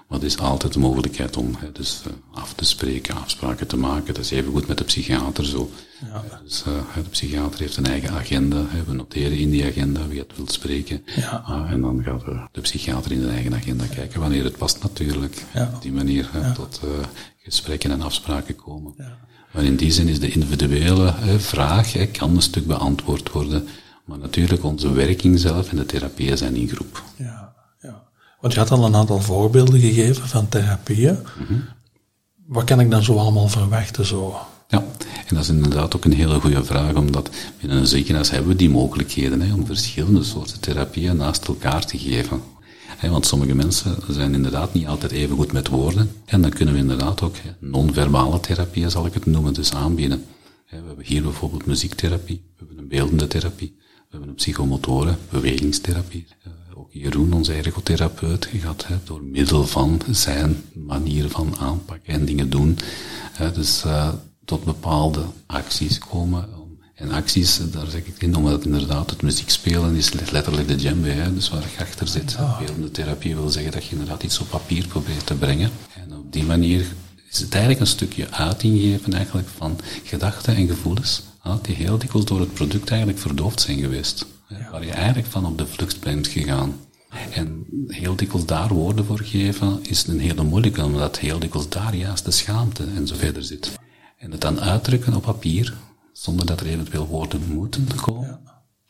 Maar 0.09 0.19
er 0.19 0.25
is 0.25 0.39
altijd 0.39 0.73
de 0.73 0.79
mogelijkheid 0.79 1.37
om 1.37 1.55
hè, 1.59 1.73
dus, 1.73 2.03
uh, 2.07 2.13
af 2.39 2.53
te 2.53 2.65
spreken, 2.65 3.17
afspraken 3.17 3.67
te 3.67 3.77
maken. 3.77 4.15
Dat 4.15 4.25
is 4.25 4.31
even 4.31 4.53
goed 4.53 4.67
met 4.67 4.79
de 4.79 4.85
psychiater 4.85 5.47
zo. 5.47 5.71
Ja. 6.01 6.41
Dus 6.43 6.65
uh, 6.69 6.75
de 6.95 7.09
psychiater 7.11 7.61
heeft 7.61 7.77
een 7.77 7.87
eigen 7.87 8.11
agenda. 8.11 8.65
Hè, 8.69 8.85
we 8.85 8.93
noteren 8.93 9.39
in 9.39 9.51
die 9.51 9.65
agenda 9.65 10.07
wie 10.07 10.19
het 10.19 10.37
wil 10.37 10.49
spreken. 10.49 11.03
Ja. 11.17 11.45
Uh, 11.49 11.71
en 11.71 11.81
dan 11.81 12.03
gaat 12.03 12.25
de 12.53 12.61
psychiater 12.61 13.13
in 13.13 13.21
zijn 13.21 13.33
eigen 13.33 13.55
agenda 13.55 13.87
kijken 13.87 14.21
wanneer 14.21 14.45
het 14.45 14.57
past 14.57 14.83
natuurlijk. 14.83 15.45
Ja. 15.55 15.71
Op 15.75 15.83
die 15.83 15.93
manier 15.93 16.31
tot 16.55 16.81
gesprekken 17.39 17.91
en 17.91 18.03
afspraken 18.03 18.57
komen. 18.57 18.95
Maar 19.53 19.65
in 19.65 19.77
die 19.77 19.93
zin 19.93 20.09
is 20.09 20.21
de 20.21 20.31
individuele 20.31 21.15
vraag 21.39 21.93
hè, 21.93 22.07
kan 22.07 22.35
een 22.35 22.43
stuk 22.43 22.67
beantwoord 22.67 23.33
worden. 23.33 23.69
Maar 24.05 24.19
natuurlijk 24.19 24.65
onze 24.65 24.93
werking 24.93 25.41
zelf 25.41 25.71
en 25.71 25.77
de 25.77 25.87
therapieën 25.87 26.37
zijn 26.37 26.57
in 26.57 26.69
groep. 26.69 27.03
Ja. 27.17 27.54
Want 28.45 28.57
je 28.57 28.63
had 28.63 28.71
al 28.71 28.85
een 28.85 28.97
aantal 28.97 29.21
voorbeelden 29.21 29.81
gegeven 29.81 30.29
van 30.29 30.49
therapieën. 30.49 31.19
Mm 31.39 31.47
-hmm. 31.47 31.65
Wat 32.47 32.65
kan 32.65 32.81
ik 32.81 32.91
dan 32.91 33.03
zo 33.03 33.17
allemaal 33.17 33.49
verwachten? 33.49 34.07
Zo? 34.07 34.37
Ja, 34.69 34.79
en 35.27 35.35
dat 35.35 35.43
is 35.43 35.49
inderdaad 35.49 35.97
ook 35.97 36.05
een 36.05 36.13
hele 36.13 36.41
goede 36.41 36.65
vraag, 36.65 36.95
omdat 36.95 37.31
binnen 37.61 37.79
een 37.79 37.87
ziekenhuis 37.87 38.31
hebben 38.31 38.49
we 38.49 38.57
die 38.57 38.71
mogelijkheden 38.71 39.41
hè, 39.41 39.55
om 39.55 39.67
verschillende 39.67 40.25
soorten 40.25 40.61
therapieën 40.61 41.17
naast 41.17 41.49
elkaar 41.49 41.87
te 41.87 41.99
geven. 41.99 42.41
Want 43.01 43.27
sommige 43.27 43.55
mensen 43.55 43.97
zijn 44.09 44.35
inderdaad 44.35 44.75
niet 44.75 44.87
altijd 44.87 45.13
even 45.13 45.37
goed 45.37 45.53
met 45.53 45.69
woorden. 45.69 46.11
En 46.25 46.43
dan 46.43 46.51
kunnen 46.51 46.75
we 46.75 46.81
inderdaad 46.81 47.23
ook 47.23 47.35
non-verbale 47.59 48.41
therapieën, 48.41 48.91
zal 48.91 49.07
ik 49.07 49.15
het 49.15 49.27
noemen, 49.27 49.55
dus 49.55 49.75
aanbieden. 49.75 50.25
We 50.71 50.77
hebben 50.87 51.05
hier 51.05 51.23
bijvoorbeeld 51.23 51.67
muziektherapie, 51.67 52.43
we 52.47 52.53
hebben 52.59 52.79
een 52.79 52.89
beeldende 52.89 53.27
therapie, 53.27 53.75
we 53.79 54.05
hebben 54.11 54.29
een 54.29 54.35
psychomotoren, 54.35 55.19
bewegingstherapie. 55.31 56.27
Ook 56.77 56.93
Jeroen, 56.93 57.33
onze 57.33 57.53
ergotherapeut, 57.53 58.49
gaat 58.53 58.87
hè, 58.87 58.97
door 59.05 59.23
middel 59.23 59.67
van 59.67 60.01
zijn 60.11 60.63
manier 60.73 61.29
van 61.29 61.57
aanpakken 61.59 62.13
en 62.13 62.25
dingen 62.25 62.51
doen, 62.51 62.79
hè, 63.33 63.53
dus 63.53 63.85
uh, 63.87 64.09
tot 64.45 64.65
bepaalde 64.65 65.25
acties 65.47 65.99
komen 65.99 66.49
om 66.61 66.79
En 66.95 67.11
acties, 67.11 67.61
daar 67.71 67.87
zeg 67.87 68.05
ik 68.05 68.23
in, 68.23 68.37
omdat 68.37 68.65
inderdaad 68.65 69.11
het 69.11 69.23
muziek 69.23 69.51
spelen 69.51 69.97
is 69.97 70.13
letterlijk 70.13 70.69
de 70.69 70.77
djembe, 70.77 71.09
hè, 71.09 71.35
dus 71.35 71.51
waar 71.51 71.63
je 71.77 71.85
achter 71.85 72.09
zit. 72.09 72.33
Ja. 72.39 72.59
Beeldende 72.59 72.91
therapie 72.91 73.35
wil 73.35 73.49
zeggen 73.49 73.73
dat 73.73 73.85
je 73.85 73.91
inderdaad 73.91 74.23
iets 74.23 74.39
op 74.39 74.49
papier 74.49 74.87
probeert 74.87 75.27
te 75.27 75.35
brengen. 75.35 75.71
En 75.95 76.17
op 76.17 76.33
die 76.33 76.45
manier 76.45 76.87
is 77.31 77.39
het 77.39 77.53
eigenlijk 77.53 77.81
een 77.81 77.87
stukje 77.87 78.31
uiting 78.31 78.81
geven 78.81 79.13
eigenlijk 79.13 79.49
van 79.57 79.79
gedachten 80.05 80.57
en 80.57 80.67
gevoelens, 80.67 81.23
die 81.63 81.75
heel 81.75 81.99
dikwijls 81.99 82.27
door 82.27 82.41
het 82.41 82.55
product 82.55 82.91
eigenlijk 82.91 83.21
verdoofd 83.21 83.61
zijn 83.61 83.79
geweest. 83.79 84.27
Waar 84.71 84.85
je 84.85 84.93
eigenlijk 84.93 85.27
van 85.27 85.47
op 85.47 85.59
de 85.59 85.67
vlucht 85.67 86.01
bent 86.01 86.27
gegaan. 86.27 86.75
En 87.31 87.67
heel 87.87 88.17
dikwijls 88.17 88.47
daar 88.47 88.69
woorden 88.69 89.05
voor 89.05 89.19
geven 89.19 89.79
is 89.83 90.07
een 90.07 90.21
hele 90.21 90.43
moeilijke, 90.43 90.85
omdat 90.85 91.19
heel 91.19 91.39
dikwijls 91.39 91.69
daar 91.69 91.95
juist 91.95 92.25
de 92.25 92.31
schaamte 92.31 92.85
en 92.97 93.07
zo 93.07 93.15
verder 93.15 93.45
zit. 93.45 93.79
En 94.19 94.31
het 94.31 94.41
dan 94.41 94.61
uitdrukken 94.61 95.15
op 95.15 95.23
papier, 95.23 95.75
zonder 96.13 96.47
dat 96.47 96.61
er 96.61 96.67
eventueel 96.67 97.07
woorden 97.07 97.41
moeten 97.49 97.87
komen, 98.03 98.41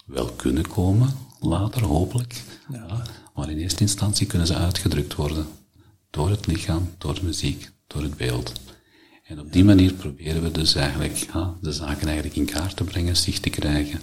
wel 0.06 0.26
kunnen 0.26 0.68
komen, 0.68 1.16
later 1.40 1.84
hopelijk, 1.84 2.42
ja. 2.72 3.02
maar 3.34 3.50
in 3.50 3.58
eerste 3.58 3.80
instantie 3.80 4.26
kunnen 4.26 4.46
ze 4.46 4.54
uitgedrukt 4.54 5.14
worden. 5.14 5.46
Door 6.10 6.30
het 6.30 6.46
lichaam, 6.46 6.90
door 6.98 7.14
de 7.14 7.24
muziek, 7.24 7.70
door 7.86 8.02
het 8.02 8.16
beeld. 8.16 8.52
En 9.24 9.40
op 9.40 9.52
die 9.52 9.64
manier 9.64 9.92
proberen 9.92 10.42
we 10.42 10.50
dus 10.50 10.74
eigenlijk 10.74 11.16
ja, 11.16 11.54
de 11.60 11.72
zaken 11.72 12.06
eigenlijk 12.06 12.36
in 12.36 12.44
kaart 12.44 12.76
te 12.76 12.84
brengen, 12.84 13.16
zicht 13.16 13.42
te 13.42 13.50
krijgen. 13.50 14.00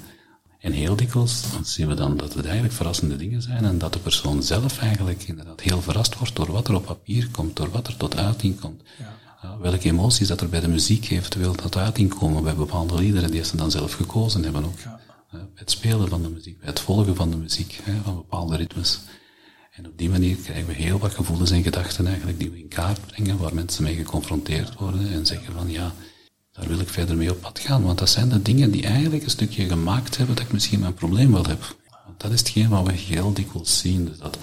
En 0.62 0.72
heel 0.72 0.96
dikwijls 0.96 1.44
zien 1.64 1.88
we 1.88 1.94
dan 1.94 2.18
dat 2.18 2.34
het 2.34 2.46
eigenlijk 2.46 2.74
verrassende 2.74 3.16
dingen 3.16 3.42
zijn 3.42 3.66
en 3.66 3.78
dat 3.78 3.94
de 3.94 4.00
persoon 4.00 4.44
zelf 4.44 4.80
eigenlijk 4.80 5.24
inderdaad 5.24 5.62
heel 5.62 5.82
verrast 5.82 6.18
wordt 6.18 6.36
door 6.36 6.52
wat 6.52 6.68
er 6.68 6.76
op 6.76 6.86
papier 6.86 7.30
komt, 7.32 7.56
door 7.56 7.70
wat 7.72 7.88
er 7.88 7.98
tot 7.98 8.18
uiting 8.18 8.60
komt. 8.60 8.82
Ja. 9.42 9.58
welke 9.58 9.90
emoties 9.90 10.28
dat 10.28 10.42
er 10.42 10.50
bij 10.50 10.60
de 10.60 10.68
muziek 10.68 11.10
eventueel 11.10 11.54
tot 11.54 11.78
uiting 11.78 12.14
komen 12.16 12.44
bij 12.44 12.56
bepaalde 12.56 12.96
liederen 12.96 13.32
die 13.32 13.44
ze 13.44 13.58
dan 13.58 13.72
zelf 13.72 13.94
gekozen 13.94 14.44
hebben 14.44 14.66
ook. 14.66 14.80
Ja. 14.80 15.00
bij 15.32 15.42
het 15.56 15.72
spelen 15.72 16.10
van 16.10 16.22
de 16.22 16.30
muziek, 16.30 16.60
bij 16.60 16.70
het 16.70 16.80
volgen 16.80 17.16
van 17.16 17.30
de 17.30 17.38
muziek, 17.38 17.82
van 18.04 18.16
bepaalde 18.16 18.56
ritmes. 18.56 19.00
En 19.72 19.86
op 19.86 19.98
die 19.98 20.10
manier 20.10 20.36
krijgen 20.36 20.68
we 20.68 20.74
heel 20.74 21.00
wat 21.00 21.14
gevoelens 21.14 21.52
en 21.52 21.64
gedachten 21.64 22.08
eigenlijk 22.08 22.40
die 22.40 22.50
we 22.50 22.60
in 22.60 22.68
kaart 22.68 23.06
brengen, 23.06 23.38
waar 23.38 23.54
mensen 23.54 23.84
mee 23.84 23.96
geconfronteerd 23.96 24.76
worden 24.76 25.12
en 25.12 25.26
zeggen 25.26 25.54
van 25.54 25.70
ja, 25.70 25.94
daar 26.52 26.68
wil 26.68 26.80
ik 26.80 26.90
verder 26.90 27.16
mee 27.16 27.32
op 27.32 27.42
pad 27.42 27.60
gaan. 27.60 27.84
Want 27.84 28.00
dat 28.00 28.10
zijn 28.10 28.30
de 28.30 28.42
dingen 28.42 28.72
die 28.72 28.84
eigenlijk 28.84 29.24
een 29.24 29.30
stukje 29.30 29.68
gemaakt 29.68 30.18
hebben 30.18 30.36
dat 30.36 30.46
ik 30.46 30.52
misschien 30.52 30.80
mijn 30.80 30.94
probleem 30.94 31.32
wel 31.32 31.46
heb. 31.46 31.76
Dat 32.18 32.32
is 32.32 32.40
hetgeen 32.40 32.70
wat 32.70 32.86
we 32.86 32.92
heel 32.92 33.34
dikwijls 33.34 33.80
zien. 33.80 34.06
Dus 34.06 34.18
dat 34.18 34.38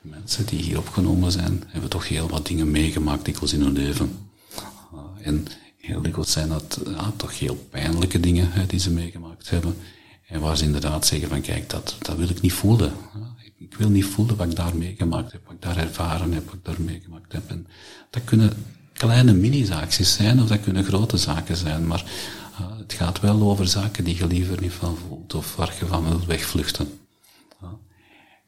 mensen 0.00 0.46
die 0.46 0.62
hier 0.62 0.78
opgenomen 0.78 1.32
zijn, 1.32 1.62
hebben 1.66 1.90
toch 1.90 2.08
heel 2.08 2.28
wat 2.28 2.46
dingen 2.46 2.70
meegemaakt 2.70 3.24
dikwijls 3.24 3.52
in 3.52 3.60
hun 3.60 3.72
leven. 3.72 4.18
Ah, 4.92 4.98
en 5.22 5.46
heel 5.78 6.02
dikwijls 6.02 6.32
zijn 6.32 6.48
dat 6.48 6.80
ja, 6.86 7.12
toch 7.16 7.38
heel 7.38 7.66
pijnlijke 7.70 8.20
dingen 8.20 8.52
hè, 8.52 8.66
die 8.66 8.80
ze 8.80 8.90
meegemaakt 8.90 9.50
hebben. 9.50 9.76
En 10.26 10.40
waar 10.40 10.56
ze 10.56 10.64
inderdaad 10.64 11.06
zeggen 11.06 11.28
van 11.28 11.40
kijk, 11.40 11.70
dat, 11.70 11.96
dat 11.98 12.16
wil 12.16 12.28
ik 12.28 12.40
niet 12.40 12.52
voelen. 12.52 12.92
Ik 13.58 13.76
wil 13.76 13.88
niet 13.88 14.04
voelen 14.04 14.36
wat 14.36 14.50
ik 14.50 14.56
daar 14.56 14.76
meegemaakt 14.76 15.32
heb, 15.32 15.44
wat 15.44 15.54
ik 15.54 15.62
daar 15.62 15.76
ervaren 15.76 16.32
heb, 16.32 16.44
wat 16.44 16.54
ik 16.54 16.64
daar 16.64 16.80
meegemaakt 16.80 17.32
heb. 17.32 17.50
En 17.50 17.66
dat 18.10 18.24
kunnen 18.24 18.52
kleine 18.94 19.32
mini-zaakjes 19.32 20.12
zijn, 20.12 20.42
of 20.42 20.48
dat 20.48 20.60
kunnen 20.60 20.84
grote 20.84 21.16
zaken 21.16 21.56
zijn, 21.56 21.86
maar 21.86 22.04
uh, 22.60 22.78
het 22.78 22.92
gaat 22.92 23.20
wel 23.20 23.42
over 23.42 23.68
zaken 23.68 24.04
die 24.04 24.16
je 24.16 24.26
liever 24.26 24.60
niet 24.60 24.72
van 24.72 24.96
voelt, 24.96 25.34
of 25.34 25.56
waar 25.56 25.74
je 25.78 25.86
van 25.86 26.08
wilt 26.08 26.26
wegvluchten. 26.26 26.98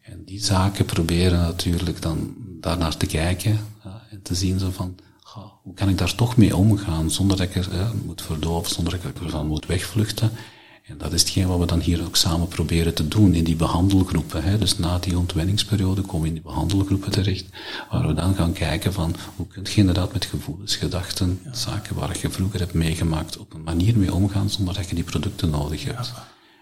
En 0.03 0.25
die 0.25 0.45
zaken 0.45 0.85
proberen 0.85 1.39
natuurlijk 1.39 2.03
dan 2.03 2.35
daarnaar 2.61 2.97
te 2.97 3.07
kijken 3.07 3.59
en 4.11 4.23
te 4.23 4.35
zien 4.35 4.59
zo 4.59 4.71
van, 4.71 4.97
hoe 5.63 5.75
kan 5.75 5.89
ik 5.89 5.99
daar 5.99 6.15
toch 6.15 6.37
mee 6.37 6.57
omgaan, 6.57 7.11
zonder 7.11 7.37
dat 7.37 7.47
ik 7.47 7.55
er 7.55 7.91
moet 8.05 8.23
verdoven, 8.23 8.73
zonder 8.73 9.01
dat 9.01 9.11
ik 9.11 9.23
ervan 9.23 9.47
moet 9.47 9.67
wegvluchten. 9.67 10.31
En 10.87 10.99
dat 10.99 11.13
is 11.13 11.21
hetgeen 11.21 11.47
wat 11.47 11.59
we 11.59 11.67
dan 11.67 11.81
hier 11.81 12.05
ook 12.05 12.17
samen 12.17 12.49
proberen 12.49 12.95
te 12.95 13.09
doen 13.09 13.35
in 13.35 13.45
die 13.45 13.57
behandelgroepen. 13.57 14.43
Hè. 14.43 14.59
Dus 14.59 14.79
na 14.79 14.99
die 14.99 15.19
ontwenningsperiode 15.19 16.01
komen 16.03 16.21
we 16.21 16.27
in 16.27 16.33
die 16.33 16.43
behandelgroepen 16.43 17.11
terecht, 17.11 17.45
waar 17.91 18.07
we 18.07 18.15
dan 18.15 18.35
gaan 18.35 18.53
kijken 18.53 18.93
van 18.93 19.15
hoe 19.37 19.47
kun 19.47 19.63
je 19.65 19.75
inderdaad 19.75 20.13
met 20.13 20.25
gevoelens, 20.25 20.77
gedachten, 20.77 21.41
zaken 21.53 21.95
waar 21.95 22.17
je 22.21 22.31
vroeger 22.31 22.61
hebt 22.61 22.73
meegemaakt, 22.73 23.39
op 23.39 23.55
een 23.55 23.63
manier 23.63 23.99
mee 23.99 24.15
omgaan 24.15 24.51
zonder 24.51 24.75
dat 24.75 24.89
je 24.89 24.95
die 24.95 25.05
producten 25.05 25.51
nodig 25.51 25.85
hebt. 25.85 26.13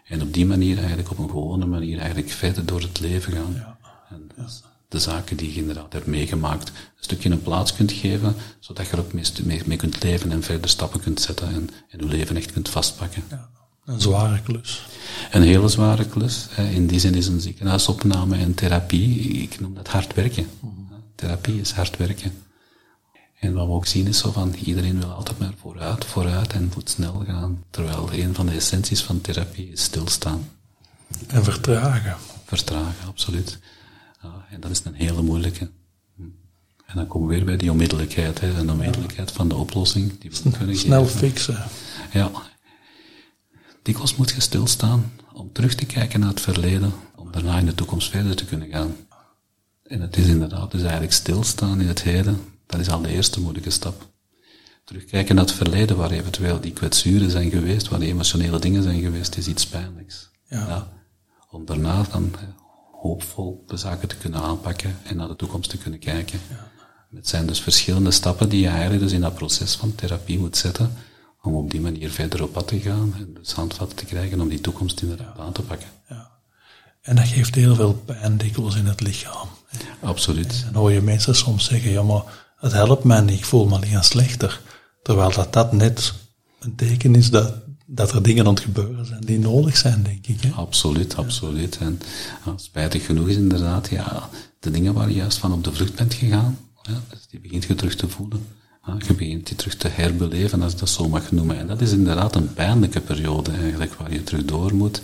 En 0.05 0.23
op 0.23 0.33
die 0.33 0.47
manier 0.47 0.79
eigenlijk, 0.79 1.11
op 1.11 1.19
een 1.19 1.31
gewone 1.31 1.67
manier 1.67 1.99
eigenlijk 1.99 2.31
verder 2.31 2.67
door 2.67 2.81
het 2.81 3.01
leven 3.01 3.33
gaan. 3.33 3.55
Ja. 3.55 3.79
En 4.09 4.29
de 4.89 4.99
zaken 4.99 5.37
die 5.37 5.53
je 5.53 5.61
inderdaad 5.61 5.93
hebt 5.93 6.07
meegemaakt, 6.07 6.69
een 6.69 6.75
stukje 6.97 7.31
een 7.31 7.43
plaats 7.43 7.75
kunt 7.75 7.93
geven, 7.93 8.35
zodat 8.59 8.87
je 8.87 8.93
er 8.93 8.99
ook 8.99 9.13
mee, 9.13 9.63
mee 9.65 9.77
kunt 9.77 10.03
leven 10.03 10.33
en 10.33 10.43
verder 10.43 10.71
stappen 10.71 11.01
kunt 11.01 11.21
zetten 11.21 11.49
en, 11.49 11.71
en 11.89 11.99
je 11.99 12.05
leven 12.05 12.37
echt 12.37 12.53
kunt 12.53 12.69
vastpakken. 12.69 13.23
Een 13.85 14.01
zware 14.01 14.40
klus. 14.42 14.83
Een 15.31 15.42
hele 15.42 15.68
zware 15.68 16.07
klus. 16.07 16.49
In 16.57 16.87
die 16.87 16.99
zin 16.99 17.14
is 17.14 17.27
een 17.27 17.40
ziekenhuisopname 17.40 18.37
en 18.37 18.55
therapie, 18.55 19.20
ik 19.20 19.61
noem 19.61 19.75
dat 19.75 19.88
hard 19.88 20.14
werken. 20.14 20.47
Therapie 21.14 21.61
is 21.61 21.70
hard 21.70 21.97
werken. 21.97 22.33
En 23.40 23.53
wat 23.53 23.66
we 23.66 23.73
ook 23.73 23.87
zien 23.87 24.07
is 24.07 24.18
zo 24.18 24.33
van, 24.33 24.55
iedereen 24.55 25.01
wil 25.01 25.11
altijd 25.11 25.38
maar 25.38 25.55
vooruit, 25.61 26.05
vooruit 26.05 26.53
en 26.53 26.70
moet 26.75 26.90
snel 26.90 27.25
gaan. 27.27 27.64
Terwijl 27.70 28.12
een 28.12 28.35
van 28.35 28.47
de 28.47 28.53
essenties 28.53 29.03
van 29.03 29.20
therapie 29.20 29.70
is 29.70 29.83
stilstaan. 29.83 30.49
En 31.27 31.44
vertragen. 31.44 32.16
Vertragen, 32.44 33.07
absoluut. 33.07 33.59
en 34.51 34.61
dat 34.61 34.70
is 34.70 34.81
een 34.85 34.94
hele 34.94 35.23
moeilijke. 35.23 35.70
En 36.87 36.94
dan 36.94 37.07
komen 37.07 37.29
we 37.29 37.35
weer 37.35 37.44
bij 37.44 37.57
die 37.57 37.70
onmiddellijkheid, 37.70 38.40
hè, 38.40 38.64
de 38.64 38.73
onmiddellijkheid 38.73 39.33
van 39.33 39.49
de 39.49 39.55
oplossing. 39.55 40.18
Die 40.18 40.31
we 40.31 40.51
kunnen 40.59 40.77
Snel 40.77 41.07
fixen. 41.07 41.64
Ja, 42.12 42.31
Dikwijls 43.85 44.16
moet 44.16 44.31
je 44.31 44.40
stilstaan 44.40 45.12
om 45.33 45.53
terug 45.53 45.75
te 45.75 45.87
kijken 45.87 46.20
naar 46.20 46.29
het 46.29 46.40
verleden, 46.40 46.92
om 47.16 47.33
daarna 47.33 47.59
in 47.59 47.66
de 47.66 47.75
toekomst 47.75 48.11
verder 48.11 48.37
te 48.37 48.44
kunnen 48.44 48.68
gaan. 48.68 48.97
En 49.83 50.01
het 50.01 50.16
is 50.16 50.27
inderdaad 50.27 50.70
dus 50.70 50.81
eigenlijk 50.81 51.12
stilstaan 51.12 51.81
in 51.81 51.88
het 51.88 52.03
heden, 52.03 52.40
dat 52.66 52.81
is 52.81 52.88
al 52.88 53.03
de 53.03 53.09
eerste 53.09 53.40
moeilijke 53.40 53.70
stap. 53.70 54.09
Terugkijken 54.85 55.35
naar 55.35 55.44
het 55.44 55.55
verleden, 55.55 55.97
waar 55.97 56.11
eventueel 56.11 56.61
die 56.61 56.73
kwetsuren 56.73 57.31
zijn 57.31 57.51
geweest, 57.51 57.88
waar 57.88 57.99
die 57.99 58.09
emotionele 58.09 58.59
dingen 58.59 58.83
zijn 58.83 59.01
geweest, 59.01 59.37
is 59.37 59.47
iets 59.47 59.66
pijnlijks. 59.66 60.31
Ja. 60.49 60.92
om 61.51 61.64
daarna 61.64 62.03
dan 62.03 62.35
hoopvol 62.92 63.64
de 63.66 63.77
zaken 63.77 64.09
te 64.09 64.16
kunnen 64.16 64.40
aanpakken 64.40 64.97
en 65.03 65.16
naar 65.16 65.29
de 65.29 65.37
toekomst 65.37 65.70
te 65.70 65.79
kunnen 65.79 66.01
kijken. 66.01 66.40
Ja. 66.51 66.70
Het 67.16 67.29
zijn 67.29 67.47
dus 67.47 67.61
verschillende 67.61 68.11
stappen 68.11 68.49
die 68.49 68.61
je 68.61 68.68
eigenlijk 68.68 69.03
dus 69.03 69.12
in 69.12 69.20
dat 69.20 69.35
proces 69.35 69.75
van 69.75 69.94
therapie 69.94 70.38
moet 70.38 70.57
zetten, 70.57 70.92
om 71.45 71.55
op 71.55 71.71
die 71.71 71.81
manier 71.81 72.11
verder 72.11 72.43
op 72.43 72.53
pad 72.53 72.69
te 72.69 72.81
gaan 72.81 73.15
en 73.19 73.35
dus 73.35 73.53
handvatten 73.53 73.97
te 73.97 74.05
krijgen 74.05 74.41
om 74.41 74.49
die 74.49 74.61
toekomst 74.61 75.03
inderdaad 75.03 75.39
aan 75.39 75.53
te 75.53 75.63
pakken. 75.63 75.89
Ja. 76.09 76.31
En 77.03 77.17
dat 77.17 77.29
geeft 77.29 77.55
heel 77.55 77.75
veel 77.75 77.95
pijn 77.95 78.37
dikwijls 78.37 78.77
in 78.77 78.87
het 78.87 79.01
lichaam. 79.01 79.49
Absoluut. 80.01 80.63
En 80.67 80.73
dan 80.73 80.83
hoor 80.83 80.93
je 80.93 81.01
mensen 81.01 81.35
soms 81.35 81.65
zeggen, 81.65 81.91
ja 81.91 82.03
maar 82.03 82.23
het 82.57 82.73
helpt 82.73 83.05
mij 83.05 83.21
niet, 83.21 83.39
ik 83.39 83.45
voel 83.45 83.67
me 83.67 83.79
lichaam 83.79 84.03
slechter. 84.03 84.61
Terwijl 85.03 85.33
dat, 85.33 85.53
dat 85.53 85.73
net 85.73 86.15
een 86.59 86.75
teken 86.75 87.15
is 87.15 87.31
dat, 87.31 87.55
dat 87.87 88.13
er 88.13 88.23
dingen 88.23 88.47
aan 88.47 88.55
het 88.55 88.63
gebeuren 88.63 89.07
zijn 89.07 89.21
die 89.21 89.39
nodig 89.39 89.77
zijn, 89.77 90.03
denk 90.03 90.27
ik. 90.27 90.41
Hè? 90.41 90.51
Absoluut, 90.51 91.17
absoluut. 91.17 91.79
En 91.79 92.01
spijtig 92.57 93.07
genoeg 93.07 93.29
is 93.29 93.37
inderdaad, 93.37 93.89
ja, 93.89 94.29
de 94.61 94.71
dingen 94.71 94.95
waar 94.95 95.09
je 95.09 95.15
juist 95.15 95.39
van 95.39 95.53
op 95.53 95.65
de 95.65 95.73
vlucht 95.73 95.95
bent 95.95 96.15
gegaan, 96.15 96.59
ja, 96.83 97.01
dus 97.09 97.27
die 97.31 97.41
begint 97.41 97.65
je 97.65 97.75
terug 97.75 97.97
te 97.97 98.09
voelen 98.09 98.47
je 99.07 99.14
begint 99.14 99.47
die 99.47 99.57
terug 99.57 99.77
te 99.77 99.88
herbeleven, 99.88 100.62
als 100.62 100.73
ik 100.73 100.79
dat 100.79 100.88
zo 100.88 101.09
mag 101.09 101.33
noemen. 101.33 101.59
En 101.59 101.66
dat 101.66 101.81
is 101.81 101.92
inderdaad 101.92 102.35
een 102.35 102.55
pijnlijke 102.55 103.01
periode 103.01 103.51
eigenlijk, 103.51 103.94
waar 103.94 104.12
je 104.12 104.25
terug 104.25 104.44
door 104.44 104.75
moet, 104.75 105.03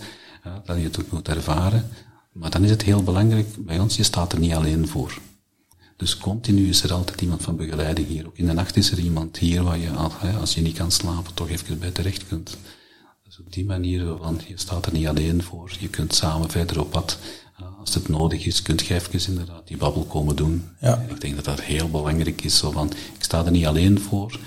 dat 0.65 0.77
je 0.77 0.83
het 0.83 1.13
moet 1.13 1.29
ervaren. 1.29 1.89
Maar 2.33 2.51
dan 2.51 2.65
is 2.65 2.71
het 2.71 2.83
heel 2.83 3.03
belangrijk, 3.03 3.47
bij 3.59 3.79
ons, 3.79 3.97
je 3.97 4.03
staat 4.03 4.33
er 4.33 4.39
niet 4.39 4.53
alleen 4.53 4.89
voor. 4.89 5.19
Dus 5.97 6.17
continu 6.17 6.69
is 6.69 6.83
er 6.83 6.93
altijd 6.93 7.21
iemand 7.21 7.43
van 7.43 7.57
begeleiding 7.57 8.09
hier. 8.09 8.27
Ook 8.27 8.39
in 8.39 8.47
de 8.47 8.53
nacht 8.53 8.77
is 8.77 8.91
er 8.91 8.99
iemand 8.99 9.39
hier 9.39 9.63
waar 9.63 9.79
je, 9.79 9.91
als 10.41 10.55
je 10.55 10.61
niet 10.61 10.77
kan 10.77 10.91
slapen, 10.91 11.35
toch 11.35 11.49
even 11.49 11.79
bij 11.79 11.91
terecht 11.91 12.27
kunt. 12.27 12.57
Dus 13.25 13.39
op 13.39 13.53
die 13.53 13.65
manier, 13.65 14.17
want 14.17 14.43
je 14.43 14.59
staat 14.59 14.87
er 14.87 14.93
niet 14.93 15.07
alleen 15.07 15.43
voor. 15.43 15.73
Je 15.79 15.89
kunt 15.89 16.15
samen 16.15 16.51
verder 16.51 16.81
op 16.81 16.91
pad 16.91 17.19
als 17.79 17.95
het 17.95 18.09
nodig 18.09 18.47
is, 18.47 18.63
kunt 18.63 18.87
je 18.87 18.95
even 18.95 19.29
inderdaad 19.29 19.67
die 19.67 19.77
babbel 19.77 20.05
komen 20.05 20.37
doen. 20.37 20.69
Ja. 20.81 21.05
Ik 21.09 21.21
denk 21.21 21.35
dat 21.37 21.45
dat 21.45 21.61
heel 21.61 21.91
belangrijk 21.91 22.43
is. 22.43 22.59
Zo 22.59 22.71
van, 22.71 22.91
ik 22.91 23.25
sta 23.25 23.45
er 23.45 23.51
niet 23.51 23.67
alleen 23.67 24.01
voor. 24.01 24.39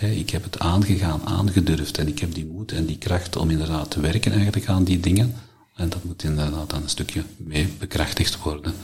ik 0.00 0.30
heb 0.30 0.42
het 0.44 0.58
aangegaan, 0.58 1.20
aangedurfd 1.24 1.98
en 1.98 2.08
ik 2.08 2.18
heb 2.18 2.34
die 2.34 2.46
moed 2.46 2.72
en 2.72 2.86
die 2.86 2.98
kracht 2.98 3.36
om 3.36 3.50
inderdaad 3.50 3.90
te 3.90 4.00
werken 4.00 4.32
eigenlijk 4.32 4.68
aan 4.68 4.84
die 4.84 5.00
dingen. 5.00 5.34
En 5.76 5.88
dat 5.88 6.04
moet 6.04 6.22
inderdaad 6.22 6.70
dan 6.70 6.82
een 6.82 6.88
stukje 6.88 7.24
mee 7.36 7.68
bekrachtigd 7.78 8.42
worden. 8.42 8.74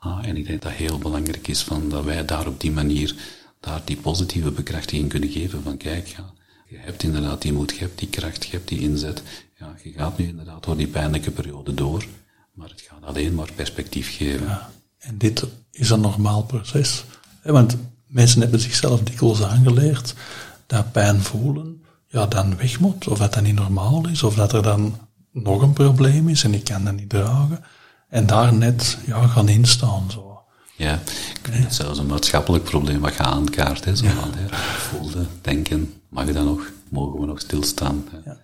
Ah, 0.00 0.26
en 0.26 0.36
ik 0.36 0.46
denk 0.46 0.62
dat 0.62 0.72
heel 0.72 0.98
belangrijk 0.98 1.48
is 1.48 1.62
van 1.62 1.88
dat 1.88 2.04
wij 2.04 2.24
daar 2.24 2.46
op 2.46 2.60
die 2.60 2.72
manier 2.72 3.14
daar 3.60 3.82
die 3.84 3.96
positieve 3.96 4.50
bekrachtiging 4.50 5.08
kunnen 5.08 5.28
geven 5.28 5.62
van 5.62 5.76
kijk, 5.76 6.06
ja, 6.06 6.32
je 6.68 6.76
hebt 6.78 7.02
inderdaad 7.02 7.42
die 7.42 7.52
moed, 7.52 7.70
je 7.70 7.78
hebt 7.78 7.98
die 7.98 8.08
kracht, 8.08 8.44
je 8.44 8.50
hebt 8.50 8.68
die 8.68 8.80
inzet. 8.80 9.22
Ja, 9.58 9.74
je 9.82 9.92
gaat 9.92 10.18
nu 10.18 10.26
inderdaad 10.26 10.64
door 10.64 10.76
die 10.76 10.86
pijnlijke 10.86 11.30
periode 11.30 11.74
door. 11.74 12.04
Maar 12.60 12.68
het 12.68 12.80
gaat 12.80 13.04
alleen 13.04 13.34
maar 13.34 13.52
perspectief 13.54 14.16
geven. 14.16 14.46
Ja, 14.46 14.70
en 14.98 15.18
dit 15.18 15.44
is 15.70 15.90
een 15.90 16.00
normaal 16.00 16.42
proces. 16.42 17.04
Want 17.42 17.76
mensen 18.06 18.40
hebben 18.40 18.60
zichzelf 18.60 19.00
dikwijls 19.00 19.42
aangeleerd 19.42 20.14
dat 20.66 20.92
pijn 20.92 21.20
voelen 21.20 21.84
ja, 22.06 22.26
dan 22.26 22.56
weg 22.56 22.80
moet, 22.80 23.08
of 23.08 23.18
dat 23.18 23.34
dat 23.34 23.42
niet 23.42 23.54
normaal 23.54 24.08
is, 24.08 24.22
of 24.22 24.34
dat 24.34 24.52
er 24.52 24.62
dan 24.62 24.98
nog 25.32 25.62
een 25.62 25.72
probleem 25.72 26.28
is 26.28 26.44
en 26.44 26.54
ik 26.54 26.64
kan 26.64 26.84
dat 26.84 26.94
niet 26.94 27.08
dragen. 27.08 27.64
En 28.08 28.26
daar 28.26 28.54
net 28.54 28.98
ja, 29.06 29.26
gaan 29.26 29.48
instaan. 29.48 30.10
Zo. 30.10 30.42
Ja, 30.76 30.98
het 31.50 31.74
zelfs 31.74 31.98
een 31.98 32.06
maatschappelijk 32.06 32.64
probleem 32.64 33.00
wat 33.00 33.14
je 33.14 33.22
aankaart. 33.22 33.84
Hè, 33.84 33.96
zo 33.96 34.04
ja. 34.04 34.10
van, 34.10 34.34
hè, 34.34 34.56
voelde, 34.78 35.26
denken, 35.40 35.94
mag 36.08 36.26
je 36.26 36.32
dat 36.32 36.44
nog? 36.44 36.70
Mogen 36.88 37.20
we 37.20 37.26
nog 37.26 37.40
stilstaan? 37.40 38.08
Ja. 38.24 38.36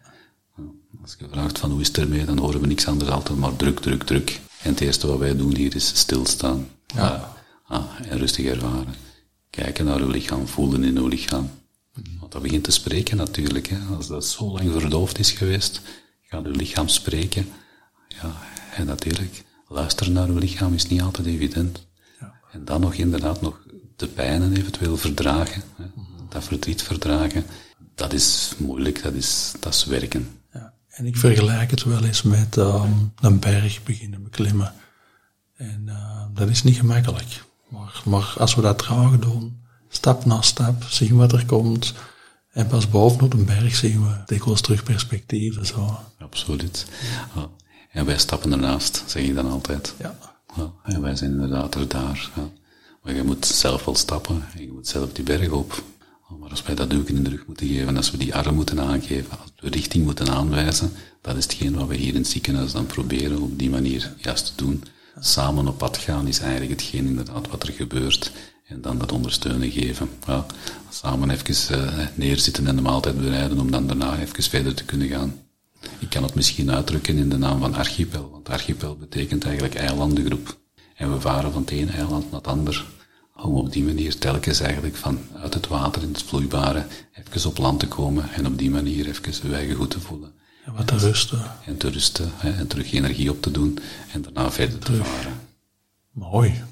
Als 1.03 1.17
je 1.19 1.27
vraagt 1.31 1.59
van 1.59 1.71
hoe 1.71 1.81
is 1.81 1.87
het 1.87 1.99
ermee, 1.99 2.25
dan 2.25 2.39
horen 2.39 2.61
we 2.61 2.67
niks 2.67 2.87
anders 2.87 3.11
altijd 3.11 3.39
maar 3.39 3.57
druk, 3.57 3.81
druk, 3.81 4.03
druk. 4.03 4.41
En 4.63 4.71
het 4.71 4.81
eerste 4.81 5.07
wat 5.07 5.19
wij 5.19 5.37
doen 5.37 5.55
hier 5.55 5.75
is 5.75 5.99
stilstaan. 5.99 6.69
Ja. 6.87 7.35
Ah, 7.67 7.85
en 8.09 8.19
rustig 8.19 8.45
ervaren. 8.45 8.95
Kijken 9.51 9.85
naar 9.85 10.01
uw 10.01 10.11
lichaam, 10.11 10.47
voelen 10.47 10.85
in 10.85 10.97
uw 10.97 11.07
lichaam. 11.07 11.51
Want 12.21 12.33
dat 12.33 12.43
begint 12.43 12.65
te 12.65 12.71
spreken 12.71 13.17
natuurlijk. 13.17 13.67
Hè. 13.67 13.79
Als 13.97 14.07
dat 14.07 14.27
zo 14.27 14.53
lang 14.53 14.73
verdoofd 14.73 15.19
is 15.19 15.31
geweest, 15.31 15.81
gaat 16.23 16.47
uw 16.47 16.53
lichaam 16.53 16.89
spreken. 16.89 17.49
Ja, 18.09 18.37
en 18.75 18.87
natuurlijk, 18.87 19.45
luisteren 19.69 20.13
naar 20.13 20.29
uw 20.29 20.39
lichaam 20.39 20.75
is 20.75 20.87
niet 20.89 21.01
altijd 21.01 21.27
evident. 21.27 21.87
Ja. 22.21 22.35
En 22.53 22.65
dan 22.65 22.81
nog 22.81 22.95
inderdaad 22.95 23.41
nog 23.41 23.61
de 23.97 24.07
pijnen 24.07 24.57
eventueel 24.57 24.97
verdragen. 24.97 25.63
Hè. 25.77 25.85
Dat 26.29 26.45
verdriet 26.45 26.83
verdragen. 26.83 27.45
Dat 27.95 28.13
is 28.13 28.53
moeilijk, 28.57 29.03
dat 29.03 29.15
is, 29.15 29.53
dat 29.61 29.75
is 29.75 29.85
werken. 29.85 30.41
En 30.97 31.07
ik 31.07 31.17
vergelijk 31.17 31.71
het 31.71 31.83
wel 31.83 32.05
eens 32.05 32.23
met 32.23 32.57
um, 32.57 33.13
een 33.21 33.39
berg 33.39 33.83
beginnen 33.83 34.23
beklimmen. 34.23 34.75
En 35.57 35.83
uh, 35.87 36.25
dat 36.35 36.49
is 36.49 36.63
niet 36.63 36.77
gemakkelijk. 36.77 37.45
Maar, 37.69 38.03
maar 38.05 38.35
als 38.39 38.55
we 38.55 38.63
dat 38.63 38.79
traag 38.79 39.19
doen, 39.19 39.61
stap 39.89 40.25
na 40.25 40.43
stap, 40.43 40.83
zien 40.83 41.17
wat 41.17 41.33
er 41.33 41.47
komt. 41.47 41.95
En 42.51 42.67
pas 42.67 42.89
bovenop 42.89 43.33
een 43.33 43.45
berg 43.45 43.77
zien 43.77 44.07
we 44.07 44.23
dikwijls 44.27 44.61
terug 44.61 44.83
perspectieven. 44.83 45.67
Zo. 45.67 45.99
Absoluut. 46.19 46.87
Ja. 47.35 47.49
En 47.91 48.05
wij 48.05 48.19
stappen 48.19 48.53
ernaast, 48.53 49.03
zeg 49.07 49.23
ik 49.23 49.35
dan 49.35 49.51
altijd. 49.51 49.95
Ja. 49.99 50.19
ja. 50.57 50.73
En 50.83 51.01
wij 51.01 51.17
zijn 51.17 51.31
inderdaad 51.31 51.75
er 51.75 51.89
daar. 51.89 52.31
Ja. 52.37 52.49
Maar 53.03 53.15
je 53.15 53.23
moet 53.23 53.47
zelf 53.47 53.85
wel 53.85 53.95
stappen 53.95 54.45
en 54.55 54.63
je 54.63 54.73
moet 54.73 54.89
zelf 54.89 55.13
die 55.13 55.25
berg 55.25 55.51
op. 55.51 55.83
Maar 56.29 56.51
als 56.51 56.63
wij 56.63 56.75
dat 56.75 56.91
duiken 56.91 57.17
in 57.17 57.25
de 57.25 57.31
rug 57.31 57.47
moeten 57.47 57.67
geven, 57.67 57.97
als 57.97 58.11
we 58.11 58.17
die 58.17 58.35
arm 58.35 58.55
moeten 58.55 58.81
aangeven, 58.81 59.39
als 59.41 59.53
we 59.57 59.71
richting 59.71 60.05
moeten 60.05 60.29
aanwijzen, 60.29 60.93
dat 61.21 61.37
is 61.37 61.43
hetgeen 61.43 61.75
wat 61.75 61.89
we 61.89 61.97
hier 61.97 62.15
in 62.15 62.21
het 62.21 62.29
ziekenhuis 62.29 62.73
dan 62.73 62.87
proberen 62.87 63.43
op 63.43 63.59
die 63.59 63.71
manier 63.71 64.15
juist 64.17 64.47
te 64.47 64.65
doen. 64.65 64.85
Samen 65.21 65.69
op 65.69 65.79
pad 65.79 65.97
gaan 65.97 66.29
is 66.29 66.39
eigenlijk 66.39 66.71
hetgeen 66.71 67.07
inderdaad 67.07 67.49
wat 67.49 67.63
er 67.63 67.73
gebeurt. 67.73 68.33
En 68.67 68.81
dan 68.81 68.99
dat 68.99 69.13
ondersteunen 69.13 69.71
geven. 69.71 70.09
Ja, 70.27 70.47
samen 70.91 71.31
even 71.31 71.79
uh, 71.79 72.07
neerzitten 72.15 72.67
en 72.67 72.77
de 72.77 72.83
maaltijd 72.83 73.21
bereiden 73.21 73.61
om 73.61 73.71
dan 73.71 73.87
daarna 73.87 74.19
even 74.19 74.43
verder 74.43 74.75
te 74.75 74.85
kunnen 74.85 75.09
gaan. 75.09 75.35
Ik 75.99 76.11
kan 76.11 76.23
het 76.23 76.35
misschien 76.35 76.71
uitdrukken 76.71 77.17
in 77.17 77.29
de 77.29 77.37
naam 77.37 77.61
van 77.61 77.75
archipel, 77.75 78.29
want 78.31 78.49
archipel 78.49 78.97
betekent 78.97 79.45
eigenlijk 79.45 79.75
eilandengroep. 79.75 80.59
En 80.97 81.13
we 81.13 81.21
varen 81.21 81.53
van 81.53 81.61
het 81.61 81.71
ene 81.71 81.91
eiland 81.91 82.31
naar 82.31 82.41
het 82.41 82.49
ander, 82.49 82.87
om 83.37 83.55
op 83.55 83.73
die 83.73 83.85
manier 83.85 84.19
telkens 84.19 84.61
eigenlijk 84.61 84.97
van 84.97 85.19
uit 85.43 85.55
het 85.55 85.67
water 85.67 86.03
in 86.03 86.09
het 86.09 86.23
vloeibare 86.23 86.87
even 87.13 87.51
op 87.51 87.59
land 87.59 87.81
te 87.81 87.89
komen 87.89 88.33
en 88.33 88.47
op 88.47 88.59
die 88.59 88.71
manier 88.71 89.09
even 89.09 89.49
de 89.49 89.55
eigen 89.55 89.75
goed 89.75 89.91
te 89.91 90.01
voelen. 90.01 90.33
En 90.65 90.75
wat 90.75 90.87
te 90.87 90.97
rusten. 90.97 91.43
En 91.65 91.77
te 91.77 91.89
rusten, 91.89 92.31
hè, 92.35 92.51
en 92.51 92.67
terug 92.67 92.93
energie 92.93 93.31
op 93.31 93.43
te 93.43 93.51
doen 93.51 93.79
en 94.13 94.23
daarna 94.23 94.51
verder 94.51 94.79
te 94.79 94.95
varen. 94.95 95.41
Mooi. 96.11 96.65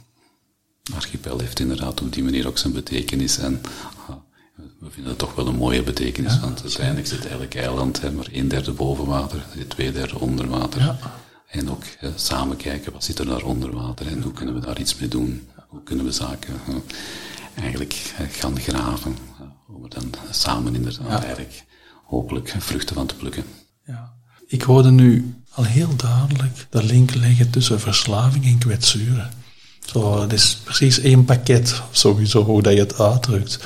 Archipel 0.94 1.38
heeft 1.38 1.60
inderdaad 1.60 2.00
op 2.00 2.12
die 2.12 2.24
manier 2.24 2.46
ook 2.46 2.58
zijn 2.58 2.72
betekenis 2.72 3.38
en 3.38 3.60
ah, 4.08 4.16
we 4.78 4.90
vinden 4.90 5.10
het 5.10 5.18
toch 5.18 5.34
wel 5.34 5.46
een 5.46 5.56
mooie 5.56 5.82
betekenis, 5.82 6.40
want 6.40 6.62
uiteindelijk 6.62 7.06
zit 7.06 7.20
eigenlijk 7.20 7.54
eiland, 7.54 8.00
hè, 8.00 8.12
maar 8.12 8.28
een 8.32 8.48
derde 8.48 8.72
boven 8.72 9.06
water, 9.06 9.44
twee 9.68 9.92
derde 9.92 10.18
onder 10.18 10.48
water. 10.48 10.80
Ja. 10.80 10.98
En 11.46 11.70
ook 11.70 11.82
samen 12.14 12.56
kijken, 12.56 12.92
wat 12.92 13.04
zit 13.04 13.18
er 13.18 13.26
daar 13.26 13.42
onder 13.42 13.72
water 13.72 14.06
en 14.06 14.22
hoe 14.22 14.32
kunnen 14.32 14.54
we 14.54 14.60
daar 14.60 14.80
iets 14.80 14.96
mee 14.98 15.08
doen? 15.08 15.48
Hoe 15.74 15.82
kunnen 15.82 16.04
we 16.04 16.12
zaken 16.12 16.54
eigenlijk 17.54 18.14
gaan 18.30 18.60
graven, 18.60 19.16
om 19.68 19.84
er 19.84 19.90
dan 19.90 20.14
samen 20.30 20.74
inderdaad 20.74 21.22
eigenlijk 21.22 21.64
hopelijk 22.04 22.54
vruchten 22.58 22.94
van 22.94 23.06
te 23.06 23.14
plukken. 23.14 23.44
Ja. 23.86 24.12
Ik 24.46 24.62
hoorde 24.62 24.90
nu 24.90 25.34
al 25.50 25.64
heel 25.64 25.96
duidelijk 25.96 26.66
de 26.70 26.84
link 26.84 27.14
leggen 27.14 27.50
tussen 27.50 27.80
verslaving 27.80 28.44
en 28.44 28.58
kwetsuren. 28.58 29.30
Zo, 29.84 30.20
het 30.20 30.32
is 30.32 30.58
precies 30.64 30.98
één 30.98 31.24
pakket, 31.24 31.82
sowieso 31.90 32.44
hoe 32.44 32.62
dat 32.62 32.72
je 32.72 32.80
het 32.80 33.00
uitdrukt. 33.00 33.58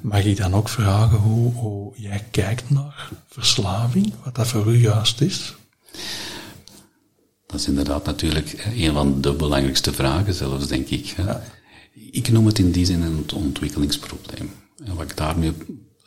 Mag 0.00 0.24
ik 0.24 0.36
dan 0.36 0.54
ook 0.54 0.68
vragen 0.68 1.18
hoe, 1.18 1.52
hoe 1.52 1.92
jij 1.96 2.24
kijkt 2.30 2.70
naar 2.70 3.08
verslaving, 3.28 4.14
wat 4.24 4.34
dat 4.34 4.46
voor 4.46 4.66
u 4.66 4.80
juist 4.80 5.20
is? 5.20 5.54
Dat 7.48 7.60
is 7.60 7.66
inderdaad 7.66 8.04
natuurlijk 8.04 8.66
een 8.76 8.92
van 8.92 9.20
de 9.20 9.32
belangrijkste 9.32 9.92
vragen 9.92 10.34
zelfs, 10.34 10.66
denk 10.66 10.88
ik. 10.88 11.04
Ja. 11.04 11.42
Ik 12.10 12.30
noem 12.30 12.46
het 12.46 12.58
in 12.58 12.70
die 12.70 12.86
zin 12.86 13.02
een 13.02 13.24
ontwikkelingsprobleem. 13.34 14.50
En 14.84 14.94
wat 14.94 15.10
ik 15.10 15.16
daarmee 15.16 15.52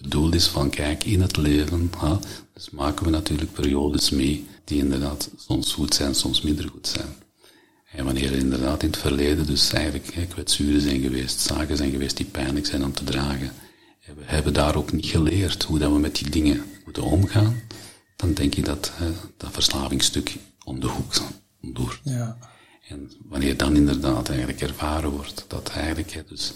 bedoel 0.02 0.34
is 0.34 0.48
van, 0.48 0.70
kijk, 0.70 1.04
in 1.04 1.22
het 1.22 1.38
leven, 1.38 1.92
hè, 1.98 2.16
dus 2.54 2.70
maken 2.70 3.06
we 3.06 3.12
natuurlijk 3.12 3.54
periodes 3.54 4.10
mee 4.10 4.48
die 4.64 4.78
inderdaad 4.78 5.30
soms 5.38 5.74
goed 5.74 5.94
zijn, 5.94 6.16
soms 6.16 6.42
minder 6.42 6.70
goed 6.70 6.88
zijn. 6.88 7.16
En 7.92 8.06
wanneer 8.06 8.32
er 8.32 8.38
inderdaad 8.38 8.84
in 8.84 8.90
het 8.90 9.00
verleden 9.00 9.46
dus 9.46 9.72
eigenlijk 9.74 10.28
kwetsuren 10.30 10.82
zijn 10.82 11.02
geweest, 11.02 11.40
zaken 11.40 11.78
zijn 11.78 11.92
geweest 11.92 12.18
die 12.18 12.26
pijnlijk 12.26 12.66
zijn 12.66 12.84
om 12.84 12.94
te 12.94 13.04
dragen, 13.04 13.52
en 14.06 14.16
we 14.16 14.24
hebben 14.26 14.54
daar 14.54 14.76
ook 14.76 14.92
niet 14.92 15.06
geleerd 15.06 15.64
hoe 15.64 15.80
dat 15.80 15.92
we 15.92 16.00
met 16.00 16.16
die 16.16 16.30
dingen 16.30 16.64
moeten 16.84 17.04
omgaan, 17.04 17.62
dan 18.16 18.34
denk 18.34 18.56
ik 18.56 18.66
dat 18.66 18.92
hè, 18.94 19.12
dat 19.38 19.52
verslavingsstuk 19.52 20.36
om 20.72 20.80
de 20.80 20.88
hoek 20.88 21.14
door. 21.62 22.00
Ja. 22.04 22.38
En 22.88 23.12
wanneer 23.30 23.58
dan 23.58 23.76
inderdaad 23.76 24.30
eigenlijk 24.30 24.62
ervaren 24.62 25.10
wordt 25.10 25.46
dat 25.48 25.70
eigenlijk 25.70 26.24
dus 26.28 26.52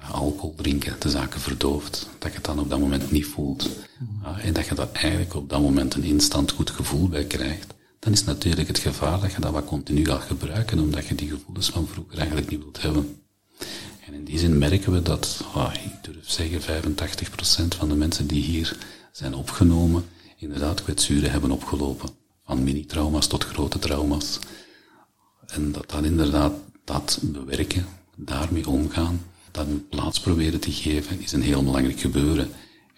uh, 0.00 0.14
alcohol 0.14 0.54
drinken 0.54 0.96
de 0.98 1.10
zaken 1.10 1.40
verdooft, 1.40 2.08
dat 2.18 2.30
je 2.30 2.36
het 2.36 2.44
dan 2.44 2.58
op 2.58 2.70
dat 2.70 2.78
moment 2.78 3.10
niet 3.10 3.26
voelt, 3.26 3.68
uh, 4.22 4.44
en 4.44 4.52
dat 4.52 4.66
je 4.66 4.74
dat 4.74 4.92
eigenlijk 4.92 5.34
op 5.34 5.48
dat 5.48 5.60
moment 5.60 5.94
een 5.94 6.02
instant 6.02 6.50
goed 6.50 6.70
gevoel 6.70 7.08
bij 7.08 7.24
krijgt, 7.24 7.74
dan 7.98 8.12
is 8.12 8.24
natuurlijk 8.24 8.68
het 8.68 8.78
gevaar 8.78 9.20
dat 9.20 9.32
je 9.32 9.40
dat 9.40 9.52
wat 9.52 9.64
continu 9.64 10.04
gaat 10.04 10.22
gebruiken, 10.22 10.78
omdat 10.78 11.06
je 11.06 11.14
die 11.14 11.28
gevoelens 11.28 11.70
van 11.70 11.86
vroeger 11.86 12.18
eigenlijk 12.18 12.50
niet 12.50 12.60
wilt 12.60 12.82
hebben. 12.82 13.22
En 14.06 14.14
in 14.14 14.24
die 14.24 14.38
zin 14.38 14.58
merken 14.58 14.92
we 14.92 15.02
dat, 15.02 15.44
oh, 15.54 15.72
ik 15.84 16.04
durf 16.04 16.30
zeggen, 16.30 16.60
85% 16.60 17.76
van 17.76 17.88
de 17.88 17.94
mensen 17.94 18.26
die 18.26 18.42
hier 18.42 18.76
zijn 19.12 19.34
opgenomen, 19.34 20.04
inderdaad 20.36 20.82
kwetsuren 20.82 21.30
hebben 21.30 21.50
opgelopen. 21.50 22.19
Van 22.50 22.64
mini-trauma's 22.64 23.26
tot 23.26 23.44
grote 23.44 23.78
trauma's. 23.78 24.38
En 25.46 25.72
dat 25.72 25.90
dan 25.90 26.04
inderdaad 26.04 26.52
dat 26.84 27.18
bewerken, 27.22 27.86
daarmee 28.16 28.68
omgaan, 28.68 29.20
dat 29.50 29.88
plaats 29.88 30.20
proberen 30.20 30.60
te 30.60 30.72
geven, 30.72 31.20
is 31.20 31.32
een 31.32 31.42
heel 31.42 31.64
belangrijk 31.64 32.00
gebeuren. 32.00 32.50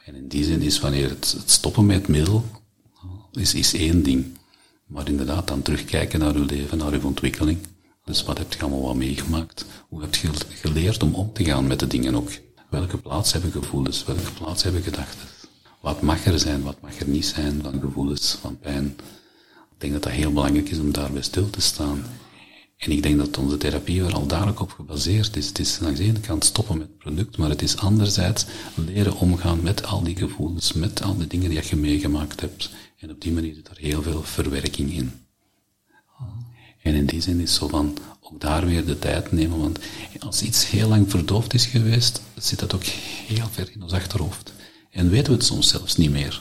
En 0.05 0.15
in 0.15 0.29
die 0.29 0.45
zin 0.45 0.61
is 0.61 0.81
wanneer 0.81 1.09
het, 1.09 1.33
het 1.39 1.51
stoppen 1.51 1.87
met 1.87 1.97
het 1.97 2.09
middel, 2.09 2.45
is, 3.33 3.55
is 3.55 3.75
één 3.75 4.03
ding. 4.03 4.39
Maar 4.87 5.09
inderdaad 5.09 5.49
dan 5.49 5.63
terugkijken 5.63 6.19
naar 6.19 6.35
uw 6.35 6.47
leven, 6.47 6.79
naar 6.79 6.93
uw 6.93 7.07
ontwikkeling. 7.07 7.59
Dus 8.05 8.23
wat 8.23 8.39
heb 8.39 8.53
je 8.53 8.61
allemaal 8.61 8.83
wat 8.83 8.95
meegemaakt? 8.95 9.65
Hoe 9.89 10.01
heb 10.01 10.15
je 10.15 10.29
geleerd 10.49 11.03
om 11.03 11.15
om 11.15 11.33
te 11.33 11.45
gaan 11.45 11.67
met 11.67 11.79
de 11.79 11.87
dingen 11.87 12.15
ook? 12.15 12.31
Welke 12.71 12.99
plaats 12.99 13.33
hebben 13.33 13.51
gevoelens? 13.51 14.05
Welke 14.05 14.33
plaats 14.33 14.63
hebben 14.63 14.83
gedachten? 14.83 15.29
Wat 15.81 16.01
mag 16.01 16.25
er 16.25 16.39
zijn? 16.39 16.63
Wat 16.63 16.81
mag 16.81 17.01
er 17.01 17.09
niet 17.09 17.27
zijn 17.27 17.63
van 17.63 17.81
gevoelens, 17.81 18.37
van 18.41 18.59
pijn? 18.59 18.97
Denk 19.83 19.95
dat 19.95 20.03
dat 20.03 20.13
heel 20.13 20.33
belangrijk 20.33 20.69
is 20.69 20.79
om 20.79 20.93
daarbij 20.93 21.23
stil 21.23 21.51
te 21.51 21.61
staan. 21.61 22.05
En 22.77 22.91
ik 22.91 23.03
denk 23.03 23.19
dat 23.19 23.39
onze 23.39 23.57
therapie 23.57 24.05
er 24.05 24.15
al 24.15 24.27
dadelijk 24.27 24.61
op 24.61 24.71
gebaseerd 24.71 25.37
is. 25.37 25.47
Het 25.47 25.59
is 25.59 25.79
langs 25.79 25.99
de 25.99 26.05
ene 26.05 26.21
kant 26.21 26.45
stoppen 26.45 26.79
met 26.79 26.87
het 26.87 26.99
product, 26.99 27.37
maar 27.37 27.49
het 27.49 27.63
is 27.63 27.77
anderzijds 27.77 28.47
leren 28.75 29.17
omgaan 29.17 29.63
met 29.63 29.87
al 29.87 30.03
die 30.03 30.17
gevoelens, 30.17 30.73
met 30.73 31.03
al 31.03 31.17
die 31.17 31.27
dingen 31.27 31.51
die 31.51 31.63
je 31.69 31.77
meegemaakt 31.77 32.41
hebt. 32.41 32.71
En 32.99 33.11
op 33.11 33.21
die 33.21 33.33
manier 33.33 33.55
zit 33.55 33.69
er 33.69 33.77
heel 33.77 34.03
veel 34.03 34.23
verwerking 34.23 34.93
in. 34.93 35.13
En 36.83 36.95
in 36.95 37.07
die 37.07 37.21
zin 37.21 37.41
is 37.41 37.55
zo 37.55 37.69
van 37.69 37.97
ook 38.21 38.41
daar 38.41 38.67
weer 38.67 38.85
de 38.85 38.99
tijd 38.99 39.33
nemen, 39.33 39.59
want 39.59 39.79
als 40.19 40.43
iets 40.43 40.71
heel 40.71 40.89
lang 40.89 41.11
verdoofd 41.11 41.55
is 41.55 41.67
geweest, 41.67 42.23
zit 42.37 42.59
dat 42.59 42.75
ook 42.75 42.85
heel 43.27 43.49
ver 43.51 43.71
in 43.75 43.83
ons 43.83 43.93
achterhoofd. 43.93 44.53
En 44.91 45.11
weten 45.11 45.33
we 45.33 45.39
het 45.39 45.47
soms 45.47 45.69
zelfs 45.69 45.97
niet 45.97 46.11
meer. 46.11 46.41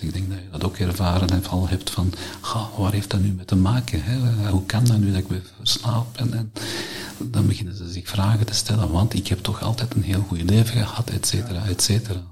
Ik 0.00 0.12
denk 0.12 0.28
dat 0.28 0.38
je 0.38 0.50
dat 0.50 0.64
ook 0.64 0.76
ervaren 0.76 1.32
hebt, 1.32 1.48
al 1.48 1.68
hebt 1.68 1.90
van, 1.90 2.14
waar 2.76 2.92
heeft 2.92 3.10
dat 3.10 3.20
nu 3.20 3.32
mee 3.32 3.44
te 3.44 3.56
maken? 3.56 4.02
Hè? 4.02 4.48
Hoe 4.50 4.66
kan 4.66 4.84
dat 4.84 4.98
nu 4.98 5.10
dat 5.10 5.20
ik 5.20 5.28
me 5.28 5.40
verslaap? 5.56 6.16
En, 6.16 6.34
en, 6.34 6.52
dan 7.18 7.46
beginnen 7.46 7.76
ze 7.76 7.90
zich 7.90 8.08
vragen 8.08 8.46
te 8.46 8.54
stellen, 8.54 8.90
want 8.90 9.14
ik 9.14 9.28
heb 9.28 9.38
toch 9.38 9.62
altijd 9.62 9.94
een 9.94 10.02
heel 10.02 10.24
goed 10.28 10.50
leven 10.50 10.76
gehad, 10.76 11.10
et 11.10 11.26
cetera, 11.26 11.66
et 11.66 11.82
cetera. 11.82 12.22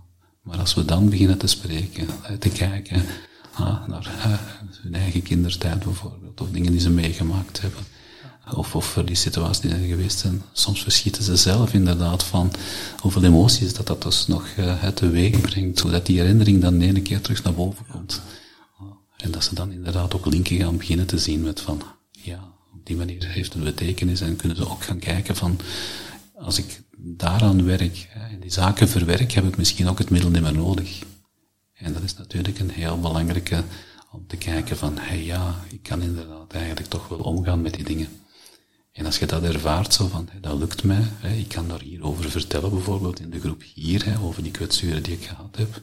Maar 0.43 0.59
als 0.59 0.75
we 0.75 0.85
dan 0.85 1.09
beginnen 1.09 1.39
te 1.39 1.47
spreken, 1.47 2.07
te 2.39 2.49
kijken 2.49 3.03
ah, 3.53 3.87
naar 3.87 4.11
hun 4.83 4.95
eigen 4.95 5.23
kindertijd 5.23 5.85
bijvoorbeeld, 5.85 6.41
of 6.41 6.51
dingen 6.51 6.73
die 6.73 6.81
ze 6.81 6.91
meegemaakt 6.91 7.61
hebben. 7.61 7.81
Of, 8.55 8.75
of 8.75 8.85
voor 8.85 9.05
die 9.05 9.17
situaties 9.17 9.61
die 9.61 9.71
er 9.71 9.87
geweest 9.87 10.19
zijn. 10.19 10.43
Soms 10.53 10.83
verschieten 10.83 11.23
ze 11.23 11.37
zelf 11.37 11.73
inderdaad 11.73 12.25
van 12.25 12.53
hoeveel 13.01 13.25
emoties 13.25 13.75
dat 13.75 13.87
dat 13.87 14.03
dus 14.03 14.27
nog 14.27 14.47
uh, 14.59 14.87
teweeg 14.87 15.41
brengt. 15.41 15.79
Zodat 15.79 16.07
die 16.07 16.21
herinnering 16.21 16.61
dan 16.61 16.79
de 16.79 16.87
ene 16.87 17.03
keer 17.03 17.21
terug 17.21 17.43
naar 17.43 17.55
boven 17.55 17.87
komt. 17.91 18.21
En 19.17 19.31
dat 19.31 19.45
ze 19.45 19.55
dan 19.55 19.73
inderdaad 19.73 20.15
ook 20.15 20.27
linken 20.27 20.57
gaan 20.57 20.77
beginnen 20.77 21.07
te 21.07 21.19
zien 21.19 21.41
met 21.41 21.61
van, 21.61 21.83
ja, 22.11 22.53
op 22.75 22.87
die 22.87 22.97
manier 22.97 23.29
heeft 23.29 23.53
het 23.53 23.65
betekenis 23.65 24.21
en 24.21 24.37
kunnen 24.37 24.57
ze 24.57 24.69
ook 24.69 24.85
gaan 24.85 24.99
kijken 24.99 25.37
van, 25.37 25.59
als 26.35 26.59
ik 26.59 26.83
daaraan 26.97 27.65
werk 27.65 28.09
en 28.15 28.41
die 28.41 28.53
zaken 28.53 28.89
verwerk, 28.89 29.33
heb 29.33 29.45
ik 29.45 29.57
misschien 29.57 29.89
ook 29.89 29.99
het 29.99 30.11
middel 30.11 30.31
niet 30.31 30.43
meer 30.43 30.55
nodig. 30.55 30.99
En 31.75 31.93
dat 31.93 32.03
is 32.03 32.17
natuurlijk 32.17 32.59
een 32.59 32.71
heel 32.71 33.01
belangrijke 33.01 33.63
om 34.13 34.27
te 34.27 34.37
kijken 34.37 34.77
van, 34.77 34.99
hey 34.99 35.25
ja, 35.25 35.55
ik 35.69 35.83
kan 35.83 36.03
inderdaad 36.03 36.53
eigenlijk 36.53 36.89
toch 36.89 37.09
wel 37.09 37.19
omgaan 37.19 37.63
met 37.63 37.75
die 37.75 37.85
dingen. 37.85 38.09
En 38.97 39.07
als 39.07 39.19
je 39.19 39.27
dat 39.27 39.43
ervaart, 39.43 39.95
zo 39.95 40.09
van, 40.09 40.29
dat 40.41 40.59
lukt 40.59 40.85
mij, 40.85 41.05
ik 41.37 41.49
kan 41.49 41.69
daar 41.69 41.81
hierover 41.81 42.31
vertellen, 42.31 42.71
bijvoorbeeld 42.71 43.21
in 43.21 43.31
de 43.31 43.41
groep 43.41 43.63
hier, 43.75 44.17
over 44.23 44.43
die 44.43 44.53
kwetsuren 44.53 45.03
die 45.03 45.13
ik 45.13 45.25
gehad 45.25 45.57
heb. 45.57 45.81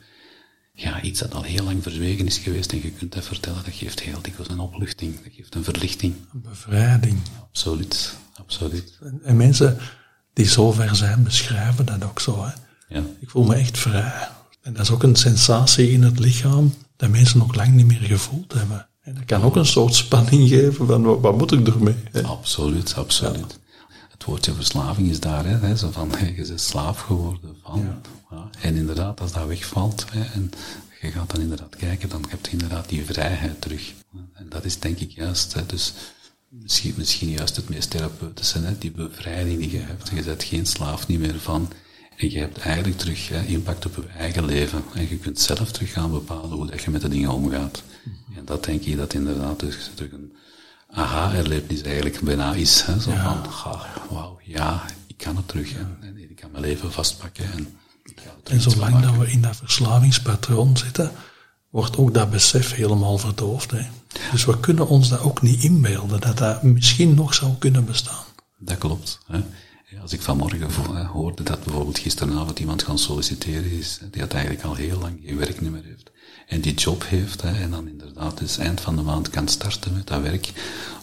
Ja, 0.74 1.02
iets 1.02 1.20
dat 1.20 1.34
al 1.34 1.44
heel 1.44 1.64
lang 1.64 1.84
verzwegen 1.84 2.26
is 2.26 2.38
geweest 2.38 2.72
en 2.72 2.82
je 2.82 2.92
kunt 2.92 3.14
dat 3.14 3.26
vertellen, 3.26 3.64
dat 3.64 3.74
geeft 3.74 4.00
heel 4.00 4.22
dikwijls 4.22 4.50
een 4.50 4.60
opluchting, 4.60 5.24
dat 5.24 5.34
geeft 5.34 5.56
een 5.56 5.64
verlichting. 5.64 6.16
Een 6.34 6.42
bevrijding. 6.42 7.20
Absoluut, 7.42 8.18
absoluut. 8.34 8.98
En, 9.02 9.20
en 9.24 9.38
mensen 9.38 9.78
die 10.34 10.46
zo 10.46 10.72
ver 10.72 10.96
zijn, 10.96 11.24
beschrijven 11.24 11.86
dat 11.86 12.04
ook 12.04 12.20
zo. 12.20 12.46
Hè. 12.46 12.52
Ja. 12.96 13.04
Ik 13.20 13.30
voel 13.30 13.44
me 13.44 13.56
echt 13.56 13.78
vrij. 13.78 14.28
En 14.62 14.74
dat 14.74 14.82
is 14.82 14.92
ook 14.92 15.04
een 15.04 15.16
sensatie 15.16 15.92
in 15.92 16.04
het 16.04 16.20
lichaam 16.20 16.74
dat 16.96 17.10
mensen 17.10 17.38
nog 17.38 17.56
lang 17.56 17.74
niet 17.74 17.88
meer 17.88 18.02
gevoeld 18.02 18.54
hebben. 18.54 18.88
En 19.04 19.14
dat 19.14 19.26
kan 19.26 19.42
ook 19.42 19.56
een 19.56 19.66
soort 19.66 19.96
spanning 19.96 20.50
geven 20.50 20.88
van 20.88 21.22
wat, 21.22 21.38
moet 21.38 21.52
ik 21.52 21.68
ermee? 21.68 21.96
Hè? 22.12 22.24
Absoluut, 22.24 22.94
absoluut. 22.96 23.60
Het 24.12 24.24
woordje 24.24 24.54
verslaving 24.54 25.10
is 25.10 25.20
daar, 25.20 25.46
hè, 25.46 25.76
zo 25.76 25.92
van, 25.92 26.12
je 26.36 26.46
bent 26.48 26.62
slaaf 26.62 27.00
geworden 27.00 27.56
van. 27.64 28.02
Ja. 28.30 28.50
En 28.60 28.76
inderdaad, 28.76 29.22
als 29.22 29.32
dat 29.32 29.48
wegvalt, 29.48 30.06
hè, 30.12 30.24
en 30.24 30.52
je 31.02 31.12
gaat 31.12 31.32
dan 31.32 31.42
inderdaad 31.42 31.76
kijken, 31.76 32.10
dan 32.10 32.26
heb 32.28 32.46
je 32.46 32.52
inderdaad 32.52 32.90
die 32.90 33.06
vrijheid 33.06 33.62
terug. 33.62 33.94
En 34.34 34.46
dat 34.50 34.66
is 34.66 34.80
denk 34.80 35.00
ik 35.00 35.12
juist, 35.12 35.54
hè, 35.54 35.66
dus 35.66 35.94
misschien, 36.48 36.94
misschien 36.98 37.30
juist 37.30 37.56
het 37.56 37.70
meest 37.70 37.90
therapeutische, 37.90 38.60
hè, 38.60 38.78
die 38.78 38.92
bevrijding 38.92 39.60
die 39.60 39.72
je 39.72 39.80
hebt. 39.80 40.10
Je 40.16 40.24
bent 40.24 40.44
geen 40.44 40.66
slaaf 40.66 41.08
niet 41.08 41.20
meer 41.20 41.40
van 41.40 41.72
en 42.18 42.32
je 42.32 42.40
hebt 42.40 42.58
eigenlijk 42.58 42.98
terug 42.98 43.30
hè, 43.30 43.46
impact 43.46 43.86
op 43.86 43.96
je 43.96 44.08
eigen 44.18 44.46
leven. 44.46 44.84
En 44.94 45.10
je 45.10 45.18
kunt 45.18 45.40
zelf 45.40 45.72
terug 45.72 45.92
gaan 45.92 46.12
bepalen 46.12 46.50
hoe 46.50 46.68
dat 46.68 46.82
je 46.82 46.92
met 46.92 47.02
de 47.02 47.08
dingen 47.08 47.32
omgaat. 47.32 47.84
En 48.36 48.46
dat 48.46 48.64
denk 48.64 48.84
ik 48.84 48.98
dat 48.98 49.14
inderdaad 49.14 49.60
dus 49.60 49.92
terug 49.96 50.12
een 50.12 50.34
aha-erlevenis 50.88 51.82
eigenlijk 51.82 52.20
bijna 52.20 52.54
is. 52.54 52.82
Hè, 52.82 53.00
zo 53.00 53.12
van, 53.12 53.42
wauw, 54.10 54.40
ja, 54.44 54.86
ik 55.08 55.18
kan 55.18 55.36
het 55.36 55.48
terug. 55.48 55.74
En, 55.74 56.18
ik 56.30 56.36
kan 56.36 56.52
mijn 56.52 56.64
leven 56.64 56.92
vastpakken. 56.92 57.52
En, 57.52 57.78
en 58.44 58.62
zolang 58.62 59.00
dat 59.00 59.18
we 59.18 59.32
in 59.32 59.42
dat 59.42 59.56
verslavingspatroon 59.56 60.78
zitten, 60.78 61.12
wordt 61.70 61.98
ook 61.98 62.14
dat 62.14 62.30
besef 62.30 62.74
helemaal 62.74 63.18
verdoofd. 63.18 63.72
Hè. 63.72 63.86
Dus 64.32 64.46
we 64.46 64.60
kunnen 64.60 64.88
ons 64.88 65.10
dat 65.10 65.20
ook 65.20 65.42
niet 65.42 65.64
inbeelden, 65.64 66.22
dat 66.22 66.38
dat 66.38 66.64
misschien 66.64 67.14
nog 67.14 67.34
zou 67.34 67.52
kunnen 67.60 67.86
bestaan. 67.86 68.24
Dat 68.58 68.78
klopt. 68.78 69.20
Hè. 69.28 69.44
Als 70.02 70.14
ik 70.14 70.22
vanmorgen 70.22 71.06
hoorde 71.06 71.44
dat 71.44 71.64
bijvoorbeeld 71.64 72.00
gisteravond 72.00 72.60
iemand 72.60 72.84
gaan 72.84 73.00
solliciteren 73.00 73.72
is, 73.72 74.00
die 74.12 74.22
had 74.22 74.34
eigenlijk 74.34 74.64
al 74.64 74.76
heel 74.76 75.00
lang 75.00 75.20
geen 75.26 75.38
werknummer 75.38 75.84
heeft. 75.84 76.12
En 76.48 76.62
die 76.62 76.74
job 76.74 77.04
heeft, 77.08 77.42
en 77.42 77.72
dan 77.72 77.88
inderdaad 77.88 78.38
dus 78.38 78.58
eind 78.58 78.82
van 78.82 78.96
de 78.96 79.02
maand 79.02 79.30
kan 79.30 79.48
starten 79.48 79.94
met 79.94 80.08
dat 80.08 80.22
werk. 80.22 80.52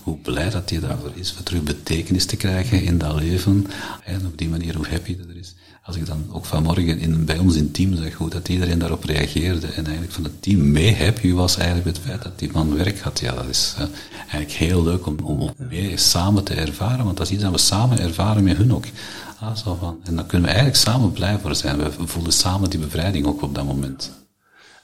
Hoe 0.03 0.19
blij 0.19 0.51
dat 0.51 0.71
hij 0.71 0.81
daarvoor 0.81 1.13
is, 1.15 1.33
voor 1.33 1.43
terug 1.43 1.63
betekenis 1.63 2.27
te 2.27 2.37
krijgen 2.37 2.83
in 2.83 2.99
dat 2.99 3.15
leven. 3.15 3.67
En 4.05 4.27
op 4.27 4.39
die 4.39 4.49
manier 4.49 4.77
hoe 4.77 4.89
happy 4.89 5.17
dat 5.17 5.29
er 5.29 5.37
is. 5.37 5.55
Als 5.83 5.97
ik 5.97 6.07
dan 6.07 6.25
ook 6.33 6.45
vanmorgen 6.45 6.99
in, 6.99 7.25
bij 7.25 7.39
ons 7.39 7.57
in 7.57 7.71
team 7.71 7.97
zag 7.97 8.13
hoe 8.13 8.31
dat 8.31 8.49
iedereen 8.49 8.79
daarop 8.79 9.05
reageerde 9.05 9.67
en 9.67 9.85
eigenlijk 9.85 10.13
van 10.13 10.25
het 10.25 10.43
team 10.43 10.71
mee 10.71 10.97
happy 10.97 11.33
was 11.33 11.57
eigenlijk 11.57 11.87
het 11.87 11.99
feit 11.99 12.23
dat 12.23 12.39
die 12.39 12.51
man 12.53 12.77
werk 12.77 13.01
had. 13.01 13.21
Ja, 13.21 13.35
dat 13.35 13.49
is 13.49 13.75
uh, 13.79 13.85
eigenlijk 14.17 14.53
heel 14.53 14.83
leuk 14.83 15.07
om, 15.07 15.19
om 15.19 15.51
mee 15.57 15.97
samen 15.97 16.45
te 16.45 16.55
ervaren, 16.55 17.05
want 17.05 17.17
dat 17.17 17.27
is 17.27 17.33
iets 17.33 17.43
dat 17.43 17.53
we 17.53 17.59
samen 17.59 17.99
ervaren 17.99 18.45
met 18.45 18.57
hun 18.57 18.75
ook. 18.75 18.85
Ah, 19.39 19.57
zo 19.57 19.77
van. 19.81 20.01
En 20.05 20.17
dan 20.17 20.27
kunnen 20.27 20.49
we 20.49 20.55
eigenlijk 20.55 20.85
samen 20.85 21.13
blij 21.13 21.39
voor 21.39 21.55
zijn. 21.55 21.77
We 21.77 22.07
voelen 22.07 22.33
samen 22.33 22.71
die 22.71 22.81
bevrijding 22.81 23.27
ook 23.27 23.43
op 23.43 23.55
dat 23.55 23.65
moment. 23.65 24.11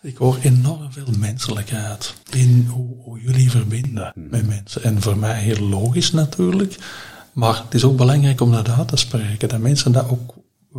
Ik 0.03 0.17
hoor 0.17 0.39
enorm 0.43 0.93
veel 0.93 1.09
menselijkheid 1.19 2.15
in 2.31 2.69
hoe, 2.71 2.97
hoe 3.03 3.21
jullie 3.21 3.51
verbinden 3.51 4.11
hmm. 4.15 4.27
met 4.31 4.47
mensen. 4.47 4.83
En 4.83 5.03
voor 5.03 5.17
mij 5.17 5.41
heel 5.41 5.69
logisch 5.69 6.13
natuurlijk. 6.13 6.77
Maar 7.33 7.63
het 7.65 7.75
is 7.75 7.85
ook 7.85 7.97
belangrijk 7.97 8.41
om 8.41 8.53
dat 8.53 8.69
uit 8.69 8.89
te 8.89 8.97
spreken. 8.97 9.49
Dat 9.49 9.61
mensen 9.61 9.93
dat 9.93 10.09
ook 10.09 10.35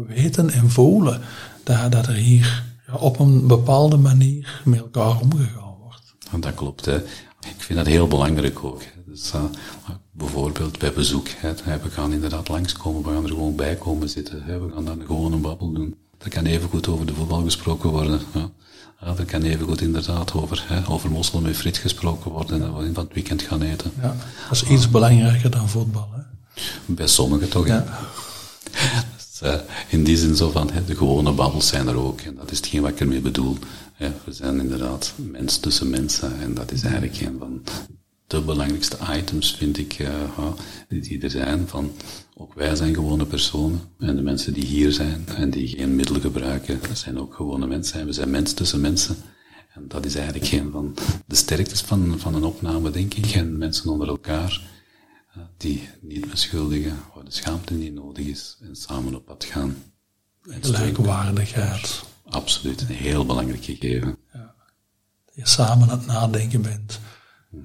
weten 0.05 0.49
en 0.49 0.69
voelen 0.69 1.21
dat, 1.63 1.91
dat 1.91 2.07
er 2.07 2.13
hier 2.13 2.63
op 2.99 3.19
een 3.19 3.47
bepaalde 3.47 3.97
manier 3.97 4.61
met 4.65 4.79
elkaar 4.79 5.19
omgegaan 5.21 5.75
wordt. 5.81 6.13
Dat 6.39 6.53
klopt. 6.53 6.85
Hè. 6.85 6.95
Ik 7.39 7.63
vind 7.63 7.77
dat 7.77 7.87
heel 7.87 8.07
belangrijk 8.07 8.63
ook. 8.63 8.81
Dus, 9.05 9.33
uh, 9.35 9.43
bijvoorbeeld 10.11 10.79
bij 10.79 10.93
bezoek. 10.93 11.27
Hè, 11.27 11.53
we 11.53 11.89
gaan 11.89 12.13
inderdaad 12.13 12.47
langskomen, 12.47 13.03
we 13.03 13.09
gaan 13.09 13.23
er 13.23 13.29
gewoon 13.29 13.55
bij 13.55 13.75
komen 13.75 14.09
zitten. 14.09 14.43
Hè, 14.43 14.59
we 14.59 14.73
gaan 14.73 14.85
dan 14.85 15.01
gewoon 15.05 15.33
een 15.33 15.41
babbel 15.41 15.71
doen. 15.71 15.95
Er 16.17 16.29
kan 16.29 16.45
even 16.45 16.69
goed 16.69 16.87
over 16.87 17.05
de 17.05 17.13
voetbal 17.13 17.43
gesproken 17.43 17.89
worden. 17.89 18.19
Ja. 18.33 18.49
Er 19.17 19.25
kan 19.25 19.41
even 19.41 19.65
goed 19.65 19.81
inderdaad 19.81 20.33
over, 20.33 20.63
hè, 20.67 20.89
over 20.89 21.11
mossel 21.11 21.41
met 21.41 21.55
frit 21.55 21.77
gesproken 21.77 22.31
worden 22.31 22.61
en 22.61 22.77
we 22.77 22.93
van 22.93 23.03
het 23.03 23.13
weekend 23.13 23.41
gaan 23.41 23.61
eten. 23.61 23.91
Ja, 24.01 24.15
dat 24.49 24.51
is 24.51 24.63
iets 24.63 24.89
belangrijker 24.89 25.49
dan 25.49 25.69
voetbal. 25.69 26.09
Hè? 26.15 26.21
Bij 26.85 27.07
sommigen 27.07 27.49
toch, 27.49 27.67
ja. 27.67 27.85
Eh, 29.41 29.59
in 29.89 30.03
die 30.03 30.17
zin 30.17 30.35
zo 30.35 30.49
van, 30.49 30.69
de 30.85 30.95
gewone 30.95 31.31
babbels 31.31 31.67
zijn 31.67 31.87
er 31.87 31.95
ook. 31.95 32.21
En 32.21 32.35
dat 32.35 32.51
is 32.51 32.57
hetgeen 32.57 32.81
wat 32.81 32.91
ik 32.91 32.99
ermee 32.99 33.21
bedoel. 33.21 33.57
we 33.97 34.33
zijn 34.33 34.59
inderdaad 34.59 35.13
mens 35.15 35.57
tussen 35.57 35.89
mensen. 35.89 36.39
En 36.39 36.53
dat 36.53 36.71
is 36.71 36.83
eigenlijk 36.83 37.21
een 37.21 37.35
van 37.39 37.63
de 38.27 38.41
belangrijkste 38.41 38.97
items, 39.17 39.55
vind 39.55 39.77
ik, 39.77 39.99
uh, 39.99 40.09
die 40.87 41.21
er 41.21 41.29
zijn. 41.29 41.67
Van, 41.67 41.91
ook 42.35 42.53
wij 42.53 42.75
zijn 42.75 42.93
gewone 42.93 43.25
personen. 43.25 43.81
En 43.99 44.15
de 44.15 44.21
mensen 44.21 44.53
die 44.53 44.65
hier 44.65 44.91
zijn 44.91 45.27
en 45.35 45.49
die 45.49 45.67
geen 45.67 45.95
middelen 45.95 46.21
gebruiken, 46.21 46.79
zijn 46.93 47.19
ook 47.19 47.33
gewone 47.33 47.67
mensen. 47.67 48.05
We 48.05 48.13
zijn 48.13 48.29
mens 48.29 48.53
tussen 48.53 48.81
mensen. 48.81 49.15
En 49.73 49.87
dat 49.87 50.05
is 50.05 50.15
eigenlijk 50.15 50.51
een 50.51 50.71
van 50.71 50.93
de 51.25 51.35
sterktes 51.35 51.81
van, 51.81 52.19
van 52.19 52.35
een 52.35 52.43
opname, 52.43 52.91
denk 52.91 53.13
ik. 53.13 53.25
En 53.25 53.57
mensen 53.57 53.89
onder 53.89 54.07
elkaar 54.07 54.61
die 55.57 55.89
niet 56.01 56.29
beschuldigen, 56.29 56.97
de 57.27 57.33
schaamte 57.33 57.73
niet 57.73 57.93
nodig 57.93 58.25
is, 58.25 58.57
en 58.61 58.75
samen 58.75 59.15
op 59.15 59.25
pad 59.25 59.45
gaan. 59.45 59.75
Gelijkwaardigheid. 60.41 62.03
Absoluut, 62.29 62.81
een 62.81 62.87
heel 62.87 63.25
belangrijk 63.25 63.63
gegeven. 63.63 64.17
Ja. 64.33 64.53
Dat 65.25 65.35
je 65.35 65.47
samen 65.47 65.89
aan 65.89 65.97
het 65.97 66.07
nadenken 66.07 66.61
bent. 66.61 66.99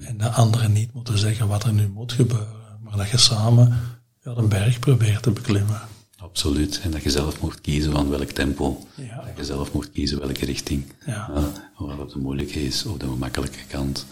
En 0.01 0.19
de 0.19 0.29
anderen 0.31 0.73
niet 0.73 0.93
moeten 0.93 1.19
zeggen 1.19 1.49
wat 1.49 1.65
er 1.65 1.73
nu 1.73 1.89
moet 1.89 2.13
gebeuren. 2.13 2.79
Maar 2.81 2.97
dat 2.97 3.11
je 3.11 3.17
samen 3.17 3.79
ja, 4.23 4.31
een 4.31 4.49
berg 4.49 4.79
probeert 4.79 5.23
te 5.23 5.31
beklimmen. 5.31 5.81
Absoluut. 6.17 6.81
En 6.83 6.91
dat 6.91 7.03
je 7.03 7.11
zelf 7.11 7.41
mocht 7.41 7.61
kiezen 7.61 7.93
van 7.93 8.09
welk 8.09 8.31
tempo. 8.31 8.87
Ja. 8.95 9.17
Dat 9.17 9.37
je 9.37 9.45
zelf 9.45 9.73
mocht 9.73 9.91
kiezen 9.91 10.19
welke 10.19 10.45
richting. 10.45 10.93
Ja. 11.07 11.31
Uh, 11.31 11.45
of 11.79 11.97
dat 11.97 12.11
de 12.11 12.19
moeilijke 12.19 12.65
is, 12.65 12.85
of 12.87 12.99
de 12.99 13.07
makkelijke 13.07 13.65
kant. 13.69 14.07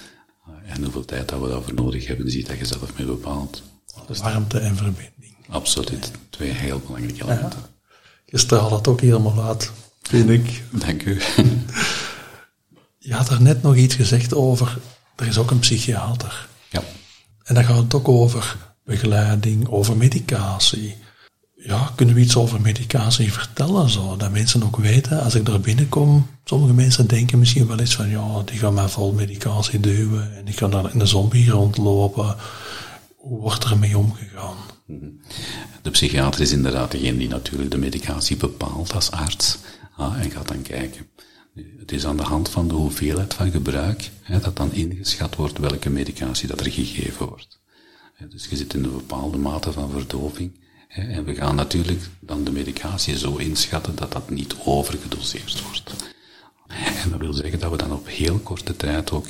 En 0.65 0.83
hoeveel 0.83 1.05
tijd 1.05 1.29
dat 1.29 1.41
we 1.41 1.49
daarvoor 1.49 1.75
nodig 1.75 2.07
hebben, 2.07 2.31
ziet 2.31 2.47
dat 2.47 2.59
je 2.59 2.65
zelf 2.65 2.99
mee 2.99 3.07
bepaalt. 3.07 3.63
Warmte 4.07 4.59
en 4.59 4.77
verbinding. 4.77 5.30
Absoluut. 5.51 6.11
Twee 6.31 6.51
heel 6.51 6.79
belangrijke 6.79 7.23
elementen. 7.23 7.61
Ja. 7.63 7.93
Je 8.25 8.39
straalt 8.39 8.71
dat 8.71 8.89
ook 8.89 9.01
helemaal 9.01 9.45
uit, 9.45 9.71
vind 10.03 10.31
ik. 10.31 10.63
Dank 10.71 11.05
u. 11.05 11.21
Je 12.99 13.15
had 13.15 13.29
er 13.29 13.43
net 13.43 13.63
nog 13.63 13.77
iets 13.77 13.95
gezegd 13.95 14.35
over, 14.35 14.79
er 15.17 15.27
is 15.27 15.39
ook 15.39 15.51
een 15.51 15.59
psychiater. 15.59 16.49
Ja. 16.69 16.83
En 17.43 17.55
dan 17.55 17.65
gaat 17.65 17.77
het 17.77 17.95
ook 17.95 18.09
over 18.09 18.57
begeleiding, 18.85 19.69
over 19.69 19.97
medicatie 19.97 20.97
ja, 21.63 21.93
kunnen 21.95 22.15
we 22.15 22.21
iets 22.21 22.37
over 22.37 22.61
medicatie 22.61 23.33
vertellen, 23.33 23.91
zo, 23.91 24.17
dat 24.17 24.31
mensen 24.31 24.63
ook 24.63 24.77
weten, 24.77 25.23
als 25.23 25.35
ik 25.35 25.47
daar 25.47 25.61
binnenkom, 25.61 26.27
sommige 26.45 26.73
mensen 26.73 27.07
denken 27.07 27.39
misschien 27.39 27.67
wel 27.67 27.79
eens 27.79 27.95
van, 27.95 28.09
ja, 28.09 28.43
die 28.45 28.59
gaan 28.59 28.75
mij 28.75 28.89
vol 28.89 29.13
medicatie 29.13 29.81
duwen 29.81 30.37
en 30.37 30.45
die 30.45 30.55
gaan 30.55 30.71
dan 30.71 30.91
in 30.93 30.99
de 30.99 31.07
zombie 31.07 31.51
rondlopen. 31.51 32.37
Hoe 33.17 33.41
wordt 33.41 33.65
er 33.65 33.79
mee 33.79 33.99
omgegaan? 33.99 34.57
De 35.83 35.91
psychiater 35.91 36.41
is 36.41 36.53
inderdaad 36.53 36.91
degene 36.91 37.19
die 37.19 37.29
natuurlijk 37.29 37.71
de 37.71 37.79
medicatie 37.79 38.37
bepaalt 38.37 38.93
als 38.93 39.11
arts 39.11 39.59
ah, 39.97 40.21
en 40.21 40.31
gaat 40.31 40.49
dan 40.49 40.63
kijken. 40.63 41.07
Het 41.79 41.93
is 41.93 42.07
aan 42.07 42.17
de 42.17 42.23
hand 42.23 42.49
van 42.49 42.69
de 42.69 42.75
hoeveelheid 42.75 43.35
van 43.35 43.51
gebruik 43.51 44.11
hè, 44.23 44.41
dat 44.41 44.57
dan 44.57 44.73
ingeschat 44.73 45.37
wordt 45.37 45.59
welke 45.59 45.91
medicatie 45.91 46.49
dat 46.49 46.61
er 46.61 46.73
gegeven 46.73 47.27
wordt. 47.27 47.61
Dus 48.29 48.47
je 48.47 48.57
zit 48.57 48.75
in 48.75 48.85
een 48.85 48.91
bepaalde 48.91 49.39
mate 49.39 49.73
van 49.73 49.91
verdoving 49.91 50.53
en 50.89 51.25
we 51.25 51.35
gaan 51.35 51.55
natuurlijk 51.55 52.01
dan 52.21 52.45
de 52.45 52.53
medicatie 52.53 53.19
zo 53.19 53.37
inschatten 53.37 53.97
dat 53.97 54.13
dat 54.13 54.31
niet 54.31 54.55
overgedoseerd 54.65 55.63
wordt. 55.63 55.95
En 57.03 57.11
dat 57.11 57.21
wil 57.21 57.33
zeggen 57.33 57.59
dat 57.59 57.71
we 57.71 57.77
dan 57.77 57.93
op 57.93 58.07
heel 58.07 58.39
korte 58.39 58.77
tijd 58.77 59.11
ook, 59.11 59.27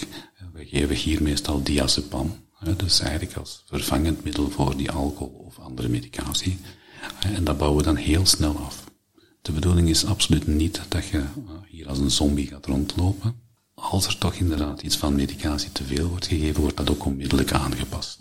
we 0.53 0.67
geven 0.67 0.97
hier 0.97 1.23
meestal 1.23 1.63
diazepam, 1.63 2.27
hè, 2.27 2.50
dus 2.77 3.01
eigenlijk 3.01 3.37
als 3.37 3.63
vervangend 3.67 4.25
middel 4.25 4.51
voor 4.51 4.77
die 4.77 4.91
alcohol 4.91 5.45
of 5.47 5.59
andere 5.59 5.89
medicatie. 5.89 6.59
En 7.21 7.45
dat 7.45 7.59
bouwen 7.59 7.79
we 7.79 7.85
dan 7.85 7.97
heel 7.97 8.27
snel 8.27 8.57
af. 8.57 8.85
De 9.43 9.53
bedoeling 9.53 9.89
is 9.89 10.05
absoluut 10.05 10.47
niet 10.47 10.81
dat 10.89 11.07
je 11.07 11.23
hier 11.69 11.89
als 11.89 11.99
een 11.99 12.11
zombie 12.11 12.47
gaat 12.47 12.67
rondlopen. 12.67 13.35
Als 13.75 14.07
er 14.07 14.19
toch 14.19 14.35
inderdaad 14.35 14.83
iets 14.83 14.97
van 14.97 15.15
medicatie 15.15 15.73
te 15.73 15.85
veel 15.85 16.09
wordt 16.09 16.27
gegeven, 16.27 16.61
wordt 16.61 16.77
dat 16.77 16.91
ook 16.91 17.05
onmiddellijk 17.05 17.53
aangepast. 17.53 18.19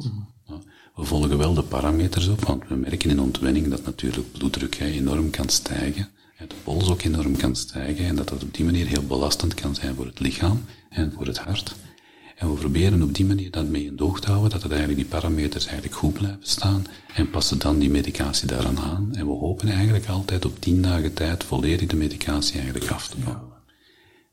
We 0.96 1.06
volgen 1.06 1.38
wel 1.38 1.54
de 1.54 1.64
parameters 1.64 2.28
op, 2.28 2.46
want 2.46 2.68
we 2.68 2.76
merken 2.76 3.10
in 3.10 3.20
ontwenning 3.20 3.70
dat 3.70 3.86
natuurlijk 3.86 4.32
bloeddruk 4.32 4.80
enorm 4.80 5.30
kan 5.30 5.50
stijgen, 5.50 6.10
de 6.38 6.56
pols 6.64 6.90
ook 6.90 7.02
enorm 7.02 7.38
kan 7.38 7.56
stijgen 7.56 8.06
en 8.06 8.16
dat 8.16 8.28
dat 8.28 8.44
op 8.44 8.54
die 8.54 8.66
manier 8.66 8.88
heel 8.88 9.06
belastend 9.06 9.54
kan 9.54 9.76
zijn 9.76 9.96
voor 9.96 10.06
het 10.06 10.20
lichaam 10.20 10.66
en 10.90 11.12
voor 11.12 11.26
het 11.26 11.38
hart. 11.38 11.76
En 12.40 12.54
we 12.54 12.60
proberen 12.60 13.04
op 13.04 13.14
die 13.14 13.26
manier 13.26 13.52
dat 13.52 13.68
mee 13.68 13.86
in 13.86 13.96
de 13.96 14.04
oog 14.04 14.20
te 14.20 14.28
houden, 14.28 14.50
dat 14.50 14.64
het 14.64 14.72
eigenlijk 14.72 15.02
die 15.02 15.10
parameters 15.10 15.66
eigenlijk 15.66 15.96
goed 15.96 16.14
blijven 16.14 16.40
staan 16.42 16.86
en 17.14 17.30
passen 17.30 17.60
dan 17.60 17.80
die 17.80 17.90
medicatie 17.90 18.48
daaraan 18.48 18.80
aan. 18.80 19.10
En 19.14 19.26
we 19.26 19.32
hopen 19.32 19.70
eigenlijk 19.70 20.08
altijd 20.08 20.46
op 20.46 20.60
tien 20.60 20.82
dagen 20.82 21.14
tijd 21.14 21.44
volledig 21.44 21.88
de 21.88 21.96
medicatie 21.96 22.60
eigenlijk 22.60 22.92
af 22.92 23.08
te 23.08 23.18
bouwen. 23.18 23.58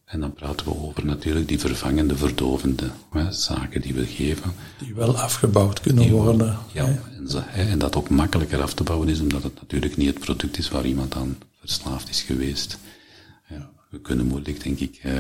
En 0.05 0.21
dan 0.21 0.33
praten 0.33 0.67
we 0.67 0.75
over 0.75 1.07
natuurlijk 1.07 1.49
die 1.49 1.59
vervangende, 1.59 2.17
verdovende 2.17 2.91
hè, 3.11 3.33
zaken 3.33 3.81
die 3.81 3.95
we 3.95 4.07
geven. 4.07 4.53
Die 4.79 4.95
wel 4.95 5.19
afgebouwd 5.19 5.81
kunnen 5.81 6.11
worden. 6.11 6.59
Ja, 6.73 6.85
en, 7.19 7.29
zo, 7.29 7.41
hè, 7.45 7.71
en, 7.71 7.79
dat 7.79 7.97
ook 7.97 8.09
makkelijker 8.09 8.63
af 8.63 8.75
te 8.75 8.83
bouwen 8.83 9.09
is, 9.09 9.21
omdat 9.21 9.43
het 9.43 9.55
natuurlijk 9.55 9.97
niet 9.97 10.09
het 10.09 10.19
product 10.19 10.59
is 10.59 10.69
waar 10.69 10.87
iemand 10.87 11.15
aan 11.15 11.39
verslaafd 11.61 12.09
is 12.09 12.23
geweest. 12.23 12.79
Ja, 13.91 13.97
we 13.97 14.01
kunnen 14.01 14.27
moeilijk, 14.27 14.63
denk 14.63 14.79
ik, 14.79 15.01
eh, 15.03 15.13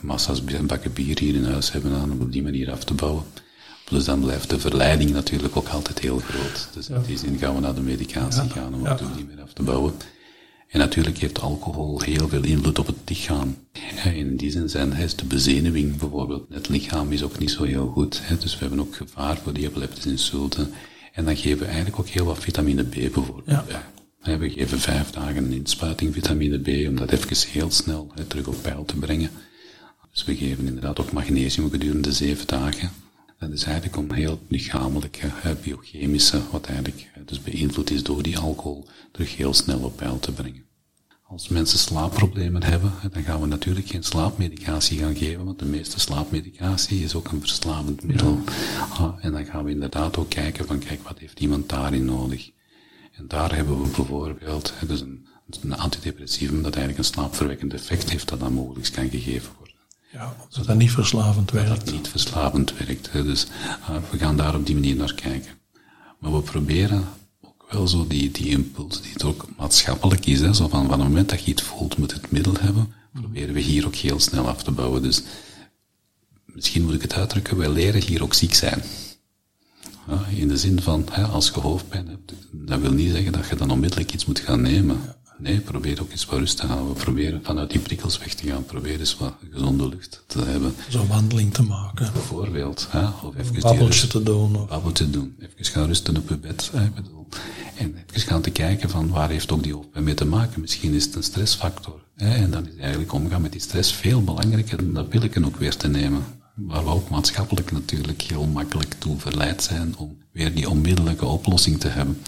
massa's 0.00 0.44
bakken 0.44 0.92
bier 0.92 1.18
hier 1.18 1.34
in 1.34 1.44
huis 1.44 1.72
hebben 1.72 1.92
aan 1.92 2.12
om 2.12 2.20
op 2.20 2.32
die 2.32 2.42
manier 2.42 2.70
af 2.70 2.84
te 2.84 2.94
bouwen. 2.94 3.24
Plus 3.84 4.04
dan 4.04 4.20
blijft 4.20 4.50
de 4.50 4.60
verleiding 4.60 5.10
natuurlijk 5.10 5.56
ook 5.56 5.68
altijd 5.68 5.98
heel 5.98 6.18
groot. 6.18 6.68
Dus 6.72 6.88
in 6.88 7.02
die 7.06 7.18
zin 7.18 7.38
gaan 7.38 7.54
we 7.54 7.60
naar 7.60 7.74
de 7.74 7.80
medicatie 7.80 8.50
gaan 8.50 8.74
om 8.74 8.84
het 8.84 9.02
op 9.02 9.14
die 9.16 9.24
manier 9.24 9.42
af 9.42 9.52
te 9.52 9.62
bouwen. 9.62 9.94
En 10.68 10.78
natuurlijk 10.78 11.18
heeft 11.18 11.40
alcohol 11.40 12.00
heel 12.00 12.28
veel 12.28 12.44
invloed 12.44 12.78
op 12.78 12.86
het 12.86 12.96
lichaam. 13.04 13.56
In 14.04 14.36
die 14.36 14.50
zin 14.50 14.68
zijn, 14.68 14.92
is 14.92 15.16
de 15.16 15.24
bezenuwing 15.24 15.96
bijvoorbeeld, 15.96 16.46
het 16.50 16.68
lichaam 16.68 17.12
is 17.12 17.22
ook 17.22 17.38
niet 17.38 17.50
zo 17.50 17.62
heel 17.62 17.86
goed. 17.86 18.22
Dus 18.40 18.52
we 18.52 18.60
hebben 18.60 18.80
ook 18.80 18.96
gevaar 18.96 19.36
voor 19.36 19.52
die 19.52 19.66
epileptische 19.66 20.10
insulten. 20.10 20.72
En 21.12 21.24
dan 21.24 21.36
geven 21.36 21.58
we 21.58 21.64
eigenlijk 21.64 21.98
ook 21.98 22.08
heel 22.08 22.24
wat 22.24 22.38
vitamine 22.38 22.82
B 22.82 22.94
bijvoorbeeld 22.94 23.46
ja. 23.46 23.64
We 24.24 24.50
geven 24.50 24.80
vijf 24.80 25.10
dagen 25.10 25.36
een 25.36 25.52
inspuiting 25.52 26.14
vitamine 26.14 26.58
B 26.58 26.88
om 26.88 26.96
dat 26.96 27.10
even 27.10 27.48
heel 27.50 27.70
snel 27.70 28.12
terug 28.28 28.46
op 28.46 28.62
peil 28.62 28.84
te 28.84 28.96
brengen. 28.96 29.30
Dus 30.12 30.24
we 30.24 30.36
geven 30.36 30.66
inderdaad 30.66 31.00
ook 31.00 31.12
magnesium 31.12 31.70
gedurende 31.70 32.12
zeven 32.12 32.46
dagen. 32.46 32.90
Dat 33.38 33.50
is 33.50 33.64
eigenlijk 33.64 33.96
om 33.96 34.12
heel 34.12 34.40
lichamelijke, 34.48 35.30
biochemische, 35.62 36.40
wat 36.50 36.66
eigenlijk 36.66 37.10
dus 37.24 37.40
beïnvloed 37.40 37.90
is 37.90 38.02
door 38.02 38.22
die 38.22 38.38
alcohol, 38.38 38.86
terug 39.12 39.36
heel 39.36 39.54
snel 39.54 39.78
op 39.78 39.96
peil 39.96 40.18
te 40.18 40.32
brengen. 40.32 40.64
Als 41.26 41.48
mensen 41.48 41.78
slaapproblemen 41.78 42.62
hebben, 42.62 42.92
dan 43.12 43.22
gaan 43.22 43.40
we 43.40 43.46
natuurlijk 43.46 43.88
geen 43.88 44.02
slaapmedicatie 44.02 44.98
gaan 44.98 45.16
geven, 45.16 45.44
want 45.44 45.58
de 45.58 45.64
meeste 45.64 46.00
slaapmedicatie 46.00 47.02
is 47.02 47.14
ook 47.14 47.28
een 47.28 47.40
verslavend 47.40 48.02
middel. 48.02 48.40
Ah, 48.90 49.14
en 49.20 49.32
dan 49.32 49.44
gaan 49.44 49.64
we 49.64 49.70
inderdaad 49.70 50.16
ook 50.16 50.30
kijken 50.30 50.66
van, 50.66 50.78
kijk, 50.78 51.02
wat 51.02 51.18
heeft 51.18 51.40
iemand 51.40 51.68
daarin 51.68 52.04
nodig? 52.04 52.50
En 53.16 53.28
daar 53.28 53.54
hebben 53.54 53.82
we 53.82 53.88
bijvoorbeeld 53.88 54.72
dus 54.86 55.00
een, 55.00 55.26
een 55.62 55.76
antidepressivum 55.76 56.62
dat 56.62 56.74
eigenlijk 56.74 56.98
een 56.98 57.14
slaapverwekkend 57.14 57.72
effect 57.72 58.10
heeft 58.10 58.28
dat 58.28 58.40
dan 58.40 58.52
mogelijk 58.52 58.90
kan 58.92 59.10
gegeven 59.10 59.52
worden. 59.58 59.74
Ja, 60.12 60.36
zodat 60.48 60.66
dat 60.66 60.76
niet 60.76 60.90
verslavend 60.90 61.50
werkt. 61.50 61.84
Dat 61.84 61.92
niet 61.92 62.08
verslavend 62.08 62.76
werkt. 62.76 63.12
Dus 63.12 63.46
uh, 63.90 63.96
we 64.10 64.18
gaan 64.18 64.36
daar 64.36 64.54
op 64.54 64.66
die 64.66 64.74
manier 64.74 64.96
naar 64.96 65.14
kijken. 65.14 65.52
Maar 66.18 66.32
we 66.32 66.40
proberen 66.40 67.04
ook 67.40 67.72
wel 67.72 67.88
zo 67.88 68.06
die, 68.06 68.30
die 68.30 68.48
impuls, 68.48 69.02
die 69.02 69.12
het 69.12 69.24
ook 69.24 69.48
maatschappelijk 69.56 70.26
is, 70.26 70.40
hè, 70.40 70.54
zo 70.54 70.68
van, 70.68 70.86
van 70.86 71.00
het 71.00 71.08
moment 71.08 71.28
dat 71.28 71.44
je 71.44 71.50
iets 71.50 71.62
voelt, 71.62 71.96
moet 71.96 72.12
het 72.12 72.30
middel 72.30 72.54
hebben, 72.60 72.94
proberen 73.12 73.54
we 73.54 73.60
hier 73.60 73.86
ook 73.86 73.94
heel 73.94 74.20
snel 74.20 74.48
af 74.48 74.62
te 74.62 74.70
bouwen. 74.70 75.02
Dus 75.02 75.22
misschien 76.44 76.84
moet 76.84 76.94
ik 76.94 77.02
het 77.02 77.14
uitdrukken, 77.14 77.56
wij 77.56 77.68
leren 77.68 78.02
hier 78.02 78.22
ook 78.22 78.34
ziek 78.34 78.54
zijn. 78.54 78.82
Ja, 80.08 80.26
in 80.36 80.48
de 80.48 80.56
zin 80.56 80.82
van, 80.82 81.06
hè, 81.10 81.22
als 81.22 81.50
je 81.54 81.60
hoofdpijn 81.60 82.08
hebt, 82.08 82.32
dat 82.50 82.80
wil 82.80 82.92
niet 82.92 83.10
zeggen 83.10 83.32
dat 83.32 83.48
je 83.48 83.56
dan 83.56 83.70
onmiddellijk 83.70 84.12
iets 84.12 84.26
moet 84.26 84.38
gaan 84.38 84.60
nemen. 84.60 85.00
Nee, 85.38 85.60
probeer 85.60 86.00
ook 86.00 86.10
eens 86.10 86.24
wat 86.24 86.38
rust 86.38 86.56
te 86.56 86.66
halen. 86.66 86.88
We 86.88 86.92
proberen 86.92 87.40
vanuit 87.42 87.70
die 87.70 87.80
prikkels 87.80 88.18
weg 88.18 88.34
te 88.34 88.46
gaan. 88.46 88.64
Probeer 88.64 88.98
eens 88.98 89.16
wat 89.16 89.34
gezonde 89.52 89.88
lucht 89.88 90.22
te 90.26 90.38
hebben. 90.44 90.74
Zo'n 90.88 91.06
wandeling 91.06 91.54
te 91.54 91.62
maken. 91.62 92.12
Bijvoorbeeld. 92.12 92.86
Hè? 92.90 93.06
Of 93.06 93.36
even 93.36 93.54
een 93.54 93.60
babbeltje 93.60 94.06
te 94.06 94.22
doen. 94.22 94.56
Of... 94.56 94.68
Babbeltje 94.68 95.10
doen. 95.10 95.36
Even 95.38 95.72
gaan 95.72 95.86
rusten 95.86 96.16
op 96.16 96.28
je 96.28 96.36
bed. 96.36 96.70
Hè? 96.72 96.90
Bedoel. 96.90 97.28
En 97.76 97.94
even 98.12 98.28
gaan 98.28 98.42
te 98.42 98.50
kijken 98.50 98.90
van 98.90 99.08
waar 99.08 99.28
heeft 99.28 99.52
ook 99.52 99.62
die 99.62 99.74
hoofdpijn 99.74 100.04
mee 100.04 100.14
te 100.14 100.26
maken. 100.26 100.60
Misschien 100.60 100.92
is 100.92 101.04
het 101.04 101.14
een 101.14 101.22
stressfactor. 101.22 102.00
Hè? 102.16 102.34
En 102.34 102.50
dan 102.50 102.68
is 102.68 102.76
eigenlijk 102.76 103.12
omgaan 103.12 103.42
met 103.42 103.52
die 103.52 103.60
stress 103.60 103.92
veel 103.92 104.24
belangrijker 104.24 104.76
dan 104.76 104.92
dat 104.92 105.08
pilletje 105.08 105.44
ook 105.44 105.56
weer 105.56 105.76
te 105.76 105.88
nemen. 105.88 106.24
Waar 106.54 106.84
we 106.84 106.90
ook 106.90 107.08
maatschappelijk 107.08 107.72
natuurlijk 107.72 108.22
heel 108.22 108.46
makkelijk 108.46 108.94
toe 108.98 109.18
verleid 109.18 109.62
zijn 109.62 109.96
om 109.96 110.16
weer 110.32 110.54
die 110.54 110.70
onmiddellijke 110.70 111.26
oplossing 111.26 111.80
te 111.80 111.88
hebben. 111.88 112.20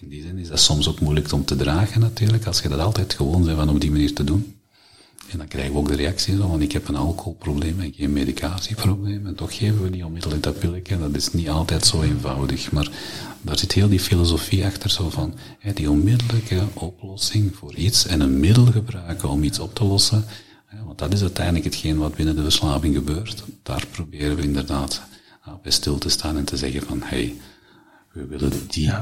In 0.00 0.08
die 0.08 0.22
zin 0.22 0.38
is 0.38 0.48
dat 0.48 0.60
soms 0.60 0.88
ook 0.88 1.00
moeilijk 1.00 1.32
om 1.32 1.44
te 1.44 1.56
dragen 1.56 2.00
natuurlijk, 2.00 2.46
als 2.46 2.60
je 2.60 2.68
dat 2.68 2.78
altijd 2.78 3.14
gewoon 3.14 3.44
bent 3.44 3.56
van 3.56 3.68
op 3.68 3.80
die 3.80 3.90
manier 3.90 4.14
te 4.14 4.24
doen. 4.24 4.54
En 5.30 5.38
dan 5.38 5.48
krijgen 5.48 5.72
we 5.72 5.78
ook 5.78 5.88
de 5.88 5.96
reactie 5.96 6.36
van 6.36 6.62
ik 6.62 6.72
heb 6.72 6.88
een 6.88 6.96
alcoholprobleem 6.96 7.80
en 7.80 7.92
geen 7.92 8.12
medicatieprobleem 8.12 9.26
en 9.26 9.34
toch 9.34 9.56
geven 9.56 9.82
we 9.82 9.88
niet 9.88 10.04
onmiddellijk 10.04 10.42
dat 10.42 10.58
pilletje. 10.58 10.98
Dat 10.98 11.14
is 11.14 11.32
niet 11.32 11.48
altijd 11.48 11.86
zo 11.86 12.02
eenvoudig, 12.02 12.72
maar 12.72 12.90
daar 13.42 13.58
zit 13.58 13.72
heel 13.72 13.88
die 13.88 14.00
filosofie 14.00 14.64
achter 14.64 14.90
zo 14.90 15.10
van 15.10 15.34
die 15.74 15.90
onmiddellijke 15.90 16.62
oplossing 16.74 17.56
voor 17.56 17.74
iets 17.74 18.06
en 18.06 18.20
een 18.20 18.40
middel 18.40 18.66
gebruiken 18.66 19.28
om 19.28 19.42
iets 19.42 19.58
op 19.58 19.74
te 19.74 19.84
lossen. 19.84 20.24
Want 20.84 20.98
dat 20.98 21.12
is 21.12 21.20
uiteindelijk 21.20 21.64
hetgeen 21.64 21.98
wat 21.98 22.14
binnen 22.14 22.36
de 22.36 22.42
verslaving 22.42 22.94
gebeurt. 22.94 23.44
Daar 23.62 23.86
proberen 23.90 24.36
we 24.36 24.42
inderdaad 24.42 25.02
bij 25.62 25.72
stil 25.72 25.98
te 25.98 26.08
staan 26.08 26.36
en 26.36 26.44
te 26.44 26.56
zeggen 26.56 26.82
van 26.82 27.00
hey, 27.04 27.34
we 28.12 28.26
willen 28.26 28.52
die 28.68 28.92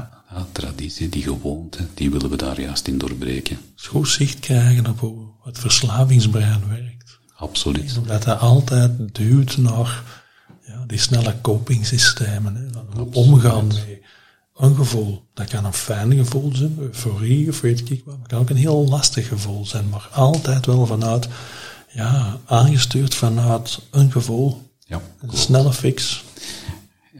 traditie, 0.51 1.09
die 1.09 1.23
gewoonte, 1.23 1.87
die 1.93 2.11
willen 2.11 2.29
we 2.29 2.35
daar 2.35 2.61
juist 2.61 2.87
in 2.87 2.97
doorbreken. 2.97 3.57
Goed 3.75 4.09
zicht 4.09 4.39
krijgen 4.39 4.87
op 4.87 4.99
hoe 4.99 5.27
het 5.43 5.59
verslavingsbrein 5.59 6.61
werkt. 6.69 7.19
Absoluut. 7.35 7.97
Omdat 7.97 8.23
dat 8.23 8.39
altijd 8.39 9.15
duwt 9.15 9.57
naar 9.57 10.03
ja, 10.65 10.83
die 10.87 10.97
snelle 10.97 11.35
copingsystemen. 11.41 12.55
Hè, 12.55 13.01
omgaan 13.01 13.67
met 13.67 14.01
een 14.55 14.75
gevoel. 14.75 15.23
Dat 15.33 15.49
kan 15.49 15.65
een 15.65 15.73
fijn 15.73 16.13
gevoel 16.13 16.55
zijn, 16.55 16.75
euforie 16.79 17.49
of 17.49 17.61
weet 17.61 17.89
ik 17.89 18.01
wat. 18.05 18.17
Het 18.17 18.27
kan 18.27 18.39
ook 18.39 18.49
een 18.49 18.55
heel 18.55 18.87
lastig 18.87 19.27
gevoel 19.27 19.65
zijn, 19.65 19.89
maar 19.89 20.09
altijd 20.11 20.65
wel 20.65 20.85
vanuit, 20.85 21.27
ja, 21.93 22.39
aangestuurd 22.45 23.15
vanuit 23.15 23.79
een 23.91 24.11
gevoel. 24.11 24.71
Ja, 24.85 25.01
een 25.21 25.37
snelle 25.37 25.73
fix. 25.73 26.23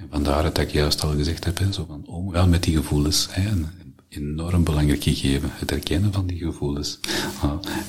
Vandaar 0.10 0.44
dat 0.44 0.58
ik 0.58 0.72
juist 0.72 1.04
al 1.04 1.16
gezegd 1.16 1.46
heb, 1.46 1.62
zo 1.72 1.86
van 1.86 2.06
omgaan 2.06 2.50
met 2.50 2.64
die 2.64 2.76
gevoelens. 2.76 3.28
Hè, 3.32 3.50
een 3.50 3.68
enorm 4.10 4.64
belangrijk 4.64 5.04
gegeven, 5.04 5.50
het 5.54 5.70
herkennen 5.70 6.14
van 6.14 6.28
die 6.28 6.38
gevoelens. 6.38 7.00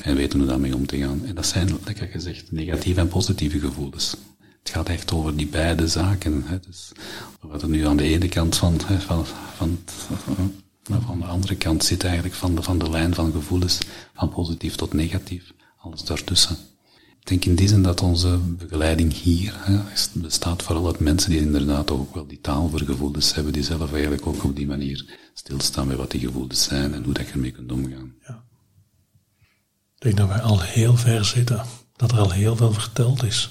En 0.02 0.14
weten 0.14 0.38
hoe 0.38 0.48
daarmee 0.48 0.74
om 0.74 0.86
te 0.86 0.98
gaan. 0.98 1.24
En 1.24 1.34
dat 1.34 1.46
zijn, 1.46 1.78
lekker 1.84 2.06
gezegd, 2.06 2.52
negatieve 2.52 3.00
en 3.00 3.08
positieve 3.08 3.58
gevoelens. 3.58 4.16
Het 4.62 4.72
gaat 4.72 4.88
echt 4.88 5.12
over 5.12 5.36
die 5.36 5.46
beide 5.46 5.88
zaken. 5.88 6.42
Hè. 6.46 6.60
Dus 6.60 6.92
wat 7.40 7.62
er 7.62 7.68
nu 7.68 7.86
aan 7.86 7.96
de 7.96 8.04
ene 8.04 8.28
kant 8.28 8.56
van, 8.56 8.80
van, 8.80 9.26
van, 9.56 9.78
van, 10.06 10.52
van 11.06 11.18
de 11.18 11.26
andere 11.26 11.56
kant 11.56 11.84
zit 11.84 12.04
eigenlijk 12.04 12.34
van 12.34 12.54
de, 12.54 12.62
van 12.62 12.78
de 12.78 12.90
lijn 12.90 13.14
van 13.14 13.32
gevoelens, 13.32 13.78
van 14.14 14.28
positief 14.28 14.74
tot 14.74 14.92
negatief, 14.92 15.52
alles 15.78 16.04
daartussen. 16.04 16.56
Ik 17.24 17.30
denk 17.30 17.44
in 17.44 17.54
die 17.54 17.68
zin 17.68 17.82
dat 17.82 18.02
onze 18.02 18.38
begeleiding 18.38 19.12
hier 19.12 19.54
hè, 19.56 19.80
bestaat 20.12 20.62
vooral 20.62 20.86
uit 20.86 20.98
mensen 20.98 21.30
die 21.30 21.40
inderdaad 21.40 21.90
ook 21.90 22.14
wel 22.14 22.26
die 22.26 22.40
taal 22.40 22.68
voor 22.68 22.80
gevoelens 22.80 23.34
hebben, 23.34 23.52
die 23.52 23.62
zelf 23.62 23.92
eigenlijk 23.92 24.26
ook 24.26 24.44
op 24.44 24.56
die 24.56 24.66
manier 24.66 25.18
stilstaan 25.34 25.86
bij 25.86 25.96
wat 25.96 26.10
die 26.10 26.20
gevoelens 26.20 26.64
zijn 26.64 26.94
en 26.94 27.04
hoe 27.04 27.12
dat 27.12 27.26
je 27.26 27.32
ermee 27.32 27.50
kunt 27.50 27.72
omgaan. 27.72 28.14
Ja. 28.26 28.44
Ik 29.94 30.00
denk 30.02 30.16
dat 30.16 30.28
wij 30.28 30.40
al 30.40 30.60
heel 30.60 30.96
ver 30.96 31.24
zitten, 31.24 31.64
dat 31.96 32.12
er 32.12 32.18
al 32.18 32.30
heel 32.30 32.56
veel 32.56 32.72
verteld 32.72 33.22
is 33.22 33.50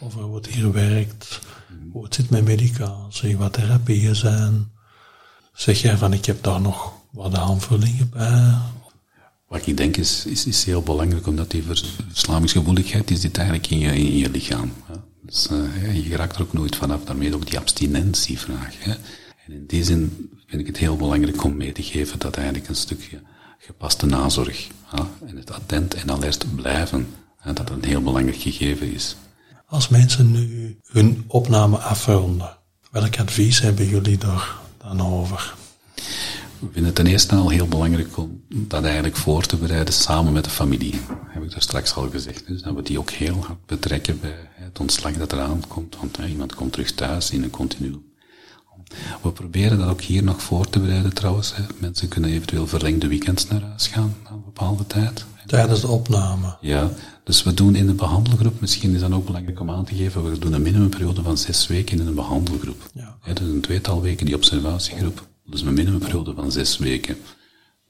over 0.00 0.22
hoe 0.22 0.36
het 0.36 0.46
hier 0.46 0.72
werkt, 0.72 1.40
hoe 1.92 2.04
het 2.04 2.14
zit 2.14 2.30
met 2.30 2.44
medicatie, 2.44 3.36
wat 3.36 3.52
therapieën 3.52 4.16
zijn. 4.16 4.72
Zeg 5.52 5.80
jij 5.80 5.96
van 5.96 6.12
ik 6.12 6.24
heb 6.24 6.42
daar 6.42 6.60
nog 6.60 6.92
wat 7.10 7.34
aanvullingen 7.34 8.10
bij, 8.10 8.54
wat 9.48 9.66
ik 9.66 9.76
denk 9.76 9.96
is, 9.96 10.26
is, 10.26 10.64
heel 10.64 10.82
belangrijk, 10.82 11.26
omdat 11.26 11.50
die 11.50 11.62
verslavingsgevoeligheid 11.62 13.10
is 13.10 13.20
dit 13.20 13.36
eigenlijk 13.36 13.70
in 13.70 13.78
je, 14.16 14.30
lichaam. 14.30 14.72
Hè. 14.84 14.94
Dus, 15.22 15.48
uh, 15.52 16.08
je 16.08 16.16
raakt 16.16 16.36
er 16.36 16.42
ook 16.42 16.52
nooit 16.52 16.76
vanaf, 16.76 17.04
daarmee 17.04 17.34
ook 17.34 17.46
die 17.46 17.58
abstinentievraag. 17.58 18.74
Hè. 18.78 18.90
En 19.46 19.52
in 19.52 19.66
die 19.66 19.84
zin 19.84 20.30
vind 20.46 20.60
ik 20.60 20.66
het 20.66 20.76
heel 20.76 20.96
belangrijk 20.96 21.44
om 21.44 21.56
mee 21.56 21.72
te 21.72 21.82
geven 21.82 22.18
dat 22.18 22.36
eigenlijk 22.36 22.68
een 22.68 22.74
stukje 22.74 23.20
gepaste 23.58 24.06
nazorg 24.06 24.66
hè, 24.84 25.02
en 25.26 25.36
het 25.36 25.50
attent 25.50 25.94
en 25.94 26.10
alert 26.10 26.54
blijven, 26.54 27.06
hè, 27.38 27.52
dat 27.52 27.70
een 27.70 27.84
heel 27.84 28.02
belangrijk 28.02 28.40
gegeven 28.40 28.92
is. 28.92 29.16
Als 29.66 29.88
mensen 29.88 30.30
nu 30.30 30.78
hun 30.86 31.24
opname 31.26 31.78
afronden, 31.78 32.56
welk 32.90 33.18
advies 33.18 33.60
hebben 33.60 33.88
jullie 33.88 34.18
er 34.18 34.56
dan 34.78 35.00
over? 35.00 35.54
We 36.60 36.66
vinden 36.72 36.84
het 36.84 36.94
ten 36.94 37.06
eerste 37.06 37.34
al 37.34 37.48
heel 37.48 37.68
belangrijk 37.68 38.16
om 38.16 38.42
dat 38.48 38.84
eigenlijk 38.84 39.16
voor 39.16 39.46
te 39.46 39.56
bereiden 39.56 39.94
samen 39.94 40.32
met 40.32 40.44
de 40.44 40.50
familie. 40.50 41.00
Heb 41.26 41.42
ik 41.42 41.50
daar 41.50 41.62
straks 41.62 41.94
al 41.94 42.10
gezegd. 42.10 42.46
Dus 42.46 42.62
dat 42.62 42.74
we 42.74 42.82
die 42.82 42.98
ook 42.98 43.10
heel 43.10 43.44
hard 43.44 43.66
betrekken 43.66 44.20
bij 44.20 44.48
het 44.54 44.80
ontslag 44.80 45.12
dat 45.12 45.32
eraan 45.32 45.62
komt. 45.68 45.96
Want 45.96 46.18
iemand 46.28 46.54
komt 46.54 46.72
terug 46.72 46.92
thuis 46.92 47.30
in 47.30 47.42
een 47.42 47.50
continu. 47.50 48.02
We 49.22 49.32
proberen 49.32 49.78
dat 49.78 49.88
ook 49.88 50.00
hier 50.00 50.22
nog 50.22 50.42
voor 50.42 50.70
te 50.70 50.80
bereiden 50.80 51.14
trouwens. 51.14 51.56
Hè. 51.56 51.62
Mensen 51.78 52.08
kunnen 52.08 52.30
eventueel 52.30 52.66
verlengde 52.66 53.08
weekends 53.08 53.48
naar 53.48 53.62
huis 53.62 53.86
gaan 53.86 54.14
na 54.24 54.30
een 54.30 54.44
bepaalde 54.44 54.86
tijd. 54.86 55.24
Tijdens 55.46 55.80
de 55.80 55.88
opname? 55.88 56.56
Ja, 56.60 56.90
dus 57.24 57.42
we 57.42 57.54
doen 57.54 57.74
in 57.74 57.86
de 57.86 57.92
behandelgroep, 57.92 58.60
misschien 58.60 58.94
is 58.94 59.00
dat 59.00 59.12
ook 59.12 59.26
belangrijk 59.26 59.60
om 59.60 59.70
aan 59.70 59.84
te 59.84 59.94
geven, 59.94 60.30
we 60.30 60.38
doen 60.38 60.52
een 60.52 60.62
minimumperiode 60.62 61.22
van 61.22 61.38
zes 61.38 61.66
weken 61.66 62.00
in 62.00 62.06
een 62.06 62.14
behandelgroep. 62.14 62.90
Ja. 62.94 63.16
ja 63.24 63.32
dus 63.32 63.48
een 63.48 63.60
tweetal 63.60 64.02
weken 64.02 64.26
die 64.26 64.34
observatiegroep. 64.34 65.27
Dus 65.50 65.60
een 65.60 65.74
minimumperiode 65.74 66.34
van 66.34 66.52
zes 66.52 66.78
weken. 66.78 67.16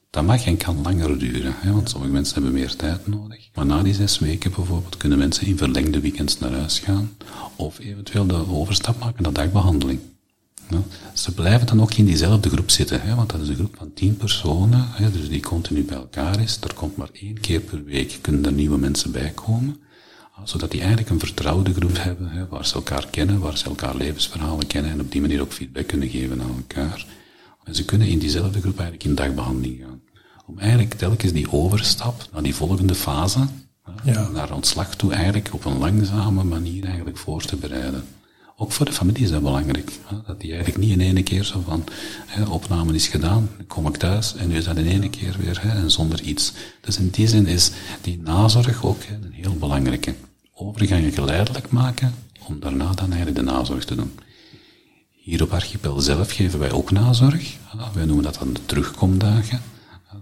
Dat 0.09 0.25
mag 0.25 0.45
en 0.45 0.57
kan 0.57 0.81
langer 0.81 1.19
duren, 1.19 1.53
hè, 1.57 1.71
want 1.71 1.89
sommige 1.89 2.11
mensen 2.11 2.33
hebben 2.33 2.53
meer 2.53 2.75
tijd 2.75 3.07
nodig. 3.07 3.49
Maar 3.53 3.65
na 3.65 3.83
die 3.83 3.93
zes 3.93 4.19
weken 4.19 4.51
bijvoorbeeld 4.51 4.97
kunnen 4.97 5.17
mensen 5.17 5.47
in 5.47 5.57
verlengde 5.57 5.99
weekends 5.99 6.39
naar 6.39 6.51
huis 6.51 6.79
gaan, 6.79 7.11
of 7.55 7.79
eventueel 7.79 8.25
de 8.25 8.47
overstap 8.47 8.99
maken 8.99 9.23
naar 9.23 9.33
dagbehandeling. 9.33 9.99
Ze 11.13 11.33
blijven 11.33 11.67
dan 11.67 11.81
ook 11.81 11.93
in 11.93 12.05
diezelfde 12.05 12.49
groep 12.49 12.69
zitten, 12.69 13.01
hè, 13.01 13.15
want 13.15 13.29
dat 13.29 13.41
is 13.41 13.47
een 13.47 13.55
groep 13.55 13.75
van 13.77 13.93
tien 13.93 14.17
personen, 14.17 14.85
hè, 14.89 15.11
dus 15.11 15.29
die 15.29 15.41
continu 15.41 15.83
bij 15.83 15.97
elkaar 15.97 16.41
is. 16.41 16.57
Er 16.61 16.73
komt 16.73 16.97
maar 16.97 17.09
één 17.13 17.39
keer 17.39 17.59
per 17.59 17.83
week 17.83 18.17
kunnen 18.21 18.45
er 18.45 18.51
nieuwe 18.51 18.77
mensen 18.77 19.11
bij 19.11 19.31
komen, 19.35 19.77
zodat 20.43 20.71
die 20.71 20.79
eigenlijk 20.79 21.09
een 21.09 21.19
vertrouwde 21.19 21.73
groep 21.73 21.97
hebben, 21.97 22.29
hè, 22.29 22.47
waar 22.47 22.65
ze 22.65 22.73
elkaar 22.73 23.07
kennen, 23.07 23.39
waar 23.39 23.57
ze 23.57 23.65
elkaar 23.65 23.95
levensverhalen 23.95 24.67
kennen 24.67 24.91
en 24.91 25.01
op 25.01 25.11
die 25.11 25.21
manier 25.21 25.41
ook 25.41 25.53
feedback 25.53 25.87
kunnen 25.87 26.09
geven 26.09 26.41
aan 26.41 26.55
elkaar. 26.57 27.05
En 27.69 27.75
ze 27.75 27.85
kunnen 27.85 28.07
in 28.07 28.19
diezelfde 28.19 28.59
groep 28.59 28.79
eigenlijk 28.79 29.09
in 29.09 29.15
dagbehandeling 29.15 29.79
gaan. 29.81 30.01
Om 30.45 30.59
eigenlijk 30.59 30.93
telkens 30.93 31.31
die 31.31 31.51
overstap 31.51 32.29
naar 32.33 32.43
die 32.43 32.55
volgende 32.55 32.95
fase, 32.95 33.47
ja. 34.03 34.29
naar 34.29 34.53
ontslag 34.53 34.95
toe, 34.95 35.13
eigenlijk 35.13 35.49
op 35.51 35.65
een 35.65 35.77
langzame 35.77 36.43
manier 36.43 36.85
eigenlijk 36.85 37.17
voor 37.17 37.41
te 37.41 37.55
bereiden. 37.55 38.03
Ook 38.57 38.71
voor 38.71 38.85
de 38.85 38.91
familie 38.91 39.23
is 39.23 39.29
dat 39.29 39.41
belangrijk. 39.41 39.91
Dat 40.27 40.41
die 40.41 40.53
eigenlijk 40.53 40.83
niet 40.83 40.91
in 40.91 41.01
één 41.01 41.23
keer 41.23 41.43
zo 41.43 41.63
van, 41.65 41.83
hè, 42.25 42.43
opname 42.43 42.93
is 42.93 43.07
gedaan, 43.07 43.49
kom 43.67 43.87
ik 43.87 43.97
thuis 43.97 44.35
en 44.35 44.47
nu 44.47 44.55
is 44.55 44.65
dat 44.65 44.77
in 44.77 44.87
één 44.87 45.09
keer 45.09 45.35
weer 45.39 45.61
hè, 45.61 45.69
en 45.69 45.91
zonder 45.91 46.21
iets. 46.21 46.53
Dus 46.81 46.97
in 46.97 47.09
die 47.09 47.27
zin 47.27 47.47
is 47.47 47.71
die 48.01 48.21
nazorg 48.23 48.85
ook 48.85 49.03
hè, 49.03 49.15
een 49.15 49.33
heel 49.33 49.55
belangrijke. 49.55 50.13
Overgangen 50.53 51.11
geleidelijk 51.11 51.69
maken, 51.69 52.13
om 52.47 52.59
daarna 52.59 52.93
dan 52.93 53.07
eigenlijk 53.07 53.35
de 53.35 53.51
nazorg 53.51 53.85
te 53.85 53.95
doen. 53.95 54.11
Hier 55.29 55.43
op 55.43 55.53
Archipel 55.53 55.99
zelf 55.99 56.31
geven 56.31 56.59
wij 56.59 56.71
ook 56.71 56.91
nazorg. 56.91 57.57
Wij 57.93 58.05
noemen 58.05 58.23
dat 58.23 58.35
dan 58.39 58.53
de 58.53 58.65
terugkomdagen. 58.65 59.61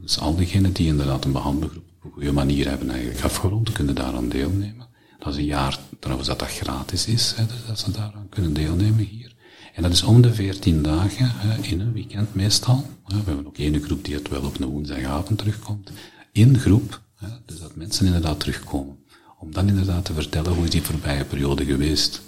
Dus 0.02 0.20
al 0.20 0.36
diegenen 0.36 0.74
die 0.74 0.88
inderdaad 0.88 1.26
een 1.26 1.32
behandelgroep 1.32 1.84
op 1.96 2.04
een 2.04 2.12
goede 2.12 2.32
manier 2.32 2.70
hebben 2.70 2.90
eigenlijk 2.90 3.24
afgerond, 3.24 3.72
kunnen 3.72 3.96
daaraan 3.96 4.30
deelnemen. 4.30 4.88
Dat 5.20 5.34
is 5.34 5.40
een 5.40 5.46
jaar 5.46 5.80
trouwens 6.00 6.28
dat 6.28 6.40
dat 6.40 6.52
gratis 6.52 7.06
is, 7.06 7.36
dus 7.48 7.66
dat 7.68 7.80
ze 7.80 7.92
daaraan 7.92 8.30
kunnen 8.30 8.54
deelnemen 8.54 9.06
hier. 9.06 9.34
En 9.74 9.82
dat 9.82 9.92
is 9.92 10.04
om 10.04 10.22
de 10.22 10.34
veertien 10.34 10.82
dagen, 10.82 11.32
hè, 11.36 11.62
in 11.62 11.80
een 11.80 11.94
weekend 11.94 12.36
meestal. 12.36 12.86
Hè. 13.06 13.18
We 13.18 13.24
hebben 13.26 13.48
ook 13.48 13.58
één 13.58 13.82
groep 13.82 14.06
die 14.06 14.16
het 14.16 14.30
wel 14.30 14.42
op 14.42 14.60
een 14.60 14.68
woensdagavond 14.68 15.38
terugkomt. 15.38 15.92
In 16.32 16.60
groep, 16.60 17.02
dus 17.46 17.60
dat 17.60 17.76
mensen 17.76 18.06
inderdaad 18.06 18.40
terugkomen. 18.40 18.98
Om 19.40 19.54
dan 19.54 19.68
inderdaad 19.68 20.06
te 20.06 20.14
vertellen 20.14 20.54
hoe 20.54 20.64
is 20.64 20.70
die 20.70 20.82
voorbije 20.82 21.26
periode 21.26 21.66
geweest. 21.66 22.22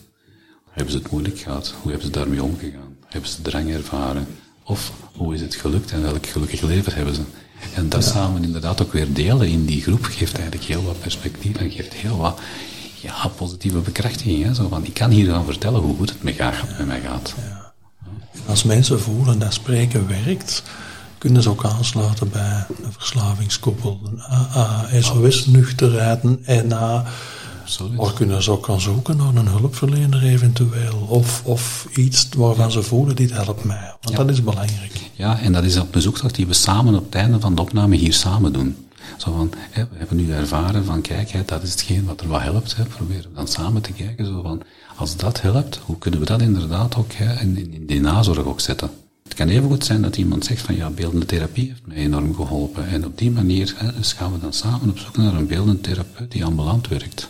Hebben 0.72 0.92
ze 0.92 0.98
het 0.98 1.12
moeilijk 1.12 1.40
gehad? 1.40 1.74
Hoe 1.82 1.92
hebben 1.92 2.08
ze 2.08 2.14
daarmee 2.20 2.44
omgegaan? 2.44 2.96
Hebben 3.06 3.30
ze 3.30 3.42
drang 3.42 3.74
ervaren? 3.74 4.28
Of 4.64 4.92
hoe 5.16 5.34
is 5.34 5.42
het 5.42 5.56
gelukt 5.56 5.92
en 5.92 6.02
welk 6.02 6.26
gelukkig 6.26 6.62
leven 6.62 6.94
hebben 6.94 7.16
ze? 7.16 7.22
En 7.76 7.90
dat 7.90 8.04
samen 8.04 8.44
inderdaad 8.44 8.82
ook 8.82 8.94
weer 8.94 9.14
delen 9.14 9.48
in 9.48 9.66
die 9.66 9.82
groep 9.82 10.04
geeft 10.04 10.34
eigenlijk 10.34 10.66
heel 10.66 10.84
wat 10.84 11.00
perspectief 11.00 11.58
en 11.58 11.72
geeft 11.72 11.94
heel 11.94 12.18
wat 12.18 12.40
ja, 13.02 13.28
positieve 13.28 13.78
bekrachtiging. 13.78 14.44
Hè? 14.44 14.54
Zo 14.54 14.68
van, 14.68 14.86
ik 14.86 14.94
kan 14.94 15.10
hier 15.10 15.32
gaan 15.32 15.46
vertellen 15.46 15.82
hoe 15.82 15.96
goed 15.96 16.10
het 16.10 16.24
met, 16.24 16.38
met 16.78 16.88
mij 16.88 17.02
gaat. 17.02 17.34
Ja. 17.38 17.74
Als 18.46 18.64
mensen 18.64 19.00
voelen 19.00 19.40
dat 19.40 19.54
spreken 19.54 20.08
werkt, 20.08 20.64
kunnen 21.18 21.44
ze 21.44 21.50
ook 21.50 21.66
aansluiten 21.66 22.30
bij 22.30 22.66
een 22.84 22.92
verslavingskoppel, 22.92 24.00
een 24.04 24.22
AA, 24.22 24.88
SOS 25.00 25.46
nuchterheid, 25.46 26.24
een 26.24 26.68
NA. 26.68 27.06
Of 27.96 28.14
kunnen 28.14 28.44
ze 28.44 28.52
ook 28.52 28.66
gaan 28.66 28.82
zoeken 28.82 29.18
naar 29.18 29.36
een 29.36 29.48
hulpverlener 29.48 30.24
eventueel. 30.24 31.06
Of, 31.08 31.42
of 31.46 31.88
iets 31.96 32.30
waarvan 32.38 32.72
ze 32.72 32.84
voelen, 32.84 33.16
dit 33.16 33.32
helpt 33.32 33.64
mij. 33.64 33.96
Want 34.02 34.16
dat 34.16 34.30
is 34.30 34.44
belangrijk. 34.44 35.10
Ja, 35.14 35.40
en 35.40 35.54
dat 35.54 35.64
is 35.64 35.78
op 35.78 35.96
een 35.96 36.02
zoektocht 36.02 36.36
die 36.36 36.48
we 36.48 36.54
samen 36.54 36.96
op 36.96 37.06
het 37.06 37.16
einde 37.16 37.40
van 37.40 37.56
de 37.56 37.62
opname 37.62 37.96
hier 37.96 38.14
samen 38.14 38.54
doen. 38.54 38.76
Zo 39.18 39.32
van, 39.32 39.52
hè, 39.72 39.84
we 39.92 39.98
hebben 39.98 40.18
nu 40.18 40.32
ervaren 40.32 40.86
van, 40.86 41.02
kijk, 41.02 41.30
hè, 41.30 41.42
dat 41.46 41.64
is 41.64 41.72
hetgeen 41.72 42.06
wat 42.06 42.22
er 42.22 42.28
wat 42.28 42.42
helpt. 42.42 42.76
Hè, 42.76 42.84
proberen 42.84 43.30
we 43.30 43.36
dan 43.36 43.48
samen 43.48 43.82
te 43.82 43.92
kijken, 43.92 44.26
zo 44.26 44.42
van, 44.42 44.62
als 44.96 45.16
dat 45.16 45.42
helpt, 45.42 45.80
hoe 45.86 45.98
kunnen 45.98 46.20
we 46.20 46.26
dat 46.26 46.42
inderdaad 46.42 46.96
ook 46.96 47.12
hè, 47.14 47.42
in, 47.42 47.74
in 47.74 47.86
die 47.86 48.02
nazorg 48.02 48.46
ook 48.46 48.60
zetten? 48.60 48.90
Het 49.24 49.34
kan 49.34 49.48
even 49.48 49.70
goed 49.70 49.86
zijn 49.86 50.02
dat 50.02 50.18
iemand 50.18 50.46
zegt 50.46 50.62
van, 50.62 50.76
ja, 50.76 50.90
beeldende 50.90 51.26
therapie 51.26 51.68
heeft 51.68 51.86
mij 51.86 51.98
enorm 51.98 52.36
geholpen. 52.36 52.88
En 52.88 53.06
op 53.06 53.18
die 53.18 53.32
manier 53.32 53.74
hè, 53.78 53.94
dus 53.94 54.14
gaan 54.14 54.32
we 54.32 54.40
dan 54.40 54.54
samen 54.54 54.90
op 54.90 54.98
zoek 54.98 55.18
naar 55.18 55.34
een 55.34 55.48
beeldende 55.48 55.82
therapeut 55.82 56.32
die 56.32 56.46
ambulant 56.46 56.88
werkt. 56.88 57.30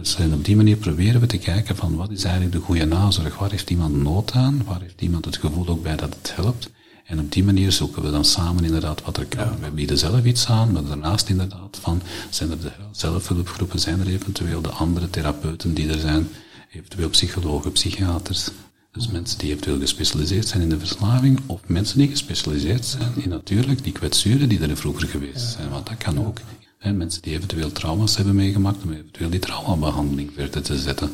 Dus 0.00 0.16
en 0.16 0.34
op 0.34 0.44
die 0.44 0.56
manier 0.56 0.76
proberen 0.76 1.20
we 1.20 1.26
te 1.26 1.38
kijken 1.38 1.76
van 1.76 1.96
wat 1.96 2.10
is 2.10 2.24
eigenlijk 2.24 2.54
de 2.54 2.60
goede 2.60 2.84
nazorg? 2.84 3.38
Waar 3.38 3.50
heeft 3.50 3.70
iemand 3.70 4.02
nood 4.02 4.32
aan? 4.32 4.64
Waar 4.64 4.80
heeft 4.80 5.00
iemand 5.00 5.24
het 5.24 5.36
gevoel 5.36 5.68
ook 5.68 5.82
bij 5.82 5.96
dat 5.96 6.14
het 6.14 6.32
helpt? 6.34 6.70
En 7.04 7.18
op 7.20 7.32
die 7.32 7.44
manier 7.44 7.72
zoeken 7.72 8.02
we 8.02 8.10
dan 8.10 8.24
samen 8.24 8.64
inderdaad 8.64 9.02
wat 9.04 9.16
er 9.16 9.26
kan. 9.26 9.60
We 9.60 9.70
bieden 9.70 9.98
zelf 9.98 10.24
iets 10.24 10.46
aan, 10.46 10.72
maar 10.72 10.84
daarnaast 10.84 11.28
inderdaad 11.28 11.78
van, 11.80 12.02
zijn 12.30 12.50
er 12.50 12.60
de 12.60 12.70
zelfhulpgroepen, 12.92 13.80
zijn 13.80 14.00
er 14.00 14.06
eventueel 14.06 14.60
de 14.60 14.68
andere 14.68 15.10
therapeuten 15.10 15.74
die 15.74 15.88
er 15.88 15.98
zijn, 15.98 16.28
eventueel 16.72 17.08
psychologen, 17.08 17.72
psychiaters. 17.72 18.48
Dus 18.92 19.08
mensen 19.08 19.38
die 19.38 19.50
eventueel 19.50 19.78
gespecialiseerd 19.78 20.48
zijn 20.48 20.62
in 20.62 20.68
de 20.68 20.78
verslaving, 20.78 21.40
of 21.46 21.60
mensen 21.66 21.98
die 21.98 22.08
gespecialiseerd 22.08 22.84
zijn 22.84 23.12
in 23.16 23.28
natuurlijk 23.28 23.84
die 23.84 23.92
kwetsuren 23.92 24.48
die 24.48 24.60
er 24.60 24.76
vroeger 24.76 25.08
geweest 25.08 25.50
zijn, 25.50 25.70
want 25.70 25.86
dat 25.86 25.96
kan 25.96 26.26
ook. 26.26 26.38
Hè, 26.80 26.92
mensen 26.92 27.22
die 27.22 27.32
eventueel 27.32 27.72
trauma's 27.72 28.16
hebben 28.16 28.34
meegemaakt, 28.34 28.82
om 28.82 28.92
eventueel 28.92 29.30
die 29.30 29.40
traumabehandeling 29.40 30.30
verder 30.34 30.62
te 30.62 30.78
zetten. 30.78 31.12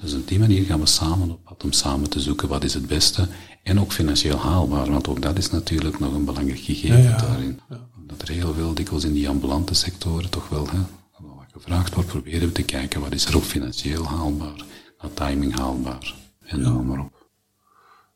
Dus 0.00 0.14
op 0.14 0.28
die 0.28 0.38
manier 0.38 0.64
gaan 0.64 0.80
we 0.80 0.86
samen 0.86 1.30
op 1.30 1.44
pad 1.44 1.64
om 1.64 1.72
samen 1.72 2.10
te 2.10 2.20
zoeken 2.20 2.48
wat 2.48 2.64
is 2.64 2.74
het 2.74 2.86
beste 2.86 3.28
en 3.62 3.80
ook 3.80 3.92
financieel 3.92 4.38
haalbaar, 4.38 4.90
want 4.90 5.08
ook 5.08 5.22
dat 5.22 5.38
is 5.38 5.50
natuurlijk 5.50 5.98
nog 5.98 6.14
een 6.14 6.24
belangrijk 6.24 6.60
gegeven 6.60 7.18
daarin. 7.18 7.60
Dat 8.06 8.22
er 8.22 8.28
heel 8.28 8.54
veel 8.54 8.74
dikwijls 8.74 9.04
in 9.04 9.12
die 9.12 9.28
ambulante 9.28 9.74
sectoren 9.74 10.30
toch 10.30 10.48
wel 10.48 10.68
hè, 10.70 10.78
wat 11.18 11.52
gevraagd 11.52 11.94
wordt, 11.94 12.08
proberen 12.08 12.48
we 12.48 12.52
te 12.52 12.62
kijken 12.62 13.00
wat 13.00 13.12
is 13.12 13.24
er 13.24 13.36
ook 13.36 13.44
financieel 13.44 14.06
haalbaar, 14.06 14.64
wat 14.98 15.16
timing 15.16 15.56
haalbaar 15.56 16.14
en 16.40 16.60
noem 16.60 16.86
maar 16.86 17.00
op. 17.00 17.26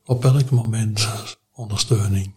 Op 0.04 0.22
welk 0.22 0.50
moment 0.50 1.08
ondersteuning? 1.52 2.34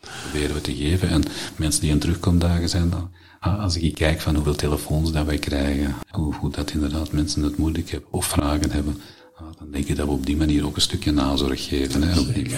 Proberen 0.00 0.54
we 0.54 0.60
te 0.60 0.74
geven 0.74 1.08
en 1.08 1.22
mensen 1.56 1.80
die 1.80 1.90
in 1.90 1.98
terugkomdagen 1.98 2.68
zijn 2.68 2.90
dan 2.90 3.10
als 3.44 3.76
ik 3.76 3.94
kijk 3.94 4.20
van 4.20 4.34
hoeveel 4.34 4.54
telefoons 4.54 5.12
dat 5.12 5.26
wij 5.26 5.38
krijgen, 5.38 5.94
hoe, 6.10 6.34
hoe 6.34 6.50
dat 6.50 6.70
inderdaad 6.70 7.12
mensen 7.12 7.42
het 7.42 7.56
moeilijk 7.56 7.90
hebben 7.90 8.12
of 8.12 8.26
vragen 8.26 8.70
hebben, 8.70 9.00
ah, 9.34 9.46
dan 9.58 9.70
denk 9.70 9.86
ik 9.86 9.96
dat 9.96 10.06
we 10.06 10.12
op 10.12 10.26
die 10.26 10.36
manier 10.36 10.66
ook 10.66 10.76
een 10.76 10.82
stukje 10.82 11.12
nazorg 11.12 11.64
geven. 11.64 12.02
Hè, 12.02 12.18
op 12.18 12.34
die 12.34 12.50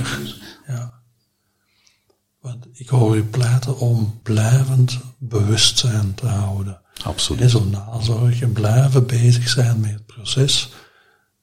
Ja. 0.66 0.95
Want 2.41 2.66
ik 2.72 2.89
hoor 2.89 3.16
u 3.16 3.24
pleiten 3.24 3.78
om 3.78 4.20
blijvend 4.22 4.99
bewustzijn 5.18 6.14
te 6.14 6.26
houden. 6.26 6.80
Absoluut. 7.03 7.43
En 7.43 7.51
zo 7.51 7.64
nazorg 7.64 8.41
en 8.41 8.53
blijven 8.53 9.07
bezig 9.07 9.49
zijn 9.49 9.80
met 9.80 9.93
het 9.93 10.07
proces. 10.07 10.72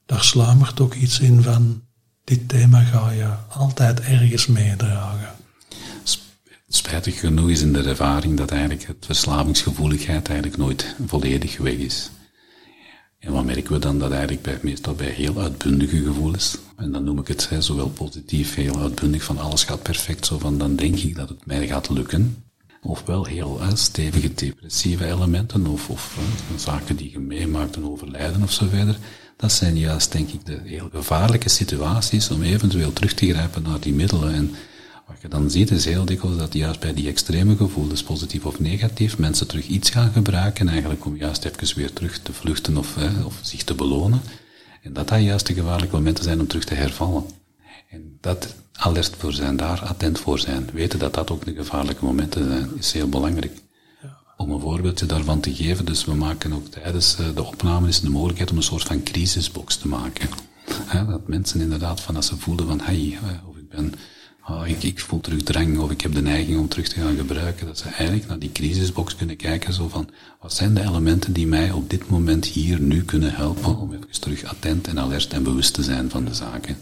Daar 0.06 0.24
sluimert 0.24 0.80
ook 0.80 0.94
iets 0.94 1.20
in 1.20 1.42
van, 1.42 1.84
dit 2.24 2.50
thema 2.50 2.82
ga 2.82 3.12
je 3.12 3.34
altijd 3.50 4.00
ergens 4.00 4.48
meedragen. 4.48 5.30
Spijtig 6.76 7.20
genoeg 7.20 7.50
is 7.50 7.62
in 7.62 7.74
de 7.74 7.84
ervaring 7.84 8.38
dat 8.38 8.52
eigenlijk 8.52 8.88
het 8.88 9.06
verslavingsgevoeligheid 9.06 10.28
eigenlijk 10.28 10.58
nooit 10.58 10.96
volledig 11.06 11.58
weg 11.58 11.74
is. 11.74 12.10
En 13.20 13.32
wat 13.32 13.46
merken 13.46 13.74
we 13.74 13.80
dan? 13.80 14.00
Dat 14.00 14.12
eigenlijk 14.12 14.42
bij, 14.42 14.60
meestal 14.62 14.94
bij 14.94 15.10
heel 15.10 15.42
uitbundige 15.42 16.04
gevoelens, 16.04 16.58
en 16.76 16.92
dan 16.92 17.04
noem 17.04 17.20
ik 17.20 17.28
het 17.28 17.50
hè, 17.50 17.62
zowel 17.62 17.90
positief, 17.90 18.56
heel 18.56 18.80
uitbundig, 18.80 19.24
van 19.24 19.38
alles 19.38 19.64
gaat 19.64 19.84
perfect, 19.84 20.26
zo 20.26 20.40
van 20.40 20.58
dan 20.58 20.76
denk 20.76 20.96
ik 20.96 21.16
dat 21.16 21.30
het 21.30 21.46
mij 21.46 21.68
gaat 21.68 21.90
lukken. 21.90 22.44
Ofwel 22.82 23.26
heel 23.26 23.62
stevige 23.74 24.34
depressieve 24.34 25.06
elementen, 25.06 25.68
of, 25.68 25.90
of 25.90 26.18
zaken 26.56 26.96
die 26.96 27.12
je 27.12 27.20
meemaakt, 27.20 27.76
een 27.76 27.90
overlijden 27.90 28.44
of 28.44 28.52
zo 28.52 28.68
verder. 28.70 28.98
Dat 29.38 29.52
zijn 29.52 29.78
juist, 29.78 30.12
denk 30.12 30.30
ik, 30.30 30.46
de 30.46 30.60
heel 30.64 30.90
gevaarlijke 30.92 31.50
situaties 31.50 32.30
om 32.30 32.42
eventueel 32.42 32.94
terug 32.94 33.14
te 33.14 33.30
grijpen 33.30 33.64
naar 33.64 33.80
die 33.80 33.94
middelen. 33.94 34.34
En 34.34 34.56
Wat 35.14 35.22
je 35.22 35.28
dan 35.28 35.50
ziet 35.50 35.72
is 35.72 35.86
heel 35.86 36.06
dikwijls 36.06 36.38
dat 36.38 36.54
juist 36.54 36.80
bij 36.80 36.94
die 36.94 37.08
extreme 37.08 37.56
gevoelens, 37.56 38.04
positief 38.04 38.46
of 38.46 38.60
negatief, 38.60 39.18
mensen 39.18 39.48
terug 39.48 39.68
iets 39.68 39.90
gaan 39.90 40.12
gebruiken 40.12 40.68
eigenlijk 40.68 41.06
om 41.06 41.16
juist 41.16 41.46
even 41.46 41.78
weer 41.78 41.94
terug 41.94 42.20
te 42.20 42.34
vluchten 42.34 42.78
of, 42.78 42.96
hè, 42.96 43.24
of 43.24 43.40
zich 43.42 43.64
te 43.64 43.74
belonen. 43.74 44.22
En 44.82 44.94
dat 44.94 45.08
dat 45.08 45.22
juist 45.22 45.48
de 45.48 45.54
gevaarlijke 45.54 45.96
momenten 45.96 46.24
zijn 46.24 46.40
om 46.40 46.48
terug 46.48 46.64
te 46.64 46.74
hervallen. 46.74 47.24
En 47.90 48.18
dat 48.22 48.56
alert 48.74 49.16
voor 49.18 49.34
zijn, 49.34 49.58
daar 49.58 49.80
attent 49.80 50.20
voor 50.20 50.40
zijn. 50.40 50.70
Weten 50.74 51.00
dat 51.00 51.14
dat 51.14 51.32
ook 51.32 51.46
de 51.46 51.54
gevaarlijke 51.54 52.06
momenten 52.06 52.48
zijn, 52.48 52.70
is 52.78 52.92
heel 52.92 53.10
belangrijk. 53.10 53.58
Om 54.38 54.52
een 54.52 54.60
voorbeeldje 54.60 55.06
daarvan 55.06 55.40
te 55.40 55.56
geven, 55.56 55.86
dus 55.86 56.06
we 56.06 56.14
maken 56.14 56.54
ook 56.54 56.68
tijdens 56.68 57.16
eh, 57.20 57.26
de 57.36 57.44
opname 57.44 57.88
is 57.88 58.00
de 58.00 58.10
mogelijkheid 58.10 58.52
om 58.52 58.58
een 58.58 58.64
soort 58.64 58.84
van 58.84 59.04
crisisbox 59.04 59.78
te 59.78 59.88
maken. 59.88 60.30
dat 61.08 61.28
mensen 61.28 61.62
inderdaad 61.62 62.02
van 62.02 62.16
als 62.16 62.28
ze 62.28 62.38
voelden 62.38 62.68
van, 62.68 62.80
hey, 62.82 63.18
eh, 63.24 63.50
of 63.50 63.58
ik 63.58 63.70
ben, 63.70 63.94
oh, 64.48 64.68
ik, 64.68 64.84
ik, 64.84 65.00
voel 65.00 65.20
terug 65.20 65.42
drang, 65.42 65.80
of 65.80 65.92
ik 65.92 66.02
heb 66.02 66.14
de 66.14 66.22
neiging 66.22 66.60
om 66.60 66.68
terug 66.68 66.88
te 66.88 67.00
gaan 67.00 67.16
gebruiken, 67.16 67.66
dat 67.66 67.78
ze 67.78 67.90
eigenlijk 67.90 68.28
naar 68.28 68.40
die 68.40 68.52
crisisbox 68.52 69.16
kunnen 69.16 69.36
kijken, 69.36 69.74
zo 69.74 69.88
van, 69.88 70.10
wat 70.40 70.54
zijn 70.54 70.74
de 70.74 70.82
elementen 70.82 71.34
die 71.34 71.48
mij 71.48 71.72
op 71.72 71.90
dit 71.90 72.10
moment 72.10 72.46
hier 72.46 72.80
nu 72.80 73.04
kunnen 73.04 73.34
helpen 73.34 73.78
om 73.78 73.94
even 73.94 74.22
terug 74.22 74.44
attent 74.44 74.88
en 74.88 75.00
alert 75.00 75.34
en 75.34 75.44
bewust 75.44 75.74
te 75.74 75.84
zijn 75.84 76.10
van 76.10 76.26
de 76.26 76.34
zaken. 76.34 76.78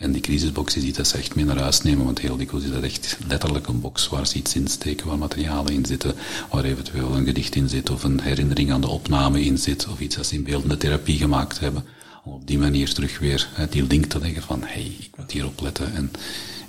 En 0.00 0.12
die 0.12 0.20
crisisbox 0.20 0.76
is 0.76 0.82
iets 0.82 0.96
dat 0.96 1.06
ze 1.06 1.18
echt 1.18 1.34
mee 1.34 1.44
naar 1.44 1.58
huis 1.58 1.82
nemen, 1.82 2.04
want 2.04 2.18
heel 2.18 2.36
dikwijls 2.36 2.64
is 2.64 2.72
dat 2.72 2.82
echt 2.82 3.16
letterlijk 3.26 3.66
een 3.66 3.80
box 3.80 4.08
waar 4.08 4.26
ze 4.26 4.36
iets 4.36 4.54
in 4.54 4.68
steken, 4.68 5.06
waar 5.06 5.18
materialen 5.18 5.72
in 5.72 5.86
zitten, 5.86 6.14
waar 6.50 6.64
eventueel 6.64 7.16
een 7.16 7.24
gedicht 7.24 7.54
in 7.54 7.68
zit, 7.68 7.90
of 7.90 8.04
een 8.04 8.20
herinnering 8.20 8.72
aan 8.72 8.80
de 8.80 8.88
opname 8.88 9.44
in 9.44 9.58
zit, 9.58 9.88
of 9.88 10.00
iets 10.00 10.16
dat 10.16 10.26
ze 10.26 10.34
in 10.34 10.42
beeldende 10.42 10.76
therapie 10.76 11.18
gemaakt 11.18 11.60
hebben. 11.60 11.84
Om 12.24 12.32
op 12.32 12.46
die 12.46 12.58
manier 12.58 12.92
terug 12.94 13.18
weer 13.18 13.48
die 13.70 13.86
link 13.86 14.04
te 14.04 14.18
leggen 14.18 14.42
van, 14.42 14.60
hé, 14.60 14.66
hey, 14.66 14.96
ik 14.98 15.10
moet 15.16 15.30
hier 15.30 15.46
opletten 15.46 15.94
en 15.94 16.10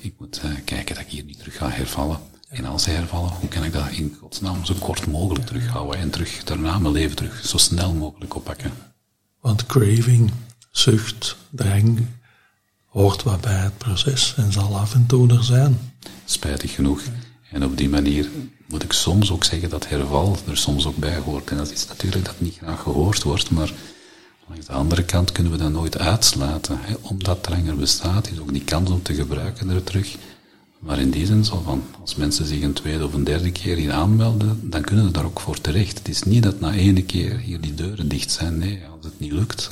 ik 0.01 0.13
moet 0.19 0.41
uh, 0.45 0.51
kijken 0.65 0.95
dat 0.95 1.03
ik 1.03 1.09
hier 1.09 1.23
niet 1.23 1.39
terug 1.39 1.57
ga 1.57 1.69
hervallen. 1.69 2.19
En 2.49 2.65
als 2.65 2.83
ze 2.83 2.89
hervallen, 2.89 3.29
hoe 3.29 3.49
kan 3.49 3.63
ik 3.63 3.73
dat 3.73 3.89
in 3.89 4.17
godsnaam 4.19 4.65
zo 4.65 4.73
kort 4.79 5.07
mogelijk 5.07 5.45
terughouden 5.45 5.99
en 5.99 6.09
terug 6.09 6.43
daarna 6.43 6.79
mijn 6.79 6.93
leven 6.93 7.15
terug 7.15 7.45
zo 7.45 7.57
snel 7.57 7.93
mogelijk 7.93 8.35
oppakken? 8.35 8.71
Want 9.41 9.65
craving, 9.65 10.31
zucht, 10.71 11.37
drang, 11.49 12.07
hoort 12.85 13.23
wat 13.23 13.41
bij 13.41 13.57
het 13.57 13.77
proces 13.77 14.33
en 14.37 14.51
zal 14.51 14.77
af 14.77 14.93
en 14.93 15.05
toe 15.05 15.33
er 15.33 15.43
zijn. 15.43 15.93
Spijtig 16.25 16.73
genoeg. 16.73 17.01
En 17.51 17.63
op 17.63 17.77
die 17.77 17.89
manier 17.89 18.29
moet 18.67 18.83
ik 18.83 18.93
soms 18.93 19.31
ook 19.31 19.43
zeggen 19.43 19.69
dat 19.69 19.87
herval 19.87 20.37
er 20.47 20.57
soms 20.57 20.85
ook 20.85 20.97
bij 20.97 21.17
hoort. 21.17 21.49
En 21.49 21.57
dat 21.57 21.71
is 21.71 21.87
natuurlijk 21.87 22.25
dat 22.25 22.39
niet 22.39 22.57
graag 22.57 22.81
gehoord 22.81 23.23
wordt, 23.23 23.49
maar 23.49 23.71
langs 24.51 24.65
de 24.65 24.73
andere 24.73 25.03
kant 25.03 25.31
kunnen 25.31 25.51
we 25.51 25.57
dat 25.57 25.71
nooit 25.71 25.97
uitsluiten. 25.97 26.77
Hè. 26.81 26.93
Omdat 27.01 27.47
er 27.47 27.75
bestaat, 27.75 28.31
is 28.31 28.39
ook 28.39 28.53
die 28.53 28.63
kans 28.63 28.89
om 28.89 29.01
te 29.01 29.13
gebruiken 29.13 29.69
er 29.69 29.83
terug. 29.83 30.15
Maar 30.79 30.99
in 30.99 31.09
die 31.09 31.25
zin 31.25 31.45
zo 31.45 31.61
van, 31.65 31.83
als 32.01 32.15
mensen 32.15 32.45
zich 32.45 32.61
een 32.61 32.73
tweede 32.73 33.05
of 33.05 33.13
een 33.13 33.23
derde 33.23 33.51
keer 33.51 33.75
hier 33.75 33.91
aanmelden, 33.91 34.69
dan 34.69 34.81
kunnen 34.81 35.05
ze 35.05 35.11
daar 35.11 35.25
ook 35.25 35.39
voor 35.39 35.61
terecht. 35.61 35.97
Het 35.97 36.07
is 36.07 36.23
niet 36.23 36.43
dat 36.43 36.59
na 36.59 36.73
ene 36.73 37.03
keer 37.03 37.37
hier 37.37 37.61
die 37.61 37.73
deuren 37.73 38.07
dicht 38.07 38.31
zijn. 38.31 38.57
Nee, 38.57 38.81
als 38.95 39.05
het 39.05 39.19
niet 39.19 39.31
lukt, 39.31 39.71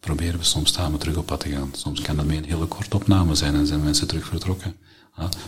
proberen 0.00 0.38
we 0.38 0.44
soms 0.44 0.72
samen 0.72 0.98
terug 0.98 1.16
op 1.16 1.26
pad 1.26 1.40
te 1.40 1.48
gaan. 1.48 1.70
Soms 1.72 2.00
kan 2.00 2.16
dat 2.16 2.26
mee 2.26 2.38
een 2.38 2.44
hele 2.44 2.66
korte 2.66 2.96
opname 2.96 3.34
zijn 3.34 3.54
en 3.54 3.66
zijn 3.66 3.82
mensen 3.82 4.06
terug 4.06 4.26
vertrokken. 4.26 4.76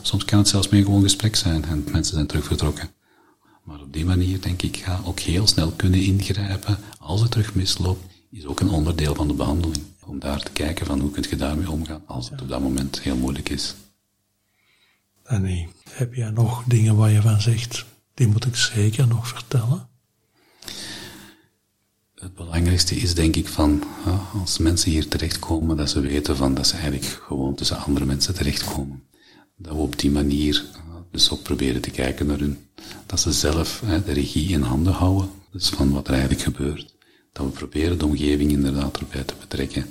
Soms 0.02 0.24
kan 0.24 0.38
het 0.38 0.48
zelfs 0.48 0.68
mee 0.68 0.84
gewoon 0.84 1.02
gesprek 1.02 1.36
zijn 1.36 1.64
en 1.64 1.84
mensen 1.92 2.14
zijn 2.14 2.26
terug 2.26 2.44
vertrokken. 2.44 2.90
Maar 3.64 3.80
op 3.80 3.92
die 3.92 4.04
manier, 4.04 4.40
denk 4.40 4.62
ik, 4.62 4.76
ga 4.76 5.00
ook 5.04 5.20
heel 5.20 5.46
snel 5.46 5.70
kunnen 5.76 6.00
ingrijpen. 6.00 6.78
Als 6.98 7.20
het 7.20 7.30
terug 7.30 7.54
misloopt, 7.54 8.11
is 8.32 8.46
ook 8.46 8.60
een 8.60 8.68
onderdeel 8.68 9.14
van 9.14 9.28
de 9.28 9.34
behandeling. 9.34 9.82
Om 10.06 10.18
daar 10.18 10.40
te 10.40 10.52
kijken 10.52 10.86
van 10.86 11.00
hoe 11.00 11.10
kun 11.10 11.24
je 11.30 11.36
daarmee 11.36 11.70
omgaan 11.70 12.02
als 12.06 12.30
het 12.30 12.42
op 12.42 12.48
dat 12.48 12.60
moment 12.60 13.00
heel 13.00 13.16
moeilijk 13.16 13.48
is. 13.48 13.74
Danny, 15.22 15.68
heb 15.90 16.14
jij 16.14 16.30
nog 16.30 16.64
dingen 16.64 16.96
waar 16.96 17.10
je 17.10 17.22
van 17.22 17.40
zegt, 17.40 17.84
die 18.14 18.26
moet 18.26 18.44
ik 18.44 18.56
zeker 18.56 19.06
nog 19.06 19.28
vertellen? 19.28 19.88
Het 22.14 22.34
belangrijkste 22.34 22.96
is 22.96 23.14
denk 23.14 23.36
ik 23.36 23.48
van, 23.48 23.82
als 24.40 24.58
mensen 24.58 24.90
hier 24.90 25.08
terechtkomen, 25.08 25.76
dat 25.76 25.90
ze 25.90 26.00
weten 26.00 26.36
van 26.36 26.54
dat 26.54 26.66
ze 26.66 26.74
eigenlijk 26.74 27.04
gewoon 27.04 27.54
tussen 27.54 27.78
andere 27.78 28.04
mensen 28.04 28.34
terechtkomen. 28.34 29.02
Dat 29.56 29.74
we 29.74 29.80
op 29.80 29.98
die 29.98 30.10
manier 30.10 30.64
dus 31.10 31.30
ook 31.30 31.42
proberen 31.42 31.80
te 31.80 31.90
kijken 31.90 32.26
naar 32.26 32.38
hun. 32.38 32.66
Dat 33.06 33.20
ze 33.20 33.32
zelf 33.32 33.82
de 34.04 34.12
regie 34.12 34.48
in 34.48 34.62
handen 34.62 34.92
houden, 34.92 35.30
dus 35.50 35.68
van 35.68 35.92
wat 35.92 36.06
er 36.06 36.12
eigenlijk 36.12 36.42
gebeurt. 36.42 36.91
Dat 37.32 37.46
we 37.46 37.52
proberen 37.52 37.98
de 37.98 38.06
omgeving 38.06 38.50
inderdaad 38.50 38.98
erbij 38.98 39.22
te 39.22 39.34
betrekken. 39.40 39.86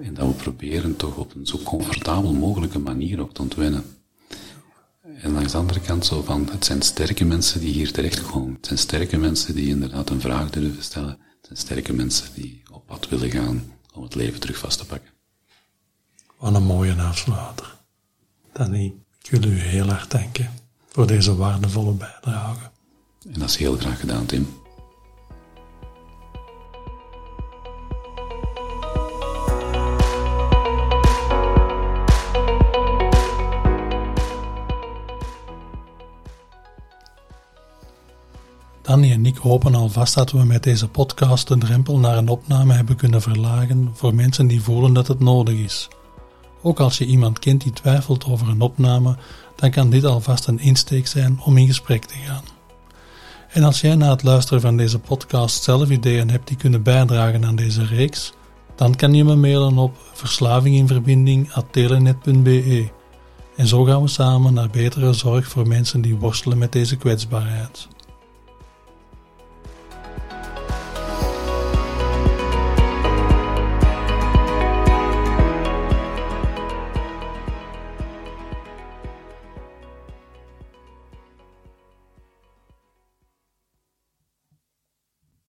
En 0.00 0.14
dat 0.14 0.26
we 0.26 0.32
proberen 0.32 0.96
toch 0.96 1.16
op 1.16 1.34
een 1.34 1.46
zo 1.46 1.58
comfortabel 1.58 2.32
mogelijke 2.32 2.78
manier 2.78 3.20
ook 3.20 3.34
te 3.34 3.42
ontwinnen. 3.42 3.84
En 5.02 5.32
langs 5.32 5.52
de 5.52 5.58
andere 5.58 5.80
kant 5.80 6.06
zo 6.06 6.22
van, 6.22 6.48
het 6.50 6.64
zijn 6.64 6.82
sterke 6.82 7.24
mensen 7.24 7.60
die 7.60 7.72
hier 7.72 7.92
terechtkomen. 7.92 8.54
Het 8.54 8.66
zijn 8.66 8.78
sterke 8.78 9.16
mensen 9.16 9.54
die 9.54 9.68
inderdaad 9.68 10.10
een 10.10 10.20
vraag 10.20 10.50
durven 10.50 10.82
stellen 10.82 11.18
sterke 11.56 11.92
mensen 11.92 12.26
die 12.34 12.62
op 12.70 12.86
pad 12.86 13.08
willen 13.08 13.30
gaan 13.30 13.72
om 13.94 14.02
het 14.02 14.14
leven 14.14 14.40
terug 14.40 14.58
vast 14.58 14.78
te 14.78 14.86
pakken. 14.86 15.10
Wat 16.36 16.54
een 16.54 16.62
mooie 16.62 16.94
afsluiter. 16.94 17.76
Danny, 18.52 18.94
ik 19.22 19.30
wil 19.30 19.42
u 19.50 19.58
heel 19.58 19.88
erg 19.88 20.06
danken 20.06 20.50
voor 20.88 21.06
deze 21.06 21.36
waardevolle 21.36 21.92
bijdrage. 21.92 22.70
En 23.32 23.38
dat 23.38 23.48
is 23.48 23.56
heel 23.56 23.76
graag 23.76 24.00
gedaan, 24.00 24.26
Tim. 24.26 24.61
Annie 38.92 39.12
en 39.12 39.26
ik 39.26 39.36
hopen 39.36 39.74
alvast 39.74 40.14
dat 40.14 40.30
we 40.30 40.44
met 40.44 40.62
deze 40.62 40.88
podcast 40.88 41.48
de 41.48 41.58
drempel 41.58 41.98
naar 41.98 42.16
een 42.16 42.28
opname 42.28 42.74
hebben 42.74 42.96
kunnen 42.96 43.22
verlagen 43.22 43.90
voor 43.94 44.14
mensen 44.14 44.46
die 44.46 44.62
voelen 44.62 44.92
dat 44.92 45.06
het 45.06 45.20
nodig 45.20 45.54
is. 45.54 45.88
Ook 46.62 46.80
als 46.80 46.98
je 46.98 47.04
iemand 47.04 47.38
kent 47.38 47.62
die 47.62 47.72
twijfelt 47.72 48.24
over 48.24 48.48
een 48.48 48.60
opname, 48.60 49.16
dan 49.56 49.70
kan 49.70 49.90
dit 49.90 50.04
alvast 50.04 50.46
een 50.46 50.58
insteek 50.58 51.06
zijn 51.06 51.40
om 51.44 51.56
in 51.56 51.66
gesprek 51.66 52.04
te 52.04 52.14
gaan. 52.26 52.44
En 53.48 53.62
als 53.62 53.80
jij 53.80 53.94
na 53.94 54.10
het 54.10 54.22
luisteren 54.22 54.60
van 54.60 54.76
deze 54.76 54.98
podcast 54.98 55.62
zelf 55.62 55.90
ideeën 55.90 56.30
hebt 56.30 56.48
die 56.48 56.56
kunnen 56.56 56.82
bijdragen 56.82 57.44
aan 57.44 57.56
deze 57.56 57.84
reeks, 57.84 58.32
dan 58.76 58.94
kan 58.94 59.14
je 59.14 59.24
me 59.24 59.34
mailen 59.34 59.78
op 59.78 59.96
verslavinginverbinding.telenet.be. 60.12 62.88
En 63.56 63.66
zo 63.66 63.84
gaan 63.84 64.02
we 64.02 64.08
samen 64.08 64.54
naar 64.54 64.70
betere 64.70 65.12
zorg 65.12 65.48
voor 65.48 65.68
mensen 65.68 66.00
die 66.00 66.16
worstelen 66.16 66.58
met 66.58 66.72
deze 66.72 66.96
kwetsbaarheid. 66.96 67.88